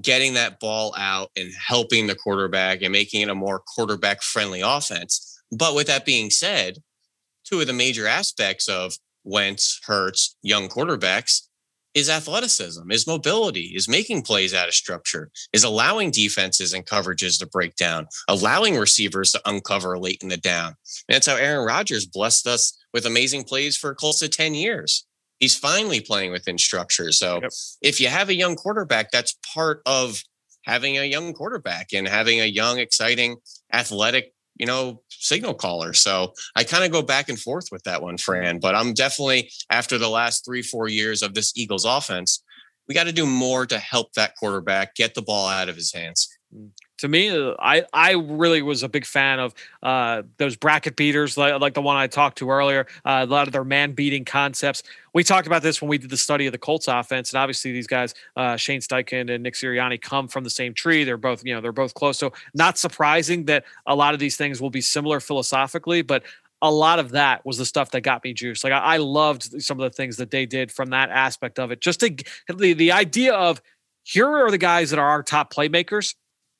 getting 0.00 0.34
that 0.34 0.60
ball 0.60 0.94
out 0.98 1.30
and 1.36 1.50
helping 1.66 2.06
the 2.06 2.14
quarterback 2.14 2.82
and 2.82 2.92
making 2.92 3.22
it 3.22 3.28
a 3.28 3.34
more 3.34 3.60
quarterback 3.74 4.22
friendly 4.22 4.60
offense. 4.60 5.40
But 5.52 5.74
with 5.74 5.86
that 5.86 6.04
being 6.04 6.30
said, 6.30 6.78
two 7.44 7.60
of 7.60 7.66
the 7.66 7.72
major 7.72 8.06
aspects 8.06 8.68
of 8.68 8.94
Wentz, 9.24 9.80
Hurts, 9.84 10.36
young 10.42 10.68
quarterbacks, 10.68 11.42
is 11.94 12.10
athleticism, 12.10 12.90
is 12.90 13.06
mobility, 13.06 13.72
is 13.74 13.88
making 13.88 14.22
plays 14.22 14.52
out 14.52 14.68
of 14.68 14.74
structure, 14.74 15.30
is 15.52 15.64
allowing 15.64 16.10
defenses 16.10 16.72
and 16.72 16.84
coverages 16.84 17.38
to 17.38 17.46
break 17.46 17.76
down, 17.76 18.08
allowing 18.28 18.76
receivers 18.76 19.30
to 19.32 19.40
uncover 19.46 19.98
late 19.98 20.18
in 20.22 20.28
the 20.28 20.36
down. 20.36 20.74
And 21.08 21.14
that's 21.14 21.26
how 21.26 21.36
Aaron 21.36 21.66
Rodgers 21.66 22.06
blessed 22.06 22.46
us 22.46 22.76
with 22.92 23.06
amazing 23.06 23.44
plays 23.44 23.76
for 23.76 23.94
close 23.94 24.18
to 24.18 24.28
10 24.28 24.54
years. 24.54 25.06
He's 25.38 25.56
finally 25.56 26.00
playing 26.00 26.32
within 26.32 26.58
structure. 26.58 27.12
So 27.12 27.40
yep. 27.42 27.50
if 27.80 28.00
you 28.00 28.08
have 28.08 28.28
a 28.28 28.34
young 28.34 28.56
quarterback, 28.56 29.10
that's 29.10 29.36
part 29.54 29.82
of 29.86 30.22
having 30.64 30.98
a 30.98 31.04
young 31.04 31.32
quarterback 31.32 31.92
and 31.92 32.08
having 32.08 32.40
a 32.40 32.46
young, 32.46 32.78
exciting, 32.78 33.36
athletic, 33.72 34.32
you 34.56 34.66
know, 34.66 35.02
signal 35.10 35.54
caller. 35.54 35.92
So 35.92 36.32
I 36.56 36.64
kind 36.64 36.84
of 36.84 36.92
go 36.92 37.02
back 37.02 37.28
and 37.28 37.38
forth 37.38 37.66
with 37.72 37.82
that 37.84 38.02
one, 38.02 38.18
Fran. 38.18 38.60
But 38.60 38.74
I'm 38.74 38.94
definitely 38.94 39.50
after 39.70 39.98
the 39.98 40.08
last 40.08 40.44
three, 40.44 40.62
four 40.62 40.88
years 40.88 41.22
of 41.22 41.34
this 41.34 41.52
Eagles 41.56 41.84
offense, 41.84 42.42
we 42.88 42.94
got 42.94 43.04
to 43.04 43.12
do 43.12 43.26
more 43.26 43.66
to 43.66 43.78
help 43.78 44.12
that 44.12 44.36
quarterback 44.36 44.94
get 44.94 45.14
the 45.14 45.22
ball 45.22 45.48
out 45.48 45.68
of 45.68 45.76
his 45.76 45.92
hands. 45.92 46.28
Mm. 46.54 46.70
To 46.98 47.08
me, 47.08 47.54
I 47.58 47.84
I 47.92 48.12
really 48.12 48.62
was 48.62 48.82
a 48.84 48.88
big 48.88 49.04
fan 49.04 49.40
of 49.40 49.52
uh, 49.82 50.22
those 50.36 50.54
bracket 50.54 50.94
beaters, 50.94 51.36
like, 51.36 51.60
like, 51.60 51.74
the 51.74 51.82
one 51.82 51.96
I 51.96 52.06
talked 52.06 52.38
to 52.38 52.50
earlier. 52.50 52.86
Uh, 53.04 53.26
a 53.28 53.30
lot 53.30 53.48
of 53.48 53.52
their 53.52 53.64
man 53.64 53.92
beating 53.92 54.24
concepts. 54.24 54.82
We 55.12 55.24
talked 55.24 55.46
about 55.48 55.62
this 55.62 55.82
when 55.82 55.88
we 55.88 55.98
did 55.98 56.10
the 56.10 56.16
study 56.16 56.46
of 56.46 56.52
the 56.52 56.58
Colts 56.58 56.86
offense, 56.86 57.32
and 57.32 57.38
obviously 57.40 57.72
these 57.72 57.88
guys, 57.88 58.14
uh, 58.36 58.56
Shane 58.56 58.80
Steichen 58.80 59.32
and 59.32 59.42
Nick 59.42 59.54
Sirianni, 59.54 60.00
come 60.00 60.28
from 60.28 60.44
the 60.44 60.50
same 60.50 60.72
tree. 60.72 61.02
They're 61.02 61.16
both, 61.16 61.44
you 61.44 61.54
know, 61.54 61.60
they're 61.60 61.72
both 61.72 61.94
close. 61.94 62.16
So 62.16 62.32
not 62.54 62.78
surprising 62.78 63.46
that 63.46 63.64
a 63.86 63.94
lot 63.94 64.14
of 64.14 64.20
these 64.20 64.36
things 64.36 64.60
will 64.60 64.70
be 64.70 64.80
similar 64.80 65.18
philosophically, 65.18 66.02
but 66.02 66.22
a 66.62 66.70
lot 66.70 66.98
of 66.98 67.10
that 67.10 67.44
was 67.44 67.58
the 67.58 67.66
stuff 67.66 67.90
that 67.90 68.00
got 68.00 68.24
me 68.24 68.32
juiced. 68.32 68.64
Like 68.64 68.72
I, 68.72 68.78
I 68.78 68.96
loved 68.96 69.62
some 69.62 69.80
of 69.80 69.90
the 69.90 69.94
things 69.94 70.16
that 70.16 70.30
they 70.30 70.46
did 70.46 70.72
from 70.72 70.90
that 70.90 71.10
aspect 71.10 71.58
of 71.58 71.70
it. 71.70 71.80
Just 71.80 72.00
to, 72.00 72.14
the 72.48 72.72
the 72.72 72.92
idea 72.92 73.34
of 73.34 73.60
here 74.04 74.28
are 74.28 74.50
the 74.50 74.58
guys 74.58 74.90
that 74.90 74.98
are 74.98 75.08
our 75.08 75.22
top 75.22 75.52
playmakers 75.52 76.14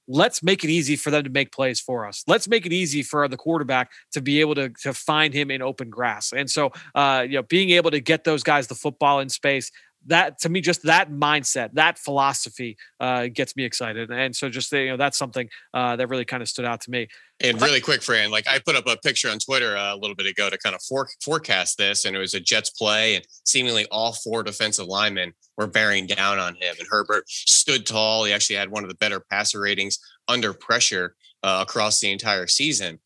let's 0.07 0.43
make 0.43 0.65
it 0.65 0.71
easy 0.71 0.97
for 0.97 1.11
them 1.11 1.25
to 1.25 1.31
make 1.31 1.53
plays 1.53 1.81
for 1.81 2.07
us. 2.07 2.23
Let's 2.27 2.49
make 2.49 2.67
it 2.67 2.73
easy 2.73 3.03
for 3.03 3.27
the 3.29 3.37
quarterback 3.37 3.91
to 4.13 4.21
be 4.21 4.41
able 4.41 4.55
to, 4.57 4.69
to 4.83 4.93
find 4.93 5.33
him 5.33 5.51
in 5.51 5.63
open 5.63 5.91
grass. 5.91 6.33
And 6.33 6.51
so, 6.51 6.73
uh, 6.95 7.25
you 7.27 7.37
know, 7.37 7.43
being 7.43 7.71
able 7.71 7.91
to 7.91 8.01
get 8.01 8.25
those 8.25 8.43
guys 8.43 8.67
the 8.67 8.75
football 8.75 9.21
in 9.21 9.29
space, 9.29 9.71
that 10.07 10.39
to 10.41 10.49
me, 10.49 10.61
just 10.61 10.83
that 10.83 11.11
mindset, 11.11 11.71
that 11.75 11.99
philosophy 11.99 12.77
uh, 13.01 13.29
gets 13.33 13.57
me 13.57 13.65
excited. 13.65 14.11
And 14.11 14.35
so, 14.35 14.49
just 14.49 14.73
you 14.73 14.89
know, 14.89 14.97
that's 14.97 15.19
something 15.19 15.49
uh, 15.73 15.97
that 15.97 16.09
really 16.09 16.25
kind 16.25 16.43
of 16.43 16.49
stood 16.49 16.65
out 16.65 16.81
to 16.83 16.91
me. 16.91 17.09
And 17.41 17.61
really 17.61 17.81
quick, 17.81 18.03
Fran, 18.03 18.31
like 18.31 18.47
I 18.47 18.59
put 18.59 18.77
up 18.77 18.87
a 18.87 18.97
picture 18.97 19.29
on 19.29 19.39
Twitter 19.39 19.77
uh, 19.77 19.95
a 19.95 19.97
little 19.97 20.15
bit 20.15 20.27
ago 20.27 20.49
to 20.49 20.59
kind 20.59 20.75
of 20.75 20.83
for- 20.83 21.09
forecast 21.23 21.79
this, 21.79 22.05
and 22.05 22.15
it 22.15 22.19
was 22.19 22.35
a 22.35 22.41
Jets 22.41 22.71
play, 22.71 23.17
and 23.17 23.27
seemingly 23.45 23.87
all 23.91 24.13
four 24.13 24.43
defensive 24.43 24.87
linemen 24.87 25.33
were 25.57 25.67
bearing 25.67 26.07
down 26.07 26.39
on 26.39 26.55
him. 26.55 26.75
And 26.79 26.89
Herbert 26.89 27.29
stood 27.29 27.87
tall. 27.87 28.25
He 28.25 28.33
actually 28.33 28.57
had 28.57 28.71
one 28.71 28.85
of 28.85 28.89
the 28.89 28.97
better 28.97 29.21
passer 29.21 29.61
ratings 29.61 29.99
under 30.29 30.53
pressure 30.53 31.17
uh, 31.43 31.65
across 31.67 32.01
the 32.01 32.11
entire 32.11 32.47
season. 32.47 33.01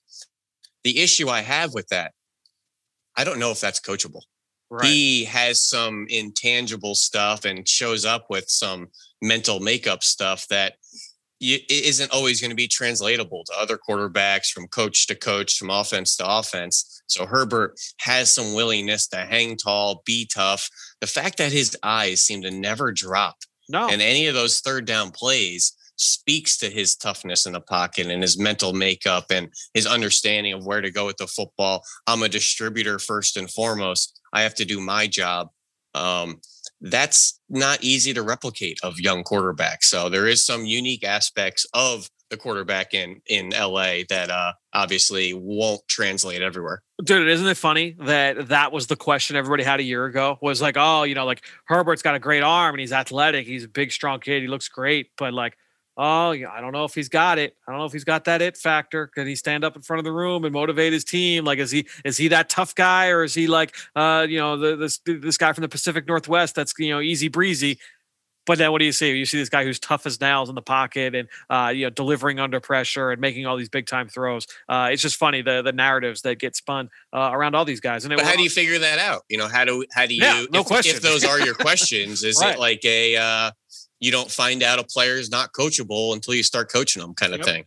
The 0.84 1.00
issue 1.00 1.28
I 1.28 1.40
have 1.40 1.74
with 1.74 1.88
that, 1.88 2.12
I 3.16 3.24
don't 3.24 3.40
know 3.40 3.50
if 3.50 3.60
that's 3.60 3.80
coachable. 3.80 4.22
Right. 4.70 4.86
He 4.86 5.24
has 5.24 5.62
some 5.62 6.06
intangible 6.10 6.94
stuff 6.94 7.44
and 7.44 7.66
shows 7.66 8.04
up 8.04 8.26
with 8.28 8.48
some 8.48 8.88
mental 9.22 9.60
makeup 9.60 10.04
stuff 10.04 10.46
that 10.48 10.74
isn't 11.40 12.12
always 12.12 12.40
going 12.40 12.50
to 12.50 12.56
be 12.56 12.66
translatable 12.66 13.44
to 13.44 13.52
other 13.58 13.78
quarterbacks 13.78 14.50
from 14.50 14.66
coach 14.66 15.06
to 15.06 15.14
coach, 15.14 15.56
from 15.56 15.70
offense 15.70 16.16
to 16.16 16.26
offense. 16.26 17.02
So 17.06 17.26
Herbert 17.26 17.78
has 18.00 18.34
some 18.34 18.54
willingness 18.54 19.06
to 19.08 19.18
hang 19.18 19.56
tall, 19.56 20.02
be 20.04 20.28
tough. 20.32 20.68
The 21.00 21.06
fact 21.06 21.38
that 21.38 21.52
his 21.52 21.76
eyes 21.82 22.22
seem 22.22 22.42
to 22.42 22.50
never 22.50 22.92
drop 22.92 23.36
no. 23.68 23.88
and 23.88 24.02
any 24.02 24.26
of 24.26 24.34
those 24.34 24.60
third 24.60 24.84
down 24.84 25.12
plays 25.12 25.74
speaks 25.96 26.56
to 26.58 26.70
his 26.70 26.96
toughness 26.96 27.46
in 27.46 27.52
the 27.52 27.60
pocket 27.60 28.06
and 28.06 28.22
his 28.22 28.38
mental 28.38 28.72
makeup 28.72 29.26
and 29.30 29.48
his 29.74 29.86
understanding 29.86 30.52
of 30.52 30.64
where 30.64 30.80
to 30.80 30.90
go 30.90 31.06
with 31.06 31.16
the 31.16 31.26
football. 31.26 31.84
I'm 32.06 32.22
a 32.22 32.28
distributor 32.28 32.98
first 32.98 33.36
and 33.36 33.50
foremost. 33.50 34.17
I 34.32 34.42
have 34.42 34.54
to 34.56 34.64
do 34.64 34.80
my 34.80 35.06
job. 35.06 35.50
Um, 35.94 36.40
that's 36.80 37.40
not 37.48 37.82
easy 37.82 38.14
to 38.14 38.22
replicate 38.22 38.78
of 38.82 39.00
young 39.00 39.24
quarterbacks. 39.24 39.84
So 39.84 40.08
there 40.08 40.26
is 40.26 40.44
some 40.44 40.64
unique 40.64 41.04
aspects 41.04 41.66
of 41.74 42.08
the 42.30 42.36
quarterback 42.36 42.94
in 42.94 43.20
in 43.26 43.50
LA 43.50 44.00
that 44.08 44.30
uh, 44.30 44.52
obviously 44.72 45.32
won't 45.32 45.80
translate 45.88 46.42
everywhere. 46.42 46.82
Dude, 47.02 47.28
isn't 47.28 47.46
it 47.46 47.56
funny 47.56 47.96
that 48.00 48.48
that 48.48 48.72
was 48.72 48.86
the 48.86 48.96
question 48.96 49.36
everybody 49.36 49.62
had 49.62 49.80
a 49.80 49.82
year 49.82 50.04
ago? 50.04 50.38
Was 50.42 50.60
like, 50.60 50.76
oh, 50.78 51.04
you 51.04 51.14
know, 51.14 51.24
like 51.24 51.44
Herbert's 51.64 52.02
got 52.02 52.14
a 52.14 52.18
great 52.18 52.42
arm 52.42 52.74
and 52.74 52.80
he's 52.80 52.92
athletic, 52.92 53.46
he's 53.46 53.64
a 53.64 53.68
big, 53.68 53.92
strong 53.92 54.20
kid, 54.20 54.42
he 54.42 54.48
looks 54.48 54.68
great, 54.68 55.10
but 55.16 55.32
like 55.32 55.56
oh, 55.98 56.30
yeah, 56.30 56.50
I 56.50 56.60
don't 56.60 56.72
know 56.72 56.84
if 56.84 56.94
he's 56.94 57.08
got 57.08 57.38
it. 57.38 57.56
I 57.66 57.72
don't 57.72 57.80
know 57.80 57.84
if 57.84 57.92
he's 57.92 58.04
got 58.04 58.24
that 58.24 58.40
it 58.40 58.56
factor. 58.56 59.08
Can 59.08 59.26
he 59.26 59.34
stand 59.34 59.64
up 59.64 59.74
in 59.74 59.82
front 59.82 59.98
of 59.98 60.04
the 60.04 60.12
room 60.12 60.44
and 60.44 60.52
motivate 60.52 60.92
his 60.92 61.04
team? 61.04 61.44
Like, 61.44 61.58
is 61.58 61.72
he 61.72 61.86
is 62.04 62.16
he 62.16 62.28
that 62.28 62.48
tough 62.48 62.74
guy, 62.74 63.08
or 63.08 63.24
is 63.24 63.34
he 63.34 63.48
like, 63.48 63.74
uh, 63.96 64.24
you 64.28 64.38
know, 64.38 64.56
the, 64.56 64.76
this 64.76 65.00
this 65.04 65.36
guy 65.36 65.52
from 65.52 65.62
the 65.62 65.68
Pacific 65.68 66.06
Northwest 66.06 66.54
that's 66.54 66.72
you 66.78 66.90
know 66.90 67.00
easy 67.00 67.28
breezy? 67.28 67.78
But 68.46 68.56
then 68.56 68.72
what 68.72 68.78
do 68.78 68.86
you 68.86 68.92
see? 68.92 69.14
You 69.14 69.26
see 69.26 69.36
this 69.36 69.50
guy 69.50 69.62
who's 69.62 69.78
tough 69.78 70.06
as 70.06 70.22
nails 70.22 70.48
in 70.48 70.54
the 70.54 70.62
pocket 70.62 71.14
and 71.14 71.28
uh, 71.50 71.70
you 71.74 71.84
know 71.84 71.90
delivering 71.90 72.40
under 72.40 72.60
pressure 72.60 73.10
and 73.10 73.20
making 73.20 73.44
all 73.44 73.58
these 73.58 73.68
big 73.68 73.86
time 73.86 74.08
throws. 74.08 74.46
Uh, 74.70 74.88
it's 74.90 75.02
just 75.02 75.16
funny 75.16 75.42
the 75.42 75.60
the 75.60 75.72
narratives 75.72 76.22
that 76.22 76.38
get 76.38 76.56
spun 76.56 76.88
uh, 77.12 77.28
around 77.32 77.54
all 77.54 77.66
these 77.66 77.80
guys. 77.80 78.06
And 78.06 78.16
but 78.16 78.24
how 78.24 78.36
do 78.36 78.42
you 78.42 78.48
figure 78.48 78.78
that 78.78 78.98
out? 78.98 79.24
You 79.28 79.36
know, 79.36 79.48
how 79.48 79.66
do 79.66 79.84
how 79.92 80.06
do 80.06 80.14
you? 80.14 80.22
Yeah, 80.22 80.44
no 80.50 80.60
if, 80.60 80.66
question. 80.66 80.96
If 80.96 81.02
those 81.02 81.24
are 81.24 81.38
your 81.40 81.54
questions, 81.66 82.24
is 82.24 82.40
right. 82.40 82.54
it 82.54 82.58
like 82.58 82.82
a 82.86 83.16
uh, 83.16 83.50
you 84.00 84.10
don't 84.10 84.30
find 84.30 84.62
out 84.62 84.78
a 84.78 84.84
player 84.84 85.14
is 85.14 85.30
not 85.30 85.52
coachable 85.52 86.14
until 86.14 86.34
you 86.34 86.42
start 86.42 86.70
coaching 86.70 87.02
them 87.02 87.14
kind 87.14 87.32
of 87.32 87.40
yep. 87.40 87.46
thing. 87.46 87.64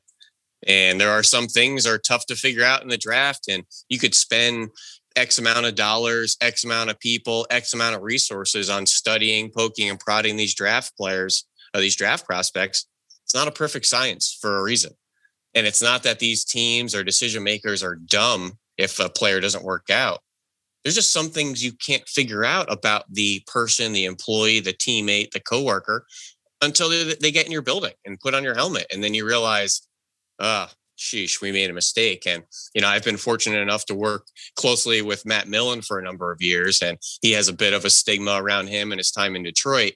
And 0.67 1.01
there 1.01 1.11
are 1.11 1.23
some 1.23 1.47
things 1.47 1.87
are 1.87 1.97
tough 1.97 2.25
to 2.27 2.35
figure 2.35 2.63
out 2.63 2.83
in 2.83 2.87
the 2.87 2.97
draft 2.97 3.47
and 3.49 3.63
you 3.89 3.97
could 3.97 4.13
spend 4.13 4.69
X 5.15 5.39
amount 5.39 5.65
of 5.65 5.75
dollars, 5.75 6.37
X 6.39 6.63
amount 6.63 6.89
of 6.89 6.99
people, 6.99 7.45
X 7.49 7.73
amount 7.73 7.95
of 7.95 8.01
resources 8.01 8.69
on 8.69 8.85
studying, 8.85 9.49
poking 9.49 9.89
and 9.89 9.99
prodding 9.99 10.37
these 10.37 10.55
draft 10.55 10.95
players 10.95 11.45
or 11.73 11.79
uh, 11.79 11.81
these 11.81 11.95
draft 11.95 12.25
prospects. 12.25 12.87
It's 13.23 13.35
not 13.35 13.47
a 13.47 13.51
perfect 13.51 13.85
science 13.85 14.37
for 14.39 14.57
a 14.57 14.63
reason. 14.63 14.91
And 15.53 15.67
it's 15.67 15.81
not 15.81 16.03
that 16.03 16.19
these 16.19 16.45
teams 16.45 16.95
or 16.95 17.03
decision 17.03 17.43
makers 17.43 17.83
are 17.83 17.95
dumb 17.95 18.53
if 18.77 18.99
a 18.99 19.09
player 19.09 19.41
doesn't 19.41 19.65
work 19.65 19.89
out 19.89 20.19
there's 20.83 20.95
just 20.95 21.13
some 21.13 21.29
things 21.29 21.63
you 21.63 21.73
can't 21.73 22.07
figure 22.07 22.43
out 22.43 22.71
about 22.71 23.03
the 23.11 23.43
person, 23.47 23.93
the 23.93 24.05
employee, 24.05 24.59
the 24.59 24.73
teammate, 24.73 25.31
the 25.31 25.39
coworker 25.39 26.05
until 26.61 26.89
they 26.89 27.31
get 27.31 27.45
in 27.45 27.51
your 27.51 27.61
building 27.61 27.93
and 28.05 28.19
put 28.19 28.33
on 28.33 28.43
your 28.43 28.55
helmet. 28.55 28.87
And 28.91 29.03
then 29.03 29.13
you 29.13 29.25
realize, 29.25 29.81
ah, 30.39 30.69
oh, 30.69 30.73
sheesh, 30.97 31.41
we 31.41 31.51
made 31.51 31.69
a 31.69 31.73
mistake. 31.73 32.27
And, 32.27 32.43
you 32.73 32.81
know, 32.81 32.87
I've 32.87 33.03
been 33.03 33.17
fortunate 33.17 33.61
enough 33.61 33.85
to 33.85 33.95
work 33.95 34.27
closely 34.55 35.01
with 35.01 35.25
Matt 35.25 35.47
Millen 35.47 35.81
for 35.81 35.97
a 35.97 36.03
number 36.03 36.31
of 36.31 36.41
years, 36.41 36.81
and 36.81 36.97
he 37.21 37.31
has 37.31 37.47
a 37.47 37.53
bit 37.53 37.73
of 37.73 37.85
a 37.85 37.89
stigma 37.89 38.41
around 38.41 38.67
him 38.67 38.91
and 38.91 38.99
his 38.99 39.11
time 39.11 39.35
in 39.35 39.43
Detroit. 39.43 39.93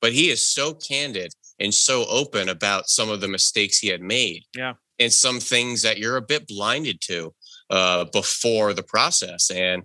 But 0.00 0.12
he 0.12 0.30
is 0.30 0.44
so 0.44 0.74
candid 0.74 1.32
and 1.58 1.72
so 1.72 2.06
open 2.06 2.48
about 2.48 2.88
some 2.88 3.10
of 3.10 3.20
the 3.20 3.28
mistakes 3.28 3.78
he 3.78 3.88
had 3.88 4.02
made. 4.02 4.44
Yeah. 4.54 4.74
And 4.98 5.12
some 5.12 5.40
things 5.40 5.82
that 5.82 5.98
you're 5.98 6.16
a 6.16 6.22
bit 6.22 6.48
blinded 6.48 7.02
to 7.02 7.34
uh, 7.68 8.06
before 8.06 8.72
the 8.72 8.82
process. 8.82 9.50
And 9.50 9.82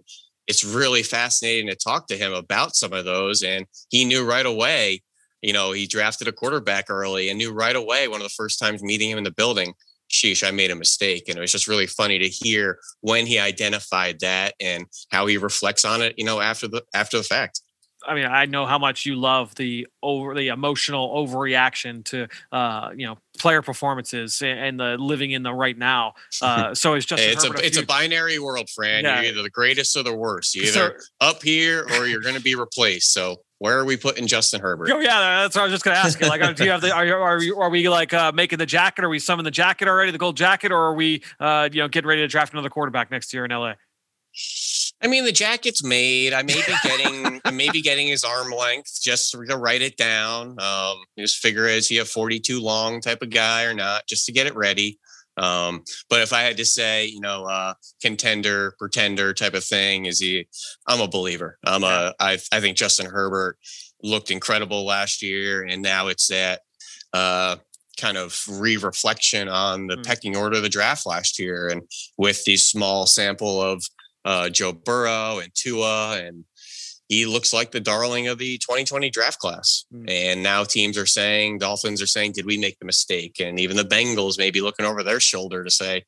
it's 0.51 0.65
really 0.65 1.01
fascinating 1.01 1.69
to 1.69 1.75
talk 1.77 2.07
to 2.07 2.17
him 2.17 2.33
about 2.33 2.75
some 2.75 2.91
of 2.91 3.05
those. 3.05 3.41
And 3.41 3.65
he 3.89 4.03
knew 4.03 4.27
right 4.27 4.45
away, 4.45 5.01
you 5.41 5.53
know, 5.53 5.71
he 5.71 5.87
drafted 5.87 6.27
a 6.27 6.33
quarterback 6.33 6.89
early 6.89 7.29
and 7.29 7.37
knew 7.37 7.53
right 7.53 7.75
away 7.75 8.09
one 8.09 8.19
of 8.19 8.25
the 8.25 8.33
first 8.35 8.59
times 8.59 8.83
meeting 8.83 9.09
him 9.09 9.17
in 9.17 9.23
the 9.23 9.31
building, 9.31 9.73
sheesh, 10.11 10.45
I 10.45 10.51
made 10.51 10.69
a 10.69 10.75
mistake. 10.75 11.29
And 11.29 11.37
it 11.37 11.41
was 11.41 11.53
just 11.53 11.69
really 11.69 11.87
funny 11.87 12.19
to 12.19 12.27
hear 12.27 12.79
when 12.99 13.25
he 13.25 13.39
identified 13.39 14.19
that 14.19 14.53
and 14.59 14.87
how 15.09 15.25
he 15.25 15.37
reflects 15.37 15.85
on 15.85 16.01
it, 16.01 16.15
you 16.17 16.25
know, 16.25 16.41
after 16.41 16.67
the 16.67 16.83
after 16.93 17.17
the 17.17 17.23
fact. 17.23 17.61
I 18.07 18.15
mean, 18.15 18.25
I 18.25 18.45
know 18.45 18.65
how 18.65 18.77
much 18.77 19.05
you 19.05 19.15
love 19.15 19.55
the 19.55 19.87
over 20.01 20.33
the 20.35 20.47
emotional 20.49 21.09
overreaction 21.09 22.03
to 22.05 22.27
uh, 22.51 22.91
you 22.95 23.07
know 23.07 23.17
player 23.37 23.61
performances 23.61 24.41
and 24.41 24.79
the 24.79 24.97
living 24.97 25.31
in 25.31 25.43
the 25.43 25.53
right 25.53 25.77
now. 25.77 26.13
Uh, 26.41 26.73
so 26.73 26.95
it's 26.95 27.05
just 27.05 27.21
it's 27.21 27.43
a, 27.43 27.51
a 27.51 27.57
it's 27.57 27.77
a 27.77 27.85
binary 27.85 28.39
world, 28.39 28.67
Fran. 28.67 29.03
Yeah. 29.03 29.21
You're 29.21 29.31
either 29.31 29.43
the 29.43 29.49
greatest 29.49 29.95
or 29.95 30.01
the 30.01 30.15
worst. 30.15 30.55
You're 30.55 30.65
either 30.65 30.99
up 31.19 31.43
here 31.43 31.85
or 31.93 32.07
you're 32.07 32.21
going 32.21 32.35
to 32.35 32.41
be 32.41 32.55
replaced. 32.55 33.13
So 33.13 33.41
where 33.61 33.77
are 33.77 33.85
we 33.85 33.95
putting 33.95 34.25
Justin 34.25 34.59
Herbert? 34.59 34.89
Oh 34.91 34.99
yeah, 34.99 35.43
that's 35.43 35.55
what 35.55 35.61
I 35.61 35.65
was 35.65 35.71
just 35.71 35.83
going 35.83 35.95
to 35.95 36.01
ask 36.01 36.19
you. 36.19 36.27
Like, 36.27 36.55
do 36.55 36.63
you 36.63 36.71
have 36.71 36.81
the 36.81 36.91
are 36.91 37.05
you, 37.05 37.13
are, 37.13 37.43
you, 37.43 37.59
are 37.59 37.69
we 37.69 37.87
like 37.89 38.11
uh, 38.11 38.31
making 38.31 38.57
the 38.57 38.65
jacket? 38.65 39.05
Are 39.05 39.09
we 39.09 39.19
summing 39.19 39.43
the 39.43 39.51
jacket 39.51 39.87
already, 39.87 40.11
the 40.11 40.17
gold 40.17 40.35
jacket, 40.35 40.71
or 40.71 40.79
are 40.79 40.95
we 40.95 41.21
uh, 41.39 41.69
you 41.71 41.81
know 41.81 41.87
getting 41.87 42.07
ready 42.07 42.21
to 42.21 42.27
draft 42.27 42.53
another 42.53 42.71
quarterback 42.71 43.11
next 43.11 43.31
year 43.35 43.45
in 43.45 43.51
LA? 43.51 43.73
I 45.03 45.07
mean, 45.07 45.25
the 45.25 45.31
jacket's 45.31 45.83
made. 45.83 46.33
I 46.33 46.43
may 46.43 46.53
be 46.53 46.75
getting, 46.83 47.41
I 47.43 47.51
may 47.51 47.69
be 47.71 47.81
getting 47.81 48.07
his 48.07 48.23
arm 48.23 48.51
length 48.51 49.01
just 49.01 49.31
to 49.31 49.57
write 49.57 49.81
it 49.81 49.97
down. 49.97 50.61
Um, 50.61 50.97
just 51.17 51.37
figure 51.37 51.65
is 51.65 51.87
he 51.87 51.97
a 51.97 52.05
42 52.05 52.61
long 52.61 53.01
type 53.01 53.21
of 53.21 53.31
guy 53.31 53.63
or 53.63 53.73
not, 53.73 54.05
just 54.07 54.25
to 54.27 54.31
get 54.31 54.47
it 54.47 54.55
ready. 54.55 54.99
Um, 55.37 55.83
but 56.09 56.21
if 56.21 56.33
I 56.33 56.41
had 56.41 56.57
to 56.57 56.65
say, 56.65 57.05
you 57.05 57.19
know, 57.19 57.45
uh, 57.45 57.73
contender, 58.01 58.75
pretender 58.77 59.33
type 59.33 59.53
of 59.53 59.63
thing, 59.63 60.05
is 60.05 60.19
he? 60.19 60.47
I'm 60.87 61.01
a 61.01 61.07
believer. 61.07 61.57
I'm 61.65 61.83
a. 61.83 62.13
I 62.19 62.37
I 62.51 62.59
think 62.59 62.77
Justin 62.77 63.07
Herbert 63.07 63.57
looked 64.03 64.29
incredible 64.29 64.85
last 64.85 65.21
year, 65.21 65.63
and 65.63 65.81
now 65.81 66.07
it's 66.07 66.27
that 66.27 66.61
uh, 67.13 67.55
kind 67.97 68.17
of 68.17 68.39
re-reflection 68.49 69.47
on 69.47 69.87
the 69.87 69.97
mm. 69.97 70.05
pecking 70.05 70.35
order 70.35 70.57
of 70.57 70.63
the 70.63 70.69
draft 70.69 71.05
last 71.05 71.39
year, 71.39 71.69
and 71.69 71.83
with 72.17 72.43
the 72.43 72.57
small 72.57 73.05
sample 73.05 73.61
of 73.61 73.83
uh, 74.25 74.49
Joe 74.49 74.73
Burrow 74.73 75.39
and 75.39 75.53
Tua, 75.53 76.19
and 76.21 76.45
he 77.07 77.25
looks 77.25 77.51
like 77.51 77.71
the 77.71 77.79
darling 77.79 78.27
of 78.27 78.37
the 78.37 78.57
2020 78.59 79.09
draft 79.09 79.39
class. 79.39 79.85
Mm. 79.93 80.09
And 80.09 80.43
now 80.43 80.63
teams 80.63 80.97
are 80.97 81.05
saying, 81.05 81.57
Dolphins 81.57 82.01
are 82.01 82.07
saying, 82.07 82.31
did 82.31 82.45
we 82.45 82.57
make 82.57 82.79
the 82.79 82.85
mistake? 82.85 83.39
And 83.39 83.59
even 83.59 83.75
the 83.75 83.83
Bengals 83.83 84.37
may 84.37 84.49
be 84.49 84.61
looking 84.61 84.85
over 84.85 85.03
their 85.03 85.19
shoulder 85.19 85.63
to 85.63 85.69
say, 85.69 86.05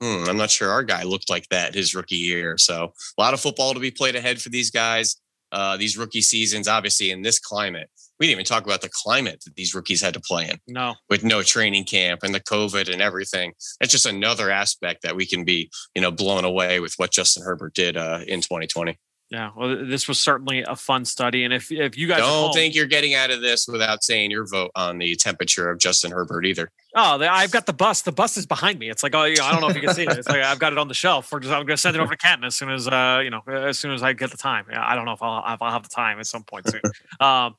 hmm, 0.00 0.24
I'm 0.26 0.38
not 0.38 0.50
sure 0.50 0.70
our 0.70 0.82
guy 0.82 1.02
looked 1.02 1.28
like 1.28 1.46
that 1.50 1.74
his 1.74 1.94
rookie 1.94 2.16
year. 2.16 2.56
So 2.56 2.94
a 3.18 3.20
lot 3.20 3.34
of 3.34 3.40
football 3.40 3.74
to 3.74 3.80
be 3.80 3.90
played 3.90 4.16
ahead 4.16 4.40
for 4.40 4.48
these 4.48 4.70
guys. 4.70 5.16
Uh, 5.52 5.76
these 5.76 5.98
rookie 5.98 6.22
seasons, 6.22 6.68
obviously 6.68 7.10
in 7.10 7.22
this 7.22 7.38
climate, 7.38 7.90
we 8.20 8.26
didn't 8.26 8.40
even 8.40 8.44
talk 8.44 8.64
about 8.64 8.82
the 8.82 8.90
climate 8.92 9.42
that 9.46 9.56
these 9.56 9.74
rookies 9.74 10.02
had 10.02 10.14
to 10.14 10.20
play 10.20 10.48
in. 10.48 10.58
No, 10.68 10.94
with 11.08 11.24
no 11.24 11.42
training 11.42 11.84
camp 11.84 12.22
and 12.22 12.34
the 12.34 12.40
COVID 12.40 12.92
and 12.92 13.00
everything. 13.00 13.52
It's 13.80 13.90
just 13.90 14.06
another 14.06 14.50
aspect 14.50 15.02
that 15.02 15.16
we 15.16 15.26
can 15.26 15.44
be, 15.44 15.70
you 15.94 16.02
know, 16.02 16.10
blown 16.10 16.44
away 16.44 16.80
with 16.80 16.94
what 16.98 17.10
Justin 17.10 17.42
Herbert 17.42 17.74
did 17.74 17.96
uh, 17.96 18.20
in 18.28 18.42
2020. 18.42 18.98
Yeah, 19.30 19.50
well, 19.56 19.86
this 19.86 20.08
was 20.08 20.18
certainly 20.18 20.62
a 20.62 20.74
fun 20.74 21.04
study, 21.04 21.44
and 21.44 21.54
if 21.54 21.70
if 21.70 21.96
you 21.96 22.08
guys 22.08 22.18
don't 22.18 22.46
home, 22.46 22.52
think 22.52 22.74
you're 22.74 22.86
getting 22.86 23.14
out 23.14 23.30
of 23.30 23.40
this 23.40 23.68
without 23.68 24.02
saying 24.02 24.32
your 24.32 24.44
vote 24.44 24.72
on 24.74 24.98
the 24.98 25.14
temperature 25.14 25.70
of 25.70 25.78
Justin 25.78 26.10
Herbert 26.10 26.44
either. 26.44 26.72
Oh, 26.96 27.22
I've 27.22 27.52
got 27.52 27.66
the 27.66 27.72
bus. 27.72 28.02
The 28.02 28.10
bus 28.10 28.36
is 28.36 28.44
behind 28.44 28.80
me. 28.80 28.90
It's 28.90 29.04
like, 29.04 29.14
oh, 29.14 29.22
you 29.24 29.36
know, 29.36 29.44
I 29.44 29.52
don't 29.52 29.60
know 29.60 29.68
if 29.68 29.76
you 29.76 29.82
can 29.82 29.94
see 29.94 30.02
it. 30.02 30.18
It's 30.18 30.28
like 30.28 30.42
I've 30.42 30.58
got 30.58 30.72
it 30.72 30.78
on 30.78 30.88
the 30.88 30.94
shelf. 30.94 31.30
We're 31.30 31.38
just, 31.38 31.52
I'm 31.52 31.64
going 31.64 31.76
to 31.76 31.80
send 31.80 31.94
it 31.94 32.00
over 32.00 32.10
to 32.10 32.16
Canton 32.16 32.44
as 32.44 32.56
soon 32.56 32.70
as, 32.70 32.88
uh, 32.88 33.20
you 33.22 33.30
know, 33.30 33.42
as 33.46 33.78
soon 33.78 33.92
as 33.92 34.02
I 34.02 34.12
get 34.12 34.32
the 34.32 34.36
time. 34.36 34.66
I 34.72 34.96
don't 34.96 35.04
know 35.04 35.12
if 35.12 35.22
I'll, 35.22 35.54
if 35.54 35.62
I'll 35.62 35.70
have 35.70 35.84
the 35.84 35.88
time 35.88 36.18
at 36.18 36.26
some 36.26 36.42
point 36.42 36.68
soon. 36.68 36.80
um, 37.20 37.54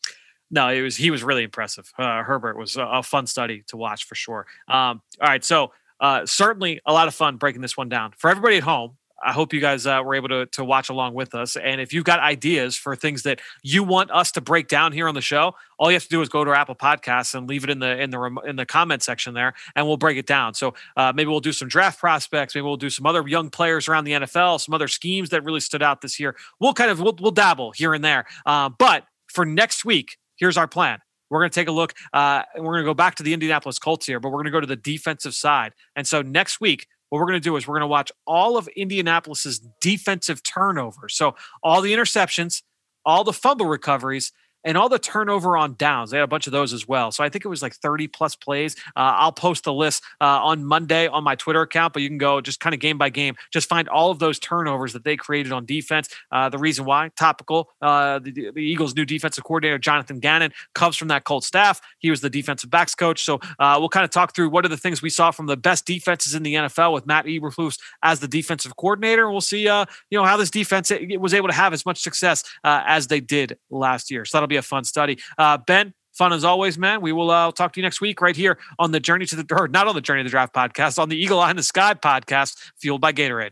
no, 0.52 0.68
it 0.68 0.82
was 0.82 0.97
he 0.97 1.10
was 1.10 1.24
really 1.24 1.43
impressive. 1.43 1.91
Uh, 1.97 2.24
Herbert 2.24 2.58
was 2.58 2.76
a, 2.76 2.84
a, 2.84 3.04
fun 3.04 3.26
study 3.26 3.64
to 3.68 3.78
watch 3.78 4.06
for 4.06 4.16
sure. 4.16 4.45
Um, 4.68 5.02
all 5.22 5.30
right, 5.30 5.43
so 5.43 5.72
uh, 5.99 6.26
certainly 6.26 6.82
a 6.86 6.93
lot 6.93 7.08
of 7.08 7.16
fun 7.16 7.38
breaking 7.38 7.62
this 7.62 7.78
one 7.78 7.89
down 7.89 8.14
for 8.18 8.30
everybody 8.30 8.58
at 8.58 8.64
home. 8.64 8.97
I 9.24 9.34
hope 9.34 9.54
you 9.54 9.62
guys 9.62 9.86
uh, 9.86 10.02
were 10.04 10.16
able 10.16 10.30
to, 10.30 10.45
to 10.47 10.66
watch 10.66 10.89
along 10.89 11.14
with 11.14 11.36
us. 11.36 11.56
And 11.56 11.80
if 11.80 11.93
you've 11.93 12.04
got 12.04 12.20
ideas 12.20 12.76
for 12.76 12.95
things 12.95 13.22
that 13.24 13.39
you 13.62 13.84
want 13.84 14.10
us 14.10 14.32
to 14.32 14.41
break 14.41 14.68
down 14.68 14.93
here 14.93 15.08
on 15.08 15.14
the 15.14 15.22
show, 15.22 15.54
all 15.78 15.91
you 15.91 15.95
have 15.95 16.04
to 16.04 16.10
do 16.10 16.22
is 16.22 16.30
go 16.30 16.43
to 16.43 16.49
our 16.49 16.56
Apple 16.56 16.76
Podcasts 16.76 17.36
and 17.36 17.47
leave 17.47 17.64
it 17.64 17.70
in 17.70 17.80
the 17.80 18.02
in 18.02 18.10
the 18.10 18.22
in 18.47 18.56
the 18.56 18.66
comment 18.66 19.04
section 19.04 19.34
there, 19.34 19.54
and 19.76 19.86
we'll 19.86 19.97
break 19.97 20.18
it 20.18 20.26
down. 20.26 20.54
So 20.54 20.74
uh, 20.97 21.14
maybe 21.16 21.30
we'll 21.30 21.39
do 21.39 21.54
some 21.54 21.68
draft 21.68 21.99
prospects, 21.99 22.56
maybe 22.56 22.64
we'll 22.64 22.78
do 22.78 22.89
some 22.89 23.06
other 23.06 23.28
young 23.28 23.49
players 23.49 23.88
around 23.88 24.06
the 24.06 24.14
NFL, 24.14 24.60
some 24.60 24.74
other 24.74 24.88
schemes 24.88 25.30
that 25.30 25.43
really 25.43 25.60
stood 25.60 25.84
out 25.84 26.02
this 26.02 26.20
year. 26.20 26.36
We'll 26.60 26.74
kind 26.74 26.89
of 26.89 26.99
we'll, 26.99 27.16
we'll 27.20 27.32
dabble 27.32 27.72
here 27.72 27.93
and 27.93 28.04
there. 28.04 28.26
Uh, 28.45 28.70
but 28.70 29.06
for 29.28 29.45
next 29.45 29.86
week, 29.86 30.18
here's 30.42 30.58
our 30.58 30.68
plan. 30.68 31.00
We're 31.30 31.39
going 31.39 31.52
to 31.52 31.56
take 31.56 31.70
a 31.70 31.72
look. 31.72 31.94
Uh, 32.12 32.44
we're 32.58 32.74
going 32.74 32.84
to 32.84 32.89
go 32.89 32.94
back 32.94 33.16
to 33.16 33.24
the 33.24 33.34
Indianapolis 33.34 33.80
Colts 33.80 34.06
here, 34.06 34.20
but 34.20 34.30
we're 34.30 34.39
going 34.39 34.46
to 34.46 34.52
go 34.52 34.60
to 34.60 34.68
the 34.68 34.76
defensive 34.76 35.34
side. 35.34 35.72
And 35.96 36.06
so 36.06 36.22
next 36.22 36.60
week, 36.60 36.88
what 37.08 37.20
we're 37.20 37.28
going 37.28 37.39
to 37.39 37.44
do 37.44 37.56
is 37.56 37.68
we're 37.68 37.76
going 37.76 37.82
to 37.82 37.88
watch 37.88 38.12
all 38.28 38.58
of 38.58 38.68
Indianapolis's 38.70 39.60
defensive 39.80 40.44
turnovers. 40.44 41.16
So 41.16 41.36
all 41.64 41.82
the 41.82 41.94
interceptions, 41.94 42.64
all 43.06 43.24
the 43.24 43.32
fumble 43.32 43.68
recoveries, 43.68 44.34
and 44.64 44.78
all 44.78 44.89
the 44.89 44.99
turnover 44.99 45.57
on 45.57 45.76
downs. 45.76 46.12
They 46.12 46.18
had 46.18 46.24
a 46.24 46.28
bunch 46.28 46.47
of 46.47 46.51
those 46.51 46.74
as 46.74 46.88
well. 46.88 47.12
So 47.12 47.24
I 47.24 47.30
think 47.30 47.45
it 47.45 47.47
was 47.47 47.62
like 47.62 47.74
30 47.74 48.07
plus 48.07 48.36
plays. 48.36 48.76
Uh, 48.95 49.16
I'll 49.18 49.32
post 49.32 49.64
the 49.64 49.74
list 49.74 50.03
uh, 50.20 50.26
on 50.26 50.64
Monday 50.64 51.07
on 51.07 51.24
my 51.24 51.36
Twitter 51.36 51.62
account, 51.62 51.93
but 51.93 52.01
you 52.01 52.09
can 52.09 52.18
go 52.18 52.41
just 52.41 52.59
kind 52.59 52.74
of 52.74 52.80
game 52.80 52.97
by 52.97 53.09
game, 53.09 53.36
just 53.51 53.68
find 53.68 53.88
all 53.89 54.12
of 54.12 54.20
those 54.20 54.39
turnovers 54.39 54.93
that 54.93 55.03
they 55.03 55.16
created 55.16 55.51
on 55.51 55.66
defense. 55.66 56.09
Uh, 56.32 56.49
the 56.49 56.57
reason 56.57 56.86
why, 56.86 57.09
topical, 57.18 57.70
uh, 57.82 58.20
the, 58.20 58.32
the, 58.32 58.62
Eagles' 58.62 58.95
new 58.95 59.05
defensive 59.05 59.43
coordinator, 59.43 59.78
Jonathan 59.78 60.20
Gannon, 60.20 60.51
comes 60.74 60.95
from 60.95 61.07
that 61.09 61.24
Colt 61.24 61.43
staff. 61.43 61.82
He 61.99 62.09
was 62.09 62.22
the 62.22 62.30
defensive 62.30 62.70
backs 62.70 62.95
coach. 62.95 63.24
So 63.24 63.39
uh, 63.59 63.78
we'll 63.80 63.89
kind 63.89 64.03
of 64.03 64.12
talk 64.12 64.36
through 64.36 64.49
what 64.49 64.66
are 64.66 64.70
the 64.70 64.78
things 64.78 65.01
we 65.01 65.09
saw 65.09 65.32
from 65.32 65.47
the 65.47 65.57
best 65.57 65.86
defenses 65.86 66.36
in 66.36 66.43
the 66.43 66.53
NFL 66.53 66.93
with 66.93 67.05
Matt 67.05 67.26
Eberflus 67.26 67.80
as 68.03 68.20
the 68.20 68.28
defensive 68.28 68.76
coordinator. 68.76 69.30
We'll 69.30 69.41
see, 69.41 69.68
uh, 69.68 69.86
you 70.09 70.18
know, 70.18 70.26
how 70.26 70.38
this 70.38 70.49
defense 70.49 70.91
was 71.18 71.34
able 71.34 71.47
to 71.47 71.53
have 71.53 71.74
as 71.74 71.86
much 71.86 72.01
success 72.01 72.43
as 72.64 73.07
they 73.07 73.20
did 73.20 73.57
last 73.70 74.12
year. 74.12 74.26
So 74.26 74.38
that'll 74.38 74.51
be 74.52 74.58
a 74.58 74.62
fun 74.62 74.84
study. 74.84 75.18
Uh, 75.38 75.58
ben, 75.58 75.93
fun 76.14 76.34
as 76.34 76.43
always, 76.43 76.78
man. 76.78 77.02
We 77.02 77.12
will 77.12 77.32
uh, 77.32 77.52
talk 77.52 77.74
to 77.74 77.80
you 77.80 77.84
next 77.84 78.02
week 78.02 78.22
right 78.22 78.36
here 78.36 78.58
on 78.80 78.91
the 78.91 78.99
Journey 78.99 79.26
to 79.28 79.36
the, 79.36 79.56
or 79.56 79.68
not 79.68 79.88
on 79.88 79.95
the 79.95 80.02
Journey 80.02 80.22
to 80.22 80.24
the 80.26 80.30
Draft 80.30 80.54
podcast, 80.54 80.99
on 80.99 81.10
the 81.10 81.18
Eagle 81.18 81.39
Eye 81.39 81.49
in 81.49 81.56
the 81.56 81.64
Sky 81.64 81.93
podcast, 81.93 82.58
fueled 82.78 83.02
by 83.02 83.14
Gatorade. 83.14 83.52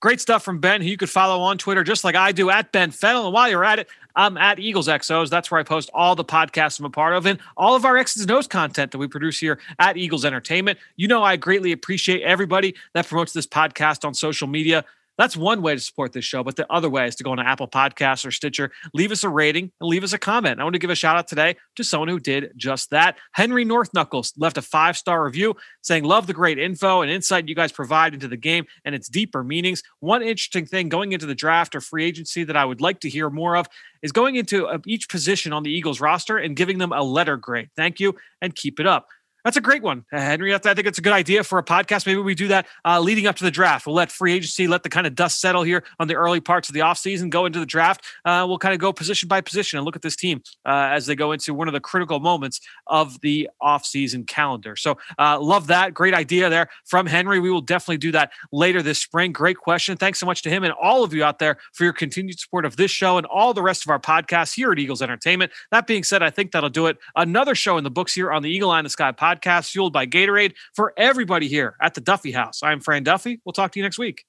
Great 0.00 0.20
stuff 0.20 0.42
from 0.42 0.58
Ben, 0.58 0.82
who 0.82 0.88
you 0.88 0.96
could 0.96 1.10
follow 1.10 1.40
on 1.42 1.58
Twitter 1.58 1.84
just 1.84 2.02
like 2.02 2.16
I 2.16 2.32
do 2.32 2.50
at 2.50 2.72
Ben 2.72 2.90
Fennell. 2.90 3.26
And 3.26 3.32
while 3.32 3.48
you're 3.48 3.64
at 3.64 3.78
it, 3.78 3.88
I'm 4.16 4.36
at 4.36 4.58
Eagles 4.58 4.88
XOs. 4.88 5.30
That's 5.30 5.48
where 5.48 5.60
I 5.60 5.62
post 5.62 5.90
all 5.94 6.16
the 6.16 6.24
podcasts 6.24 6.80
I'm 6.80 6.86
a 6.86 6.90
part 6.90 7.14
of 7.14 7.24
and 7.24 7.38
all 7.56 7.76
of 7.76 7.84
our 7.84 7.96
X's 7.96 8.22
and 8.22 8.30
O's 8.32 8.48
content 8.48 8.90
that 8.90 8.98
we 8.98 9.06
produce 9.06 9.38
here 9.38 9.60
at 9.78 9.96
Eagles 9.96 10.24
Entertainment. 10.24 10.80
You 10.96 11.06
know, 11.06 11.22
I 11.22 11.36
greatly 11.36 11.70
appreciate 11.70 12.22
everybody 12.22 12.74
that 12.94 13.06
promotes 13.06 13.32
this 13.32 13.46
podcast 13.46 14.04
on 14.04 14.12
social 14.12 14.48
media. 14.48 14.84
That's 15.22 15.36
one 15.36 15.62
way 15.62 15.72
to 15.72 15.80
support 15.80 16.12
this 16.12 16.24
show. 16.24 16.42
But 16.42 16.56
the 16.56 16.66
other 16.68 16.90
way 16.90 17.06
is 17.06 17.14
to 17.14 17.22
go 17.22 17.30
on 17.30 17.38
Apple 17.38 17.68
Podcasts 17.68 18.26
or 18.26 18.32
Stitcher, 18.32 18.72
leave 18.92 19.12
us 19.12 19.22
a 19.22 19.28
rating 19.28 19.70
and 19.80 19.88
leave 19.88 20.02
us 20.02 20.12
a 20.12 20.18
comment. 20.18 20.58
I 20.58 20.64
want 20.64 20.74
to 20.74 20.80
give 20.80 20.90
a 20.90 20.96
shout 20.96 21.16
out 21.16 21.28
today 21.28 21.54
to 21.76 21.84
someone 21.84 22.08
who 22.08 22.18
did 22.18 22.50
just 22.56 22.90
that. 22.90 23.18
Henry 23.30 23.64
North 23.64 23.94
Knuckles 23.94 24.32
left 24.36 24.58
a 24.58 24.62
five 24.62 24.96
star 24.96 25.24
review 25.24 25.54
saying, 25.80 26.02
Love 26.02 26.26
the 26.26 26.32
great 26.32 26.58
info 26.58 27.02
and 27.02 27.10
insight 27.10 27.48
you 27.48 27.54
guys 27.54 27.70
provide 27.70 28.14
into 28.14 28.26
the 28.26 28.36
game 28.36 28.64
and 28.84 28.96
its 28.96 29.08
deeper 29.08 29.44
meanings. 29.44 29.84
One 30.00 30.22
interesting 30.22 30.66
thing 30.66 30.88
going 30.88 31.12
into 31.12 31.26
the 31.26 31.36
draft 31.36 31.76
or 31.76 31.80
free 31.80 32.04
agency 32.04 32.42
that 32.42 32.56
I 32.56 32.64
would 32.64 32.80
like 32.80 32.98
to 33.02 33.08
hear 33.08 33.30
more 33.30 33.56
of 33.56 33.68
is 34.02 34.10
going 34.10 34.34
into 34.34 34.66
uh, 34.66 34.78
each 34.86 35.08
position 35.08 35.52
on 35.52 35.62
the 35.62 35.70
Eagles 35.70 36.00
roster 36.00 36.36
and 36.36 36.56
giving 36.56 36.78
them 36.78 36.90
a 36.90 37.00
letter 37.00 37.36
grade. 37.36 37.70
Thank 37.76 38.00
you 38.00 38.16
and 38.40 38.56
keep 38.56 38.80
it 38.80 38.88
up. 38.88 39.06
That's 39.44 39.56
a 39.56 39.60
great 39.60 39.82
one, 39.82 40.04
Henry. 40.12 40.54
I 40.54 40.58
think 40.58 40.86
it's 40.86 40.98
a 40.98 41.02
good 41.02 41.12
idea 41.12 41.42
for 41.42 41.58
a 41.58 41.64
podcast. 41.64 42.06
Maybe 42.06 42.20
we 42.20 42.36
do 42.36 42.46
that 42.48 42.66
uh, 42.84 43.00
leading 43.00 43.26
up 43.26 43.34
to 43.36 43.44
the 43.44 43.50
draft. 43.50 43.86
We'll 43.86 43.96
let 43.96 44.12
free 44.12 44.34
agency, 44.34 44.68
let 44.68 44.84
the 44.84 44.88
kind 44.88 45.04
of 45.04 45.16
dust 45.16 45.40
settle 45.40 45.64
here 45.64 45.82
on 45.98 46.06
the 46.06 46.14
early 46.14 46.38
parts 46.38 46.68
of 46.68 46.74
the 46.74 46.80
offseason, 46.80 47.28
go 47.28 47.44
into 47.44 47.58
the 47.58 47.66
draft. 47.66 48.04
Uh, 48.24 48.44
we'll 48.48 48.58
kind 48.58 48.72
of 48.72 48.78
go 48.78 48.92
position 48.92 49.28
by 49.28 49.40
position 49.40 49.78
and 49.78 49.84
look 49.84 49.96
at 49.96 50.02
this 50.02 50.14
team 50.14 50.42
uh, 50.64 50.90
as 50.92 51.06
they 51.06 51.16
go 51.16 51.32
into 51.32 51.54
one 51.54 51.66
of 51.66 51.74
the 51.74 51.80
critical 51.80 52.20
moments 52.20 52.60
of 52.86 53.20
the 53.20 53.50
offseason 53.60 54.28
calendar. 54.28 54.76
So, 54.76 54.96
uh, 55.18 55.40
love 55.40 55.66
that. 55.66 55.92
Great 55.92 56.14
idea 56.14 56.48
there 56.48 56.68
from 56.84 57.06
Henry. 57.06 57.40
We 57.40 57.50
will 57.50 57.60
definitely 57.60 57.98
do 57.98 58.12
that 58.12 58.30
later 58.52 58.80
this 58.80 59.00
spring. 59.00 59.32
Great 59.32 59.56
question. 59.56 59.96
Thanks 59.96 60.20
so 60.20 60.26
much 60.26 60.42
to 60.42 60.50
him 60.50 60.62
and 60.62 60.72
all 60.80 61.02
of 61.02 61.12
you 61.12 61.24
out 61.24 61.40
there 61.40 61.56
for 61.72 61.82
your 61.82 61.92
continued 61.92 62.38
support 62.38 62.64
of 62.64 62.76
this 62.76 62.92
show 62.92 63.16
and 63.18 63.26
all 63.26 63.52
the 63.52 63.62
rest 63.62 63.84
of 63.84 63.90
our 63.90 63.98
podcasts 63.98 64.54
here 64.54 64.70
at 64.70 64.78
Eagles 64.78 65.02
Entertainment. 65.02 65.50
That 65.72 65.88
being 65.88 66.04
said, 66.04 66.22
I 66.22 66.30
think 66.30 66.52
that'll 66.52 66.70
do 66.70 66.86
it. 66.86 66.96
Another 67.16 67.56
show 67.56 67.76
in 67.76 67.82
the 67.82 67.90
books 67.90 68.14
here 68.14 68.30
on 68.30 68.42
the 68.42 68.50
Eagle 68.50 68.70
Eye 68.70 68.78
in 68.78 68.84
the 68.84 68.90
Sky 68.90 69.10
podcast 69.10 69.31
podcast 69.32 69.70
fueled 69.70 69.92
by 69.92 70.06
Gatorade 70.06 70.54
for 70.74 70.92
everybody 70.96 71.48
here 71.48 71.76
at 71.80 71.94
the 71.94 72.00
Duffy 72.00 72.32
House. 72.32 72.62
I'm 72.62 72.80
Fran 72.80 73.02
Duffy. 73.04 73.40
We'll 73.44 73.52
talk 73.52 73.72
to 73.72 73.78
you 73.78 73.82
next 73.82 73.98
week. 73.98 74.24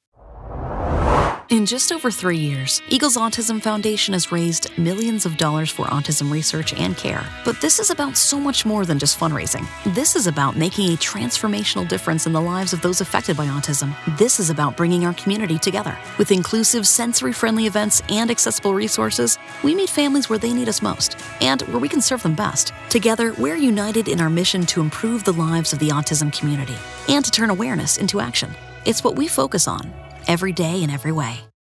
In 1.49 1.65
just 1.65 1.91
over 1.91 2.09
three 2.09 2.37
years, 2.37 2.81
Eagles 2.87 3.17
Autism 3.17 3.61
Foundation 3.61 4.13
has 4.13 4.31
raised 4.31 4.75
millions 4.77 5.25
of 5.25 5.35
dollars 5.35 5.69
for 5.69 5.85
autism 5.87 6.31
research 6.31 6.73
and 6.73 6.95
care. 6.95 7.25
But 7.43 7.59
this 7.59 7.79
is 7.79 7.89
about 7.89 8.15
so 8.15 8.39
much 8.39 8.65
more 8.65 8.85
than 8.85 8.97
just 8.97 9.19
fundraising. 9.19 9.67
This 9.93 10.15
is 10.15 10.25
about 10.25 10.55
making 10.55 10.93
a 10.93 10.97
transformational 10.97 11.87
difference 11.87 12.25
in 12.25 12.31
the 12.31 12.41
lives 12.41 12.71
of 12.71 12.81
those 12.81 13.01
affected 13.01 13.35
by 13.35 13.45
autism. 13.47 13.93
This 14.17 14.39
is 14.39 14.49
about 14.49 14.77
bringing 14.77 15.05
our 15.05 15.13
community 15.15 15.59
together. 15.59 15.97
With 16.17 16.31
inclusive, 16.31 16.87
sensory 16.87 17.33
friendly 17.33 17.67
events 17.67 18.01
and 18.07 18.31
accessible 18.31 18.73
resources, 18.73 19.37
we 19.63 19.75
meet 19.75 19.89
families 19.89 20.29
where 20.29 20.39
they 20.39 20.53
need 20.53 20.69
us 20.69 20.81
most 20.81 21.17
and 21.41 21.61
where 21.63 21.79
we 21.79 21.89
can 21.89 22.01
serve 22.01 22.23
them 22.23 22.35
best. 22.35 22.73
Together, 22.89 23.33
we're 23.33 23.57
united 23.57 24.07
in 24.07 24.21
our 24.21 24.29
mission 24.29 24.65
to 24.67 24.81
improve 24.81 25.25
the 25.25 25.33
lives 25.33 25.73
of 25.73 25.79
the 25.79 25.89
autism 25.89 26.31
community 26.31 26.77
and 27.09 27.25
to 27.25 27.31
turn 27.31 27.49
awareness 27.49 27.97
into 27.97 28.21
action. 28.21 28.49
It's 28.85 29.03
what 29.03 29.17
we 29.17 29.27
focus 29.27 29.67
on 29.67 29.93
every 30.27 30.51
day 30.51 30.81
in 30.81 30.89
every 30.89 31.11
way. 31.11 31.45